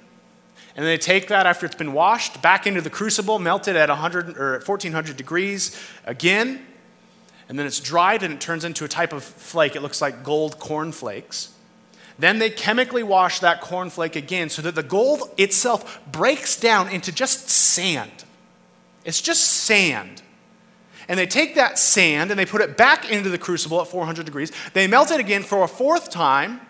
And 0.74 0.84
they 0.84 0.98
take 0.98 1.28
that 1.28 1.46
after 1.46 1.66
it's 1.66 1.76
been 1.76 1.92
washed 1.92 2.42
back 2.42 2.66
into 2.66 2.80
the 2.80 2.90
crucible, 2.90 3.38
melted 3.38 3.76
at 3.76 3.88
100 3.88 4.36
or 4.36 4.56
at 4.56 4.66
1400 4.66 5.16
degrees 5.16 5.80
again. 6.04 6.66
And 7.48 7.56
then 7.56 7.64
it's 7.64 7.78
dried 7.78 8.24
and 8.24 8.34
it 8.34 8.40
turns 8.40 8.64
into 8.64 8.84
a 8.84 8.88
type 8.88 9.12
of 9.12 9.22
flake. 9.22 9.76
It 9.76 9.82
looks 9.82 10.02
like 10.02 10.24
gold 10.24 10.58
corn 10.58 10.90
flakes. 10.90 11.52
Then 12.18 12.40
they 12.40 12.50
chemically 12.50 13.04
wash 13.04 13.38
that 13.38 13.60
corn 13.60 13.88
flake 13.88 14.16
again 14.16 14.50
so 14.50 14.62
that 14.62 14.74
the 14.74 14.82
gold 14.82 15.32
itself 15.38 16.00
breaks 16.10 16.58
down 16.58 16.88
into 16.88 17.12
just 17.12 17.48
sand. 17.48 18.24
It's 19.04 19.22
just 19.22 19.44
sand 19.44 20.22
and 21.08 21.18
they 21.18 21.26
take 21.26 21.54
that 21.54 21.78
sand 21.78 22.30
and 22.30 22.38
they 22.38 22.46
put 22.46 22.60
it 22.60 22.76
back 22.76 23.10
into 23.10 23.30
the 23.30 23.38
crucible 23.38 23.80
at 23.80 23.88
400 23.88 24.26
degrees. 24.26 24.52
They 24.74 24.86
melt 24.86 25.10
it 25.10 25.20
again 25.20 25.42
for 25.42 25.64
a 25.64 25.68
fourth 25.68 26.10
time, 26.10 26.60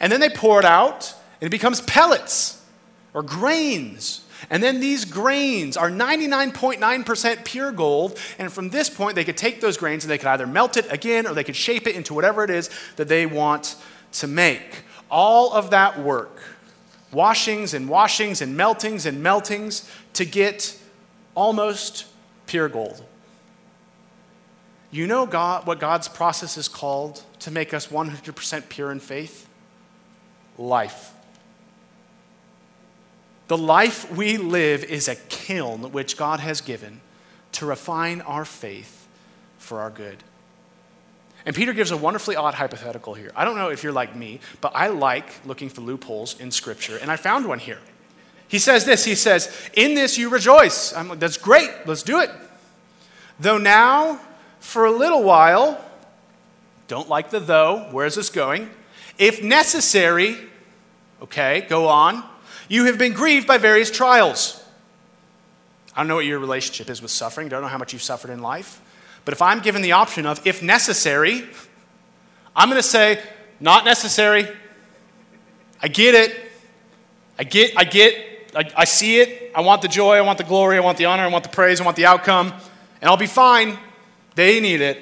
and 0.00 0.10
then 0.10 0.20
they 0.20 0.30
pour 0.30 0.60
it 0.60 0.64
out, 0.64 1.14
and 1.40 1.48
it 1.48 1.50
becomes 1.50 1.80
pellets 1.80 2.64
or 3.12 3.22
grains. 3.22 4.24
And 4.50 4.62
then 4.62 4.80
these 4.80 5.04
grains 5.04 5.76
are 5.76 5.90
99.9% 5.90 7.44
pure 7.44 7.72
gold. 7.72 8.18
And 8.38 8.52
from 8.52 8.70
this 8.70 8.90
point, 8.90 9.14
they 9.14 9.24
could 9.24 9.36
take 9.36 9.60
those 9.60 9.76
grains 9.76 10.04
and 10.04 10.10
they 10.10 10.18
could 10.18 10.28
either 10.28 10.46
melt 10.46 10.76
it 10.76 10.90
again 10.92 11.26
or 11.26 11.34
they 11.34 11.44
could 11.44 11.56
shape 11.56 11.86
it 11.86 11.94
into 11.94 12.12
whatever 12.12 12.44
it 12.44 12.50
is 12.50 12.68
that 12.96 13.08
they 13.08 13.26
want 13.26 13.76
to 14.12 14.26
make. 14.26 14.84
All 15.10 15.52
of 15.52 15.70
that 15.70 15.98
work, 15.98 16.42
washings 17.12 17.72
and 17.72 17.88
washings 17.88 18.42
and 18.42 18.58
meltings 18.58 19.06
and 19.06 19.24
meltings 19.24 19.90
to 20.14 20.24
get 20.24 20.78
almost 21.34 22.06
pure 22.46 22.68
gold. 22.68 23.02
You 24.94 25.08
know 25.08 25.26
God, 25.26 25.66
what 25.66 25.80
God's 25.80 26.06
process 26.06 26.56
is 26.56 26.68
called 26.68 27.24
to 27.40 27.50
make 27.50 27.74
us 27.74 27.88
100% 27.88 28.68
pure 28.68 28.92
in 28.92 29.00
faith? 29.00 29.48
Life. 30.56 31.12
The 33.48 33.58
life 33.58 34.08
we 34.12 34.36
live 34.36 34.84
is 34.84 35.08
a 35.08 35.16
kiln 35.16 35.90
which 35.90 36.16
God 36.16 36.38
has 36.38 36.60
given 36.60 37.00
to 37.52 37.66
refine 37.66 38.20
our 38.20 38.44
faith 38.44 39.08
for 39.58 39.80
our 39.80 39.90
good. 39.90 40.18
And 41.44 41.56
Peter 41.56 41.72
gives 41.72 41.90
a 41.90 41.96
wonderfully 41.96 42.36
odd 42.36 42.54
hypothetical 42.54 43.14
here. 43.14 43.32
I 43.34 43.44
don't 43.44 43.56
know 43.56 43.70
if 43.70 43.82
you're 43.82 43.92
like 43.92 44.14
me, 44.14 44.38
but 44.60 44.76
I 44.76 44.86
like 44.88 45.44
looking 45.44 45.70
for 45.70 45.80
loopholes 45.80 46.38
in 46.38 46.52
Scripture, 46.52 46.98
and 47.02 47.10
I 47.10 47.16
found 47.16 47.46
one 47.46 47.58
here. 47.58 47.80
He 48.46 48.60
says 48.60 48.84
this 48.84 49.04
He 49.04 49.16
says, 49.16 49.52
In 49.74 49.96
this 49.96 50.16
you 50.16 50.28
rejoice. 50.28 50.94
I'm 50.94 51.18
That's 51.18 51.36
great, 51.36 51.72
let's 51.84 52.04
do 52.04 52.20
it. 52.20 52.30
Though 53.40 53.58
now 53.58 54.20
for 54.64 54.86
a 54.86 54.90
little 54.90 55.22
while, 55.22 55.78
don't 56.88 57.08
like 57.08 57.30
the 57.30 57.38
though, 57.38 57.86
where 57.92 58.06
is 58.06 58.14
this 58.14 58.30
going? 58.30 58.70
If 59.18 59.42
necessary, 59.42 60.36
okay, 61.22 61.60
go 61.68 61.86
on, 61.86 62.24
you 62.68 62.86
have 62.86 62.98
been 62.98 63.12
grieved 63.12 63.46
by 63.46 63.58
various 63.58 63.90
trials. 63.90 64.64
I 65.94 66.00
don't 66.00 66.08
know 66.08 66.16
what 66.16 66.24
your 66.24 66.38
relationship 66.38 66.88
is 66.88 67.02
with 67.02 67.10
suffering, 67.10 67.48
don't 67.48 67.62
know 67.62 67.68
how 67.68 67.78
much 67.78 67.92
you've 67.92 68.02
suffered 68.02 68.30
in 68.30 68.40
life. 68.40 68.80
But 69.26 69.34
if 69.34 69.42
I'm 69.42 69.60
given 69.60 69.82
the 69.82 69.92
option 69.92 70.26
of 70.26 70.44
if 70.46 70.62
necessary, 70.62 71.44
I'm 72.56 72.68
going 72.68 72.80
to 72.80 72.88
say, 72.88 73.22
not 73.60 73.84
necessary. 73.84 74.48
I 75.82 75.88
get 75.88 76.14
it. 76.14 76.34
I 77.38 77.44
get, 77.44 77.72
I 77.76 77.84
get, 77.84 78.52
I, 78.56 78.70
I 78.78 78.84
see 78.86 79.20
it. 79.20 79.52
I 79.54 79.60
want 79.60 79.82
the 79.82 79.88
joy, 79.88 80.16
I 80.16 80.22
want 80.22 80.38
the 80.38 80.44
glory, 80.44 80.78
I 80.78 80.80
want 80.80 80.98
the 80.98 81.04
honor, 81.04 81.22
I 81.22 81.28
want 81.28 81.44
the 81.44 81.50
praise, 81.50 81.80
I 81.80 81.84
want 81.84 81.96
the 81.96 82.06
outcome, 82.06 82.52
and 83.00 83.10
I'll 83.10 83.16
be 83.16 83.26
fine. 83.26 83.78
They 84.34 84.60
need 84.60 84.80
it. 84.80 84.98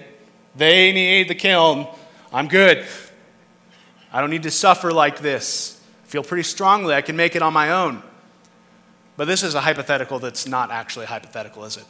They 0.54 0.92
need 0.92 1.28
the 1.28 1.34
kiln. 1.34 1.86
I'm 2.32 2.48
good. 2.48 2.84
I 4.12 4.20
don't 4.20 4.30
need 4.30 4.42
to 4.42 4.50
suffer 4.50 4.92
like 4.92 5.20
this. 5.20 5.80
I 6.04 6.08
feel 6.08 6.22
pretty 6.22 6.42
strongly 6.42 6.94
I 6.94 7.00
can 7.00 7.16
make 7.16 7.34
it 7.34 7.42
on 7.42 7.52
my 7.52 7.70
own. 7.70 8.02
But 9.16 9.26
this 9.26 9.42
is 9.42 9.54
a 9.54 9.60
hypothetical 9.60 10.18
that's 10.18 10.46
not 10.46 10.70
actually 10.70 11.06
hypothetical, 11.06 11.64
is 11.64 11.76
it? 11.76 11.84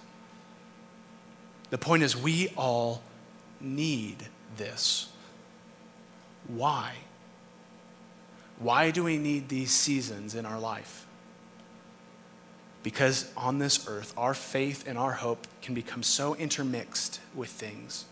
The 1.70 1.78
point 1.78 2.03
is, 2.03 2.16
we 2.16 2.53
all 2.57 3.03
need 3.61 4.28
this. 4.57 5.09
Why? 6.47 6.93
Why 8.59 8.90
do 8.90 9.05
we 9.05 9.18
need 9.18 9.49
these 9.49 9.70
seasons 9.70 10.34
in 10.34 10.45
our 10.45 10.59
life? 10.59 11.07
Because 12.83 13.30
on 13.37 13.59
this 13.59 13.89
earth, 13.89 14.12
our 14.16 14.35
faith 14.35 14.85
and 14.87 14.99
our 14.99 15.12
hope 15.12 15.47
can 15.61 15.74
become 15.74 16.03
so 16.03 16.35
intermixed 16.35 17.20
with 17.35 17.51
things 17.51 18.07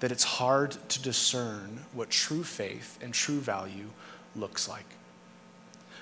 that 0.00 0.12
it's 0.12 0.24
hard 0.24 0.76
to 0.88 1.02
discern 1.02 1.84
what 1.92 2.10
true 2.10 2.44
faith 2.44 2.98
and 3.02 3.12
true 3.12 3.40
value 3.40 3.90
looks 4.34 4.68
like. 4.68 4.86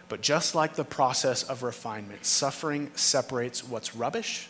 But 0.08 0.20
just 0.20 0.54
like 0.54 0.74
the 0.74 0.84
process 0.84 1.42
of 1.42 1.62
refinement, 1.62 2.24
suffering 2.24 2.90
separates 2.94 3.64
what's 3.64 3.96
rubbish 3.96 4.48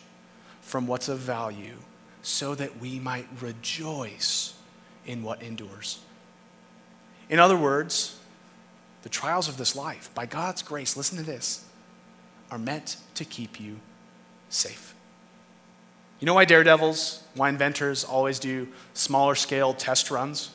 from 0.61 0.85
what's 0.85 1.09
of 1.09 1.19
value 1.19 1.75
so 2.21 2.55
that 2.55 2.79
we 2.79 2.99
might 2.99 3.27
rejoice 3.41 4.53
in 5.05 5.23
what 5.23 5.41
endures. 5.41 5.99
In 7.29 7.39
other 7.39 7.57
words, 7.57 8.19
the 9.03 9.09
trials 9.09 9.47
of 9.47 9.57
this 9.57 9.75
life, 9.75 10.13
by 10.13 10.25
God's 10.25 10.61
grace, 10.61 10.97
listen 10.97 11.17
to 11.17 11.23
this, 11.23 11.63
are 12.51 12.57
meant 12.57 12.97
to 13.15 13.25
keep 13.25 13.59
you 13.59 13.79
safe. 14.49 14.93
You 16.19 16.25
know 16.25 16.33
why 16.33 16.45
daredevils, 16.45 17.23
why 17.35 17.49
inventors 17.49 18.03
always 18.03 18.39
do 18.39 18.67
smaller 18.93 19.35
scale 19.35 19.73
test 19.73 20.09
runs? 20.09 20.51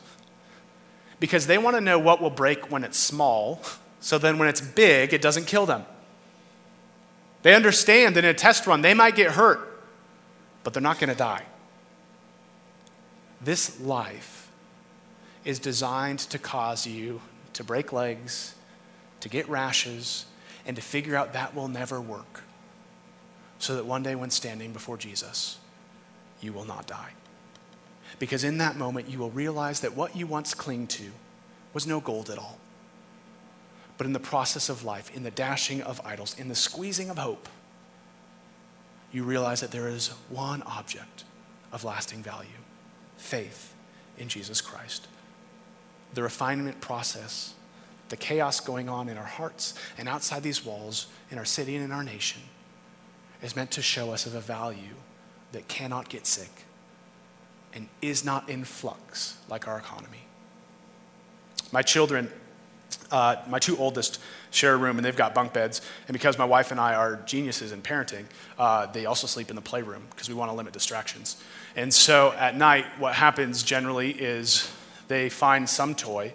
Because 1.20 1.47
they 1.47 1.59
want 1.59 1.76
to 1.76 1.80
know 1.80 1.99
what 1.99 2.20
will 2.20 2.30
break 2.30 2.70
when 2.70 2.82
it's 2.82 2.99
small 2.99 3.62
so 4.03 4.18
then 4.18 4.36
when 4.36 4.49
it's 4.49 4.61
big, 4.61 5.14
it 5.14 5.22
doesn't 5.22 5.47
kill 5.47 5.64
them. 5.64 5.84
They 7.43 7.55
understand 7.55 8.16
that 8.16 8.24
in 8.24 8.30
a 8.30 8.34
test 8.34 8.66
run, 8.66 8.82
they 8.82 8.95
might 8.95 9.14
get 9.14 9.32
hurt, 9.32 9.80
but 10.64 10.74
they're 10.74 10.82
not 10.82 10.99
going 10.99 11.09
to 11.09 11.16
die. 11.16 11.45
This 13.40 13.80
life 13.80 14.51
is 15.45 15.61
designed 15.61 16.18
to 16.18 16.38
cause 16.38 16.84
you 16.84 17.20
to 17.53 17.62
break 17.62 17.93
legs, 17.93 18.55
to 19.20 19.28
get 19.28 19.49
rashes, 19.49 20.26
and 20.67 20.77
to 20.77 20.83
figure 20.83 21.17
out 21.17 21.33
that 21.33 21.55
will 21.55 21.69
never 21.69 22.01
work. 22.01 22.43
So 23.59 23.77
that 23.77 23.87
one 23.87 24.03
day, 24.03 24.15
when 24.15 24.31
standing 24.31 24.73
before 24.73 24.97
Jesus, 24.97 25.59
you 26.41 26.53
will 26.53 26.65
not 26.65 26.87
die. 26.87 27.13
Because 28.19 28.45
in 28.45 28.59
that 28.59 28.77
moment, 28.77 29.09
you 29.09 29.19
will 29.19 29.31
realize 29.31 29.81
that 29.81 29.97
what 29.97 30.17
you 30.17 30.27
once 30.27 30.55
clinged 30.55 30.91
to 30.91 31.11
was 31.73 31.87
no 31.87 32.01
gold 32.01 32.29
at 32.31 32.39
all. 32.39 32.59
But 33.97 34.07
in 34.07 34.13
the 34.13 34.21
process 34.21 34.69
of 34.69 34.85
life, 34.85 35.15
in 35.15 35.23
the 35.23 35.31
dashing 35.31 35.83
of 35.83 36.01
idols, 36.05 36.39
in 36.39 36.49
the 36.49 36.55
squeezing 36.55 37.09
of 37.09 37.19
hope, 37.19 37.49
you 39.13 39.25
realize 39.25 39.61
that 39.61 39.71
there 39.71 39.89
is 39.89 40.09
one 40.29 40.63
object 40.63 41.25
of 41.71 41.85
lasting 41.85 42.23
value 42.23 42.49
faith 43.17 43.73
in 44.19 44.29
Jesus 44.29 44.61
Christ. 44.61 45.07
The 46.15 46.23
refinement 46.23 46.81
process, 46.81 47.55
the 48.13 48.17
chaos 48.19 48.61
going 48.61 48.91
on 48.91 49.09
in 49.09 49.17
our 49.17 49.25
hearts 49.25 49.73
and 49.97 50.07
outside 50.07 50.43
these 50.43 50.63
walls, 50.63 51.07
in 51.31 51.39
our 51.39 51.47
city 51.47 51.77
and 51.77 51.83
in 51.83 51.91
our 51.91 52.05
nation, 52.05 52.43
is 53.43 53.57
meant 53.57 53.71
to 53.71 53.81
show 53.81 54.13
us 54.13 54.27
of 54.27 54.35
a 54.35 54.41
value 54.41 54.97
that 55.53 55.67
cannot 55.67 56.11
get 56.11 56.27
sick 56.27 56.67
and 57.73 57.89
is 58.03 58.23
not 58.23 58.51
in 58.51 58.65
flux 58.65 59.39
like 59.49 59.67
our 59.67 59.79
economy. 59.79 60.27
My 61.73 61.81
children 61.81 62.31
uh, 63.11 63.37
my 63.49 63.59
two 63.59 63.77
oldest 63.79 64.19
share 64.51 64.75
a 64.75 64.77
room 64.77 64.99
and 64.99 65.05
they've 65.05 65.17
got 65.17 65.35
bunk 65.35 65.55
beds. 65.55 65.81
And 66.07 66.13
because 66.13 66.37
my 66.37 66.45
wife 66.45 66.71
and 66.71 66.79
I 66.79 66.95
are 66.95 67.17
geniuses 67.25 67.73
in 67.73 67.81
parenting, 67.81 68.25
uh, 68.59 68.87
they 68.87 69.07
also 69.07 69.27
sleep 69.27 69.49
in 69.49 69.57
the 69.57 69.63
playroom 69.63 70.03
because 70.11 70.29
we 70.29 70.35
want 70.35 70.51
to 70.51 70.55
limit 70.55 70.75
distractions. 70.75 71.43
And 71.77 71.93
so 71.93 72.33
at 72.33 72.57
night, 72.57 72.85
what 72.99 73.15
happens 73.15 73.63
generally 73.63 74.11
is 74.11 74.71
they 75.09 75.31
find 75.31 75.69
some 75.69 75.95
toy. 75.95 76.35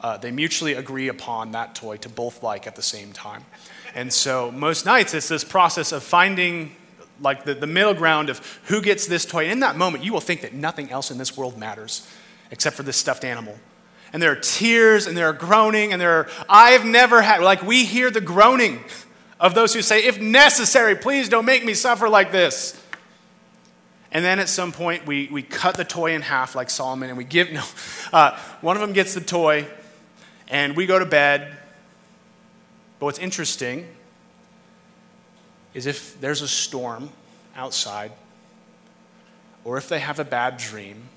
Uh, 0.00 0.16
they 0.16 0.30
mutually 0.30 0.74
agree 0.74 1.08
upon 1.08 1.52
that 1.52 1.74
toy 1.74 1.96
to 1.98 2.08
both 2.08 2.42
like 2.42 2.66
at 2.66 2.76
the 2.76 2.82
same 2.82 3.12
time. 3.12 3.44
And 3.94 4.12
so 4.12 4.50
most 4.50 4.84
nights, 4.84 5.14
it's 5.14 5.28
this 5.28 5.44
process 5.44 5.92
of 5.92 6.02
finding 6.02 6.76
like 7.20 7.44
the, 7.44 7.54
the 7.54 7.66
middle 7.66 7.94
ground 7.94 8.28
of 8.28 8.38
who 8.64 8.82
gets 8.82 9.06
this 9.06 9.24
toy. 9.24 9.44
And 9.44 9.52
in 9.52 9.60
that 9.60 9.76
moment, 9.76 10.04
you 10.04 10.12
will 10.12 10.20
think 10.20 10.42
that 10.42 10.52
nothing 10.52 10.90
else 10.90 11.10
in 11.10 11.16
this 11.16 11.36
world 11.36 11.56
matters 11.58 12.06
except 12.50 12.76
for 12.76 12.82
this 12.82 12.96
stuffed 12.96 13.24
animal 13.24 13.58
and 14.12 14.22
there 14.22 14.32
are 14.32 14.36
tears 14.36 15.06
and 15.06 15.16
there 15.16 15.28
are 15.28 15.32
groaning 15.32 15.92
and 15.92 16.00
there 16.00 16.10
are, 16.10 16.28
I've 16.48 16.84
never 16.84 17.22
had, 17.22 17.42
like 17.42 17.62
we 17.62 17.84
hear 17.84 18.10
the 18.10 18.20
groaning 18.20 18.82
of 19.38 19.54
those 19.54 19.74
who 19.74 19.82
say, 19.82 20.04
if 20.04 20.18
necessary, 20.18 20.96
please 20.96 21.28
don't 21.28 21.44
make 21.44 21.64
me 21.64 21.74
suffer 21.74 22.08
like 22.08 22.32
this. 22.32 22.82
And 24.12 24.24
then 24.24 24.38
at 24.38 24.48
some 24.48 24.72
point, 24.72 25.06
we, 25.06 25.28
we 25.30 25.42
cut 25.42 25.76
the 25.76 25.84
toy 25.84 26.14
in 26.14 26.22
half 26.22 26.54
like 26.54 26.70
Solomon 26.70 27.10
and 27.10 27.18
we 27.18 27.24
give, 27.24 27.52
no, 27.52 27.62
uh, 28.12 28.38
one 28.60 28.76
of 28.76 28.80
them 28.80 28.92
gets 28.92 29.12
the 29.12 29.20
toy 29.20 29.66
and 30.48 30.76
we 30.76 30.86
go 30.86 30.98
to 30.98 31.06
bed. 31.06 31.56
But 32.98 33.06
what's 33.06 33.18
interesting 33.18 33.86
is 35.74 35.86
if 35.86 36.20
there's 36.20 36.42
a 36.42 36.48
storm 36.48 37.10
outside 37.54 38.12
or 39.64 39.76
if 39.76 39.88
they 39.88 39.98
have 39.98 40.18
a 40.18 40.24
bad 40.24 40.56
dream, 40.56 41.08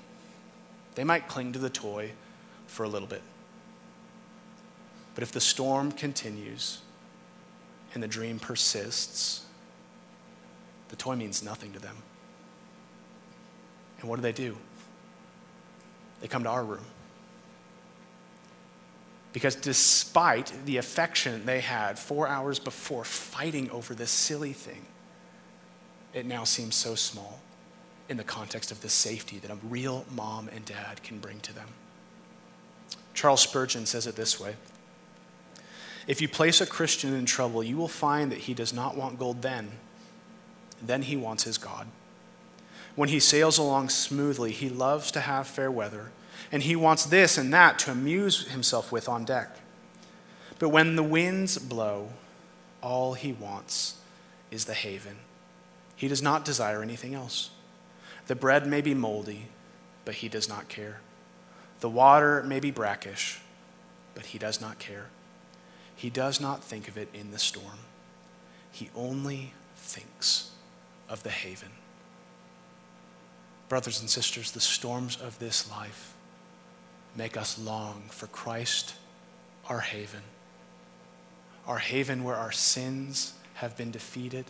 they 0.94 1.04
might 1.04 1.28
cling 1.28 1.52
to 1.52 1.58
the 1.58 1.70
toy 1.70 2.10
for 2.66 2.84
a 2.84 2.88
little 2.88 3.08
bit. 3.08 3.22
But 5.14 5.22
if 5.22 5.32
the 5.32 5.40
storm 5.40 5.92
continues 5.92 6.80
and 7.94 8.02
the 8.02 8.08
dream 8.08 8.38
persists, 8.38 9.44
the 10.88 10.96
toy 10.96 11.14
means 11.16 11.42
nothing 11.42 11.72
to 11.72 11.78
them. 11.78 11.96
And 14.00 14.08
what 14.08 14.16
do 14.16 14.22
they 14.22 14.32
do? 14.32 14.56
They 16.20 16.28
come 16.28 16.42
to 16.44 16.50
our 16.50 16.64
room. 16.64 16.84
Because 19.32 19.54
despite 19.54 20.52
the 20.64 20.76
affection 20.76 21.46
they 21.46 21.60
had 21.60 21.98
four 21.98 22.26
hours 22.26 22.58
before 22.58 23.04
fighting 23.04 23.70
over 23.70 23.94
this 23.94 24.10
silly 24.10 24.52
thing, 24.52 24.86
it 26.12 26.26
now 26.26 26.44
seems 26.44 26.74
so 26.74 26.94
small 26.94 27.40
in 28.08 28.16
the 28.16 28.24
context 28.24 28.72
of 28.72 28.80
the 28.80 28.88
safety 28.88 29.38
that 29.38 29.50
a 29.50 29.58
real 29.68 30.04
mom 30.10 30.48
and 30.48 30.64
dad 30.64 31.02
can 31.04 31.18
bring 31.18 31.38
to 31.40 31.54
them. 31.54 31.68
Charles 33.14 33.42
Spurgeon 33.42 33.86
says 33.86 34.06
it 34.06 34.16
this 34.16 34.40
way 34.40 34.56
If 36.08 36.20
you 36.20 36.28
place 36.28 36.60
a 36.60 36.66
Christian 36.66 37.14
in 37.14 37.24
trouble, 37.24 37.62
you 37.62 37.76
will 37.76 37.88
find 37.88 38.32
that 38.32 38.38
he 38.38 38.54
does 38.54 38.72
not 38.72 38.96
want 38.96 39.18
gold 39.18 39.42
then. 39.42 39.72
Then 40.82 41.02
he 41.02 41.16
wants 41.16 41.44
his 41.44 41.58
God. 41.58 41.86
When 42.96 43.10
he 43.10 43.20
sails 43.20 43.58
along 43.58 43.90
smoothly, 43.90 44.50
he 44.50 44.68
loves 44.68 45.12
to 45.12 45.20
have 45.20 45.46
fair 45.46 45.70
weather, 45.70 46.10
and 46.52 46.62
he 46.62 46.76
wants 46.76 47.04
this 47.06 47.38
and 47.38 47.52
that 47.52 47.78
to 47.80 47.90
amuse 47.90 48.48
himself 48.48 48.90
with 48.90 49.08
on 49.08 49.24
deck. 49.24 49.56
But 50.58 50.68
when 50.70 50.96
the 50.96 51.02
winds 51.02 51.58
blow, 51.58 52.10
all 52.82 53.14
he 53.14 53.32
wants 53.32 53.98
is 54.50 54.64
the 54.64 54.74
haven. 54.74 55.16
He 55.96 56.08
does 56.08 56.22
not 56.22 56.44
desire 56.44 56.82
anything 56.82 57.14
else. 57.14 57.50
The 58.26 58.34
bread 58.34 58.66
may 58.66 58.80
be 58.80 58.94
moldy, 58.94 59.48
but 60.04 60.16
he 60.16 60.28
does 60.28 60.48
not 60.48 60.68
care. 60.68 61.00
The 61.80 61.88
water 61.88 62.42
may 62.42 62.60
be 62.60 62.70
brackish, 62.70 63.40
but 64.14 64.26
he 64.26 64.38
does 64.38 64.60
not 64.60 64.78
care. 64.78 65.06
He 65.94 66.10
does 66.10 66.40
not 66.40 66.62
think 66.62 66.88
of 66.88 66.96
it 66.96 67.08
in 67.12 67.30
the 67.30 67.38
storm. 67.38 67.78
He 68.72 68.90
only 68.94 69.52
thinks 69.76 70.50
of 71.08 71.22
the 71.22 71.30
haven. 71.30 71.70
Brothers 73.68 74.00
and 74.00 74.10
sisters, 74.10 74.52
the 74.52 74.60
storms 74.60 75.16
of 75.20 75.38
this 75.38 75.70
life 75.70 76.14
make 77.16 77.36
us 77.36 77.58
long 77.58 78.04
for 78.08 78.26
Christ, 78.28 78.94
our 79.68 79.80
haven. 79.80 80.22
Our 81.66 81.78
haven 81.78 82.24
where 82.24 82.36
our 82.36 82.52
sins 82.52 83.34
have 83.54 83.76
been 83.76 83.90
defeated. 83.90 84.46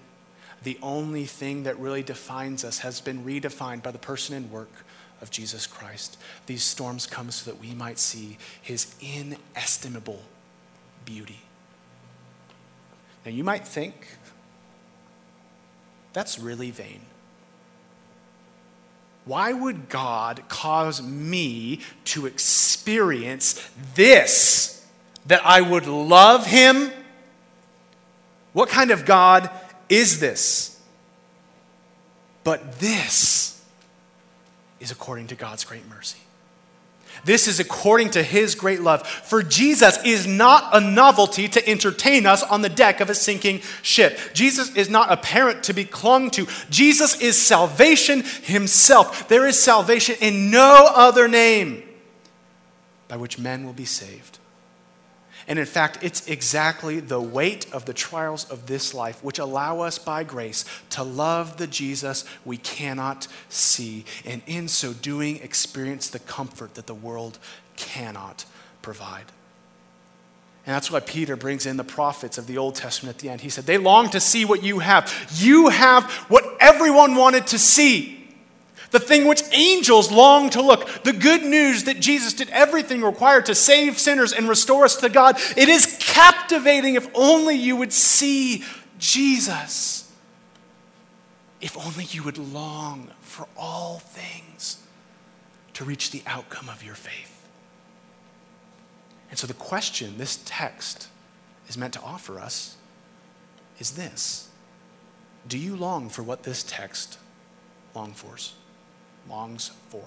The 0.62 0.78
only 0.82 1.24
thing 1.24 1.64
that 1.64 1.78
really 1.78 2.02
defines 2.02 2.64
us 2.64 2.80
has 2.80 3.00
been 3.00 3.24
redefined 3.24 3.82
by 3.82 3.90
the 3.90 3.98
person 3.98 4.36
and 4.36 4.50
work 4.50 4.70
of 5.20 5.30
Jesus 5.30 5.66
Christ. 5.66 6.18
These 6.46 6.62
storms 6.62 7.06
come 7.06 7.30
so 7.30 7.50
that 7.50 7.60
we 7.60 7.74
might 7.74 7.98
see 7.98 8.38
his 8.60 8.94
inestimable 9.00 10.22
beauty. 11.04 11.40
Now, 13.24 13.32
you 13.32 13.44
might 13.44 13.66
think 13.66 13.94
that's 16.12 16.38
really 16.38 16.70
vain. 16.70 17.00
Why 19.30 19.52
would 19.52 19.88
God 19.88 20.42
cause 20.48 21.00
me 21.00 21.82
to 22.06 22.26
experience 22.26 23.64
this? 23.94 24.84
That 25.26 25.40
I 25.46 25.60
would 25.60 25.86
love 25.86 26.46
Him? 26.46 26.90
What 28.52 28.70
kind 28.70 28.90
of 28.90 29.04
God 29.04 29.48
is 29.88 30.18
this? 30.18 30.80
But 32.42 32.80
this 32.80 33.64
is 34.80 34.90
according 34.90 35.28
to 35.28 35.36
God's 35.36 35.62
great 35.62 35.88
mercy. 35.88 36.18
This 37.24 37.46
is 37.46 37.60
according 37.60 38.10
to 38.10 38.22
his 38.22 38.54
great 38.54 38.80
love. 38.80 39.06
For 39.06 39.42
Jesus 39.42 39.98
is 40.04 40.26
not 40.26 40.70
a 40.72 40.80
novelty 40.80 41.48
to 41.48 41.68
entertain 41.68 42.26
us 42.26 42.42
on 42.42 42.62
the 42.62 42.68
deck 42.68 43.00
of 43.00 43.10
a 43.10 43.14
sinking 43.14 43.60
ship. 43.82 44.18
Jesus 44.34 44.74
is 44.74 44.90
not 44.90 45.12
a 45.12 45.16
parent 45.16 45.62
to 45.64 45.72
be 45.72 45.84
clung 45.84 46.30
to. 46.30 46.46
Jesus 46.70 47.20
is 47.20 47.36
salvation 47.36 48.24
himself. 48.42 49.28
There 49.28 49.46
is 49.46 49.60
salvation 49.60 50.16
in 50.20 50.50
no 50.50 50.90
other 50.92 51.28
name 51.28 51.84
by 53.06 53.16
which 53.16 53.38
men 53.38 53.64
will 53.64 53.72
be 53.72 53.84
saved. 53.84 54.39
And 55.50 55.58
in 55.58 55.66
fact, 55.66 55.98
it's 56.04 56.28
exactly 56.28 57.00
the 57.00 57.20
weight 57.20 57.66
of 57.72 57.84
the 57.84 57.92
trials 57.92 58.48
of 58.52 58.66
this 58.66 58.94
life 58.94 59.22
which 59.24 59.40
allow 59.40 59.80
us 59.80 59.98
by 59.98 60.22
grace 60.22 60.64
to 60.90 61.02
love 61.02 61.56
the 61.56 61.66
Jesus 61.66 62.24
we 62.44 62.56
cannot 62.56 63.26
see, 63.48 64.04
and 64.24 64.42
in 64.46 64.68
so 64.68 64.92
doing, 64.92 65.38
experience 65.38 66.08
the 66.08 66.20
comfort 66.20 66.74
that 66.74 66.86
the 66.86 66.94
world 66.94 67.40
cannot 67.76 68.44
provide. 68.80 69.24
And 70.66 70.76
that's 70.76 70.88
why 70.88 71.00
Peter 71.00 71.34
brings 71.34 71.66
in 71.66 71.76
the 71.76 71.82
prophets 71.82 72.38
of 72.38 72.46
the 72.46 72.56
Old 72.56 72.76
Testament 72.76 73.16
at 73.16 73.20
the 73.20 73.28
end. 73.28 73.40
He 73.40 73.50
said, 73.50 73.66
They 73.66 73.76
long 73.76 74.08
to 74.10 74.20
see 74.20 74.44
what 74.44 74.62
you 74.62 74.78
have. 74.78 75.12
You 75.34 75.70
have 75.70 76.04
what 76.28 76.44
everyone 76.60 77.16
wanted 77.16 77.48
to 77.48 77.58
see 77.58 78.19
the 78.90 79.00
thing 79.00 79.26
which 79.26 79.42
angels 79.52 80.10
long 80.10 80.50
to 80.50 80.62
look, 80.62 81.04
the 81.04 81.12
good 81.12 81.42
news 81.42 81.84
that 81.84 82.00
Jesus 82.00 82.32
did 82.32 82.50
everything 82.50 83.02
required 83.02 83.46
to 83.46 83.54
save 83.54 83.98
sinners 83.98 84.32
and 84.32 84.48
restore 84.48 84.84
us 84.84 84.96
to 84.96 85.08
God. 85.08 85.38
It 85.56 85.68
is 85.68 85.96
captivating 86.00 86.94
if 86.94 87.08
only 87.14 87.54
you 87.54 87.76
would 87.76 87.92
see 87.92 88.64
Jesus. 88.98 90.12
If 91.60 91.76
only 91.76 92.04
you 92.04 92.22
would 92.24 92.38
long 92.38 93.10
for 93.20 93.46
all 93.56 93.98
things 93.98 94.82
to 95.74 95.84
reach 95.84 96.10
the 96.10 96.22
outcome 96.26 96.68
of 96.68 96.82
your 96.82 96.94
faith. 96.94 97.46
And 99.30 99.38
so, 99.38 99.46
the 99.46 99.54
question 99.54 100.18
this 100.18 100.40
text 100.44 101.08
is 101.68 101.78
meant 101.78 101.94
to 101.94 102.00
offer 102.00 102.40
us 102.40 102.76
is 103.78 103.92
this 103.92 104.48
Do 105.46 105.56
you 105.56 105.76
long 105.76 106.08
for 106.08 106.22
what 106.22 106.42
this 106.42 106.64
text 106.64 107.18
longs 107.94 108.20
for? 108.20 108.36
Longs 109.28 109.72
for. 109.88 110.04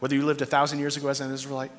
Whether 0.00 0.14
you 0.14 0.24
lived 0.24 0.42
a 0.42 0.46
thousand 0.46 0.78
years 0.78 0.96
ago 0.96 1.08
as 1.08 1.20
an 1.20 1.32
Israelite, 1.32 1.72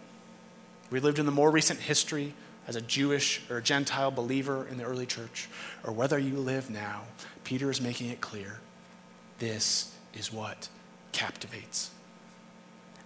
we 0.92 1.00
lived 1.00 1.20
in 1.20 1.26
the 1.26 1.32
more 1.32 1.50
recent 1.50 1.80
history 1.80 2.34
as 2.68 2.76
a 2.76 2.82
Jewish 2.82 3.42
or 3.50 3.58
a 3.58 3.62
Gentile 3.62 4.12
believer 4.12 4.68
in 4.70 4.78
the 4.78 4.84
early 4.84 5.06
church, 5.06 5.50
or 5.84 5.92
whether 5.92 6.20
you 6.20 6.36
live 6.36 6.70
now, 6.70 7.04
Peter 7.44 7.72
is 7.72 7.82
making 7.82 8.10
it 8.10 8.22
clear 8.22 8.60
this 9.40 9.96
is 10.14 10.32
what 10.32 10.70
captivates. 11.12 11.90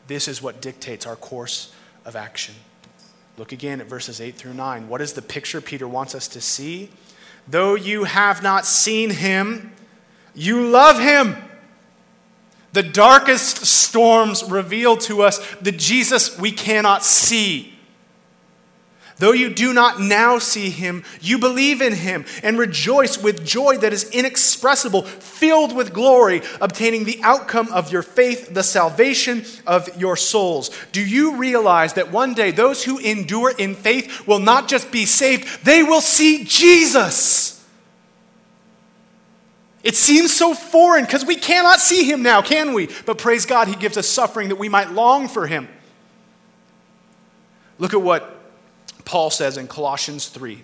This 0.07 0.27
is 0.27 0.41
what 0.41 0.61
dictates 0.61 1.05
our 1.05 1.15
course 1.15 1.73
of 2.03 2.15
action. 2.15 2.55
Look 3.37 3.51
again 3.51 3.81
at 3.81 3.87
verses 3.87 4.19
8 4.19 4.35
through 4.35 4.53
9. 4.53 4.87
What 4.89 5.01
is 5.01 5.13
the 5.13 5.21
picture 5.21 5.61
Peter 5.61 5.87
wants 5.87 6.13
us 6.13 6.27
to 6.29 6.41
see? 6.41 6.89
Though 7.47 7.75
you 7.75 8.05
have 8.05 8.43
not 8.43 8.65
seen 8.65 9.11
him, 9.11 9.71
you 10.35 10.67
love 10.69 10.99
him. 10.99 11.35
The 12.73 12.83
darkest 12.83 13.65
storms 13.65 14.43
reveal 14.43 14.97
to 14.97 15.21
us 15.21 15.39
the 15.61 15.71
Jesus 15.71 16.37
we 16.37 16.51
cannot 16.51 17.03
see. 17.03 17.75
Though 19.17 19.31
you 19.31 19.49
do 19.49 19.73
not 19.73 20.01
now 20.01 20.39
see 20.39 20.69
him, 20.69 21.05
you 21.21 21.39
believe 21.39 21.81
in 21.81 21.93
him 21.93 22.25
and 22.43 22.59
rejoice 22.59 23.17
with 23.17 23.45
joy 23.45 23.77
that 23.77 23.93
is 23.93 24.09
inexpressible, 24.09 25.03
filled 25.03 25.73
with 25.73 25.93
glory, 25.93 26.41
obtaining 26.59 27.05
the 27.05 27.21
outcome 27.23 27.71
of 27.71 27.93
your 27.93 28.01
faith, 28.01 28.53
the 28.53 28.63
salvation 28.63 29.45
of 29.65 29.87
your 29.97 30.17
souls. 30.17 30.69
Do 30.91 31.01
you 31.01 31.37
realize 31.37 31.93
that 31.93 32.11
one 32.11 32.33
day 32.33 32.51
those 32.51 32.83
who 32.83 32.97
endure 32.97 33.53
in 33.57 33.73
faith 33.73 34.27
will 34.27 34.39
not 34.39 34.67
just 34.67 34.91
be 34.91 35.05
saved, 35.05 35.63
they 35.63 35.81
will 35.81 36.01
see 36.01 36.43
Jesus? 36.43 37.44
It 39.85 39.95
seems 39.95 40.33
so 40.33 40.55
foreign 40.55 41.05
because 41.05 41.23
we 41.23 41.35
cannot 41.35 41.79
see 41.79 42.09
him 42.09 42.23
now, 42.23 42.41
can 42.41 42.73
we? 42.73 42.89
But 43.05 43.19
praise 43.19 43.45
God, 43.45 43.67
he 43.67 43.75
gives 43.75 43.97
us 43.97 44.07
suffering 44.07 44.49
that 44.49 44.55
we 44.55 44.67
might 44.67 44.91
long 44.91 45.27
for 45.27 45.45
him. 45.45 45.69
Look 47.77 47.93
at 47.93 48.01
what 48.01 48.35
Paul 49.05 49.29
says 49.29 49.57
in 49.57 49.67
Colossians 49.67 50.27
3. 50.29 50.63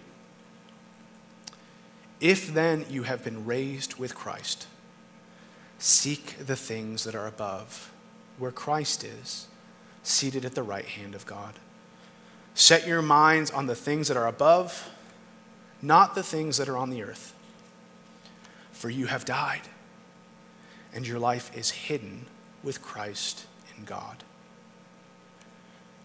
If 2.20 2.52
then 2.52 2.84
you 2.90 3.04
have 3.04 3.24
been 3.24 3.46
raised 3.46 4.00
with 4.00 4.16
Christ, 4.16 4.66
seek 5.78 6.44
the 6.44 6.56
things 6.56 7.04
that 7.04 7.14
are 7.14 7.28
above, 7.28 7.94
where 8.40 8.52
Christ 8.52 9.04
is, 9.04 9.46
seated 10.02 10.46
at 10.46 10.56
the 10.56 10.64
right 10.64 10.86
hand 10.86 11.14
of 11.14 11.28
God. 11.28 11.60
Set 12.56 12.88
your 12.88 13.04
minds 13.04 13.52
on 13.52 13.68
the 13.68 13.76
things 13.76 14.08
that 14.08 14.18
are 14.18 14.28
above, 14.28 14.90
not 15.80 16.16
the 16.16 16.24
things 16.24 16.58
that 16.58 16.68
are 16.68 16.78
on 16.78 16.90
the 16.90 17.04
earth 17.04 17.36
for 18.82 18.90
you 18.90 19.06
have 19.06 19.26
died, 19.26 19.62
and 20.92 21.08
your 21.08 21.20
life 21.20 21.56
is 21.56 21.70
hidden 21.70 22.26
with 22.64 22.82
Christ 22.82 23.46
in 23.78 23.86
God. 23.86 24.24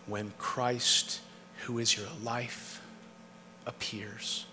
When 0.05 0.35
Christ, 0.37 1.21
who 1.65 1.79
is 1.79 1.97
your 1.97 2.09
life, 2.23 2.83
appears, 3.65 4.45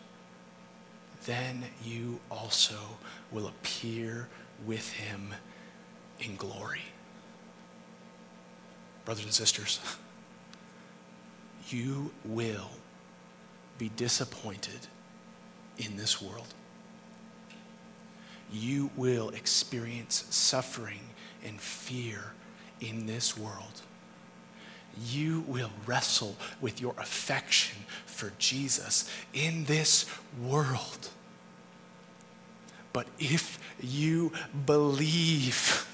then 1.26 1.66
you 1.84 2.22
also 2.32 2.78
will 3.30 3.48
appear 3.48 4.30
with 4.66 4.94
him 4.94 5.34
in 6.22 6.38
glory. 6.38 6.84
Brothers 9.04 9.26
and 9.26 9.34
sisters, 9.34 9.82
you 11.68 12.14
will 12.24 12.72
be 13.78 13.90
disappointed 13.98 14.88
in 15.78 15.98
this 15.98 16.22
world 16.22 16.54
you 18.54 18.92
will 18.96 19.30
experience 19.30 20.26
suffering 20.30 21.02
and 21.44 21.60
fear 21.60 22.34
in 22.80 23.06
this 23.08 23.38
world. 23.38 23.82
You 25.10 25.44
will 25.48 25.72
wrestle 25.88 26.36
with 26.62 26.80
your 26.80 26.94
affection 27.00 27.80
for 28.06 28.32
Jesus 28.38 29.10
in 29.34 29.66
this 29.66 30.06
world. 30.40 31.10
But 32.94 33.08
if 33.18 33.58
you 33.82 34.32
believe, 34.66 35.88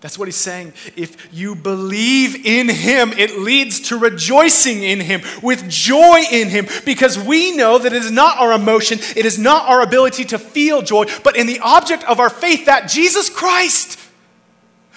that's 0.00 0.16
what 0.16 0.28
he's 0.28 0.36
saying. 0.36 0.74
If 0.94 1.34
you 1.34 1.56
believe 1.56 2.46
in 2.46 2.68
him, 2.68 3.12
it 3.12 3.38
leads 3.38 3.80
to 3.88 3.98
rejoicing 3.98 4.84
in 4.84 5.00
him, 5.00 5.22
with 5.42 5.68
joy 5.68 6.22
in 6.30 6.48
him, 6.48 6.68
because 6.84 7.18
we 7.18 7.56
know 7.56 7.78
that 7.78 7.92
it 7.92 8.04
is 8.04 8.12
not 8.12 8.38
our 8.38 8.52
emotion, 8.52 9.00
it 9.16 9.26
is 9.26 9.38
not 9.38 9.68
our 9.68 9.82
ability 9.82 10.24
to 10.26 10.38
feel 10.38 10.82
joy, 10.82 11.06
but 11.24 11.36
in 11.36 11.48
the 11.48 11.58
object 11.60 12.04
of 12.04 12.20
our 12.20 12.30
faith, 12.30 12.66
that 12.66 12.88
Jesus 12.88 13.28
Christ, 13.28 13.98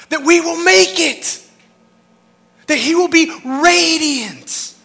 that 0.10 0.24
we 0.24 0.40
will 0.40 0.64
make 0.64 1.00
it, 1.00 1.48
that 2.68 2.78
he 2.78 2.94
will 2.94 3.08
be 3.08 3.32
radiant, 3.44 4.76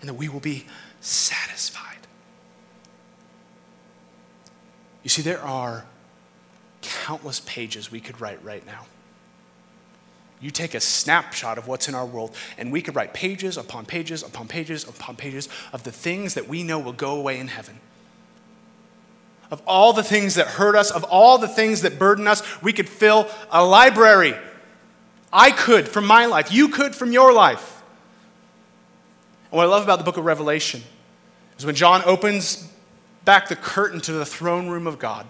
and 0.00 0.08
that 0.10 0.14
we 0.14 0.28
will 0.28 0.40
be 0.40 0.66
satisfied. 1.00 1.82
You 5.02 5.08
see, 5.08 5.22
there 5.22 5.40
are 5.40 5.86
countless 6.82 7.40
pages 7.40 7.90
we 7.90 8.00
could 8.00 8.20
write 8.20 8.44
right 8.44 8.64
now 8.66 8.84
you 10.44 10.50
take 10.50 10.74
a 10.74 10.80
snapshot 10.80 11.56
of 11.56 11.66
what's 11.66 11.88
in 11.88 11.94
our 11.94 12.04
world, 12.04 12.36
and 12.58 12.70
we 12.70 12.82
could 12.82 12.94
write 12.94 13.14
pages 13.14 13.56
upon 13.56 13.86
pages 13.86 14.22
upon 14.22 14.46
pages 14.46 14.86
upon 14.86 15.16
pages 15.16 15.48
of 15.72 15.84
the 15.84 15.90
things 15.90 16.34
that 16.34 16.46
we 16.46 16.62
know 16.62 16.78
will 16.78 16.92
go 16.92 17.16
away 17.16 17.38
in 17.38 17.48
heaven. 17.48 17.80
Of 19.50 19.62
all 19.66 19.94
the 19.94 20.02
things 20.02 20.34
that 20.34 20.46
hurt 20.46 20.76
us, 20.76 20.90
of 20.90 21.02
all 21.04 21.38
the 21.38 21.48
things 21.48 21.80
that 21.80 21.98
burden 21.98 22.28
us, 22.28 22.42
we 22.62 22.74
could 22.74 22.90
fill 22.90 23.26
a 23.50 23.64
library. 23.64 24.34
I 25.32 25.50
could 25.50 25.88
from 25.88 26.04
my 26.06 26.26
life, 26.26 26.52
you 26.52 26.68
could 26.68 26.94
from 26.94 27.10
your 27.10 27.32
life. 27.32 27.82
And 29.50 29.56
what 29.56 29.62
I 29.62 29.70
love 29.70 29.82
about 29.82 29.96
the 29.96 30.04
book 30.04 30.18
of 30.18 30.26
Revelation 30.26 30.82
is 31.56 31.64
when 31.64 31.74
John 31.74 32.02
opens 32.04 32.70
back 33.24 33.48
the 33.48 33.56
curtain 33.56 34.02
to 34.02 34.12
the 34.12 34.26
throne 34.26 34.68
room 34.68 34.86
of 34.86 34.98
God 34.98 35.26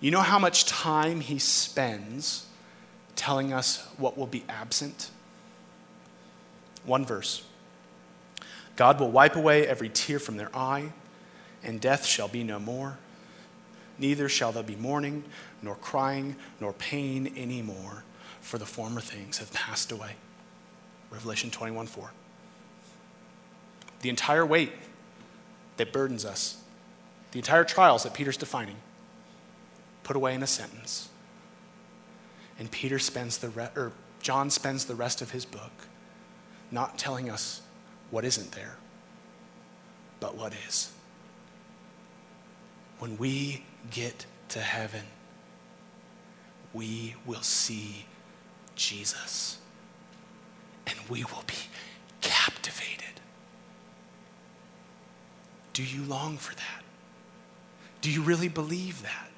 You 0.00 0.10
know 0.10 0.20
how 0.20 0.40
much 0.40 0.64
time 0.64 1.20
he 1.20 1.38
spends 1.38 2.46
telling 3.20 3.52
us 3.52 3.86
what 3.98 4.16
will 4.16 4.26
be 4.26 4.44
absent? 4.48 5.10
One 6.86 7.04
verse 7.04 7.44
God 8.76 8.98
will 8.98 9.10
wipe 9.10 9.36
away 9.36 9.66
every 9.66 9.90
tear 9.90 10.18
from 10.18 10.38
their 10.38 10.48
eye, 10.56 10.94
and 11.62 11.82
death 11.82 12.06
shall 12.06 12.28
be 12.28 12.42
no 12.42 12.58
more. 12.58 12.96
Neither 13.98 14.30
shall 14.30 14.52
there 14.52 14.62
be 14.62 14.74
mourning, 14.74 15.24
nor 15.60 15.74
crying, 15.74 16.36
nor 16.60 16.72
pain 16.72 17.30
anymore, 17.36 18.04
for 18.40 18.56
the 18.56 18.64
former 18.64 19.02
things 19.02 19.36
have 19.36 19.52
passed 19.52 19.92
away. 19.92 20.12
Revelation 21.10 21.50
21 21.50 21.88
4. 21.88 22.12
The 24.00 24.08
entire 24.08 24.46
weight 24.46 24.72
that 25.76 25.92
burdens 25.92 26.24
us, 26.24 26.62
the 27.32 27.38
entire 27.38 27.64
trials 27.64 28.04
that 28.04 28.14
Peter's 28.14 28.38
defining, 28.38 28.76
put 30.04 30.16
away 30.16 30.34
in 30.34 30.42
a 30.42 30.46
sentence. 30.46 31.09
And 32.60 32.70
Peter 32.70 32.98
spends 32.98 33.38
the 33.38 33.48
re- 33.48 33.70
or 33.74 33.90
John 34.20 34.50
spends 34.50 34.84
the 34.84 34.94
rest 34.94 35.22
of 35.22 35.30
his 35.30 35.46
book 35.46 35.72
not 36.70 36.98
telling 36.98 37.30
us 37.30 37.62
what 38.10 38.24
isn't 38.24 38.52
there, 38.52 38.76
but 40.20 40.36
what 40.36 40.52
is. 40.68 40.92
When 42.98 43.16
we 43.16 43.64
get 43.90 44.26
to 44.50 44.60
heaven, 44.60 45.04
we 46.74 47.14
will 47.24 47.40
see 47.40 48.04
Jesus 48.76 49.56
and 50.86 50.98
we 51.08 51.24
will 51.24 51.44
be 51.46 51.54
captivated. 52.20 53.20
Do 55.72 55.82
you 55.82 56.02
long 56.04 56.36
for 56.36 56.54
that? 56.54 56.82
Do 58.02 58.10
you 58.10 58.20
really 58.20 58.48
believe 58.48 59.02
that? 59.02 59.29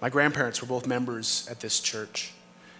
My 0.00 0.10
grandparents 0.10 0.60
were 0.60 0.68
both 0.68 0.86
members 0.86 1.48
at 1.50 1.60
this 1.60 1.80
church, 1.80 2.32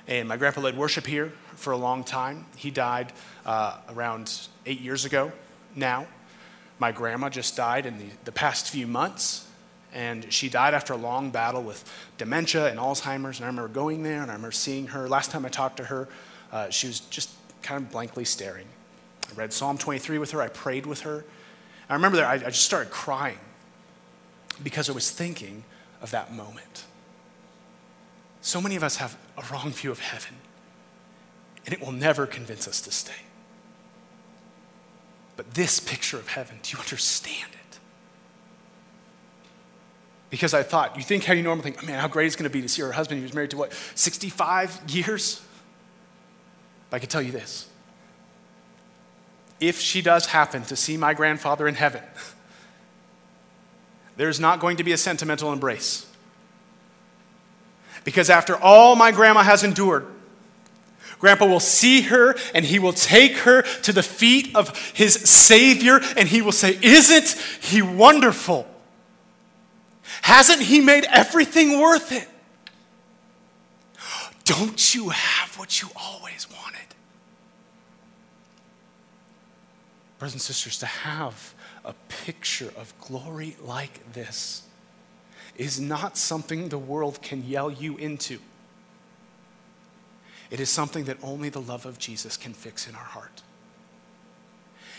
and 0.06 0.28
my 0.28 0.36
grandpa 0.36 0.60
led 0.60 0.76
worship 0.76 1.06
here 1.06 1.32
for 1.56 1.72
a 1.72 1.76
long 1.76 2.04
time. 2.04 2.46
He 2.56 2.70
died 2.70 3.12
uh, 3.44 3.78
around 3.88 4.48
eight 4.66 4.80
years 4.80 5.04
ago 5.04 5.32
now. 5.74 6.06
My 6.78 6.92
grandma 6.92 7.28
just 7.28 7.56
died 7.56 7.86
in 7.86 7.98
the, 7.98 8.06
the 8.24 8.30
past 8.30 8.70
few 8.70 8.86
months, 8.86 9.48
and 9.92 10.32
she 10.32 10.48
died 10.48 10.74
after 10.74 10.92
a 10.92 10.96
long 10.96 11.30
battle 11.30 11.62
with 11.62 11.84
dementia 12.18 12.68
and 12.68 12.78
Alzheimer's. 12.78 13.38
And 13.38 13.46
I 13.46 13.48
remember 13.48 13.68
going 13.68 14.04
there 14.04 14.22
and 14.22 14.30
I 14.30 14.34
remember 14.34 14.52
seeing 14.52 14.88
her. 14.88 15.08
Last 15.08 15.32
time 15.32 15.44
I 15.44 15.48
talked 15.48 15.78
to 15.78 15.84
her, 15.84 16.08
uh, 16.52 16.70
she 16.70 16.86
was 16.86 17.00
just 17.00 17.30
kind 17.62 17.82
of 17.82 17.90
blankly 17.90 18.24
staring. 18.24 18.66
I 19.28 19.34
read 19.34 19.52
Psalm 19.52 19.76
23 19.76 20.18
with 20.18 20.30
her, 20.30 20.40
I 20.40 20.48
prayed 20.48 20.86
with 20.86 21.00
her. 21.00 21.24
I 21.88 21.94
remember 21.94 22.18
that 22.18 22.26
I, 22.26 22.34
I 22.34 22.50
just 22.50 22.64
started 22.64 22.92
crying 22.92 23.38
because 24.62 24.88
I 24.88 24.92
was 24.92 25.10
thinking 25.10 25.64
of 26.00 26.10
that 26.12 26.32
moment. 26.32 26.84
So 28.40 28.60
many 28.60 28.76
of 28.76 28.82
us 28.82 28.96
have 28.96 29.16
a 29.36 29.42
wrong 29.52 29.70
view 29.70 29.90
of 29.90 30.00
heaven, 30.00 30.36
and 31.64 31.74
it 31.74 31.80
will 31.80 31.92
never 31.92 32.26
convince 32.26 32.68
us 32.68 32.80
to 32.82 32.90
stay. 32.90 33.12
But 35.36 35.54
this 35.54 35.80
picture 35.80 36.16
of 36.16 36.28
heaven, 36.28 36.58
do 36.62 36.72
you 36.72 36.78
understand 36.80 37.52
it? 37.52 37.78
Because 40.30 40.52
I 40.52 40.62
thought, 40.62 40.96
you 40.96 41.02
think 41.02 41.24
how 41.24 41.32
you 41.32 41.42
normally 41.42 41.62
think, 41.62 41.82
oh, 41.82 41.86
man, 41.86 42.00
how 42.00 42.08
great 42.08 42.26
it's 42.26 42.36
going 42.36 42.50
to 42.50 42.50
be 42.50 42.60
to 42.60 42.68
see 42.68 42.82
her 42.82 42.92
husband. 42.92 43.18
He 43.18 43.22
was 43.22 43.34
married 43.34 43.50
to 43.50 43.56
what, 43.56 43.72
65 43.94 44.82
years? 44.88 45.40
But 46.90 46.96
I 46.96 46.98
can 46.98 47.08
tell 47.08 47.22
you 47.22 47.32
this 47.32 47.68
if 49.60 49.80
she 49.80 50.02
does 50.02 50.26
happen 50.26 50.62
to 50.64 50.76
see 50.76 50.96
my 50.96 51.14
grandfather 51.14 51.66
in 51.66 51.74
heaven, 51.74 52.02
there's 54.16 54.38
not 54.38 54.60
going 54.60 54.76
to 54.76 54.84
be 54.84 54.92
a 54.92 54.96
sentimental 54.96 55.52
embrace. 55.52 56.07
Because 58.08 58.30
after 58.30 58.56
all 58.56 58.96
my 58.96 59.12
grandma 59.12 59.42
has 59.42 59.62
endured, 59.62 60.06
Grandpa 61.18 61.44
will 61.44 61.60
see 61.60 62.00
her 62.00 62.34
and 62.54 62.64
he 62.64 62.78
will 62.78 62.94
take 62.94 63.36
her 63.40 63.60
to 63.82 63.92
the 63.92 64.02
feet 64.02 64.56
of 64.56 64.74
his 64.94 65.12
Savior 65.12 66.00
and 66.16 66.26
he 66.26 66.40
will 66.40 66.52
say, 66.52 66.78
Isn't 66.80 67.38
he 67.60 67.82
wonderful? 67.82 68.66
Hasn't 70.22 70.62
he 70.62 70.80
made 70.80 71.04
everything 71.12 71.78
worth 71.82 72.10
it? 72.10 72.26
Don't 74.44 74.94
you 74.94 75.10
have 75.10 75.58
what 75.58 75.82
you 75.82 75.88
always 75.94 76.48
wanted? 76.50 76.88
Brothers 80.18 80.32
and 80.32 80.40
sisters, 80.40 80.78
to 80.78 80.86
have 80.86 81.54
a 81.84 81.92
picture 82.24 82.72
of 82.78 82.94
glory 83.02 83.58
like 83.60 84.14
this 84.14 84.62
is 85.58 85.80
not 85.80 86.16
something 86.16 86.68
the 86.68 86.78
world 86.78 87.20
can 87.20 87.44
yell 87.44 87.70
you 87.70 87.96
into. 87.96 88.38
It 90.50 90.60
is 90.60 90.70
something 90.70 91.04
that 91.04 91.18
only 91.22 91.48
the 91.50 91.60
love 91.60 91.84
of 91.84 91.98
Jesus 91.98 92.36
can 92.36 92.54
fix 92.54 92.88
in 92.88 92.94
our 92.94 93.02
heart. 93.02 93.42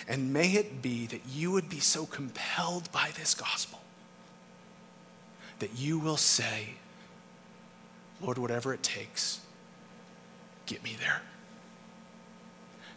And 0.08 0.34
may 0.34 0.52
it 0.54 0.82
be 0.82 1.08
that 1.08 1.22
you 1.28 1.52
would 1.52 1.70
be 1.70 1.80
so 1.80 2.06
compelled 2.06 2.92
by 2.92 3.10
this 3.18 3.34
gospel 3.34 3.80
that 5.60 5.78
you 5.78 5.98
will 5.98 6.18
say, 6.18 6.76
Lord, 8.22 8.38
whatever 8.38 8.74
it 8.74 8.84
takes, 8.84 9.42
get 10.66 10.84
me 10.84 10.96
there. 11.00 11.22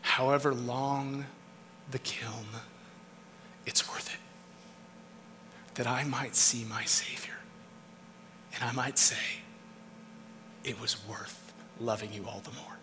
However 0.02 0.52
long 0.52 1.26
the 1.90 1.98
kiln, 1.98 2.46
it's 3.66 3.88
worth 3.88 4.12
it. 4.12 4.20
That 5.74 5.86
I 5.86 6.04
might 6.04 6.36
see 6.36 6.64
my 6.64 6.84
Savior 6.84 7.31
and 8.62 8.70
I 8.70 8.74
might 8.74 8.96
say, 8.96 9.16
it 10.62 10.80
was 10.80 10.96
worth 11.08 11.52
loving 11.80 12.12
you 12.12 12.26
all 12.28 12.40
the 12.44 12.52
more. 12.52 12.78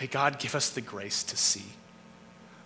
May 0.00 0.06
God 0.06 0.38
give 0.38 0.54
us 0.54 0.70
the 0.70 0.80
grace 0.80 1.24
to 1.24 1.36
see 1.36 1.64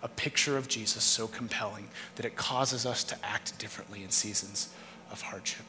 a 0.03 0.07
picture 0.07 0.55
of 0.55 0.67
Jesus 0.67 1.03
so 1.03 1.27
compelling 1.27 1.87
that 2.15 2.25
it 2.25 2.35
causes 2.35 2.85
us 2.85 3.03
to 3.05 3.17
act 3.25 3.57
differently 3.57 4.03
in 4.03 4.11
seasons 4.11 4.69
of 5.11 5.23
hardship. 5.23 5.65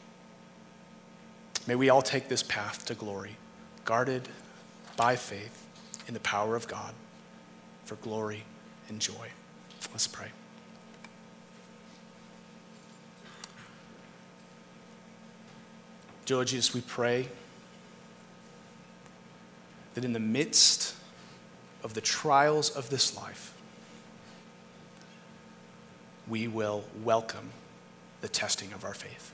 May 1.67 1.77
we 1.77 1.89
all 1.89 2.03
take 2.03 2.29
this 2.29 2.43
path 2.43 2.85
to 2.85 2.95
glory, 2.95 3.37
guarded 3.87 4.29
by 4.95 5.17
faith 5.17 5.67
in 6.07 6.13
the 6.13 6.21
power 6.21 6.55
of 6.55 6.69
God 6.69 6.93
for 7.87 7.95
glory 7.97 8.45
and 8.93 9.01
joy. 9.01 9.29
Let's 9.91 10.07
pray. 10.07 10.29
Dear 16.27 16.37
Lord 16.37 16.49
Jesus, 16.49 16.75
we 16.75 16.83
pray 16.83 17.29
that 19.95 20.05
in 20.05 20.13
the 20.13 20.21
midst 20.21 20.95
of 21.83 21.95
the 21.95 22.01
trials 22.01 22.71
of 22.71 22.91
this 22.91 23.17
life, 23.17 23.55
we 26.29 26.47
will 26.47 26.85
welcome 27.03 27.51
the 28.21 28.29
testing 28.29 28.73
of 28.73 28.85
our 28.85 28.95
faith. 28.95 29.33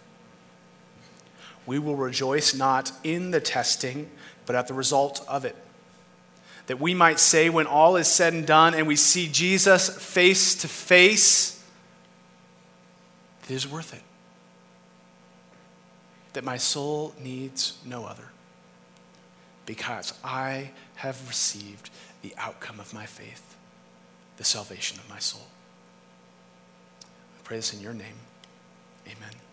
We 1.66 1.78
will 1.78 1.96
rejoice 1.96 2.54
not 2.54 2.92
in 3.04 3.32
the 3.32 3.40
testing, 3.40 4.10
but 4.46 4.56
at 4.56 4.68
the 4.68 4.74
result 4.74 5.24
of 5.28 5.44
it. 5.44 5.56
That 6.68 6.78
we 6.78 6.94
might 6.94 7.18
say, 7.18 7.50
when 7.50 7.66
all 7.66 7.96
is 7.96 8.08
said 8.08 8.32
and 8.32 8.46
done, 8.46 8.74
and 8.74 8.86
we 8.86 8.96
see 8.96 9.26
Jesus 9.26 9.88
face 9.88 10.54
to 10.56 10.68
face, 10.68 11.62
it 13.44 13.50
is 13.50 13.66
worth 13.66 13.92
it. 13.92 14.02
That 16.34 16.44
my 16.44 16.58
soul 16.58 17.14
needs 17.18 17.78
no 17.84 18.04
other, 18.04 18.30
because 19.66 20.12
I 20.22 20.70
have 20.96 21.26
received 21.26 21.90
the 22.22 22.34
outcome 22.36 22.78
of 22.80 22.92
my 22.92 23.06
faith, 23.06 23.56
the 24.36 24.44
salvation 24.44 24.98
of 24.98 25.08
my 25.08 25.18
soul. 25.18 25.46
I 27.02 27.42
pray 27.44 27.56
this 27.56 27.72
in 27.72 27.80
your 27.80 27.94
name. 27.94 28.16
Amen. 29.06 29.47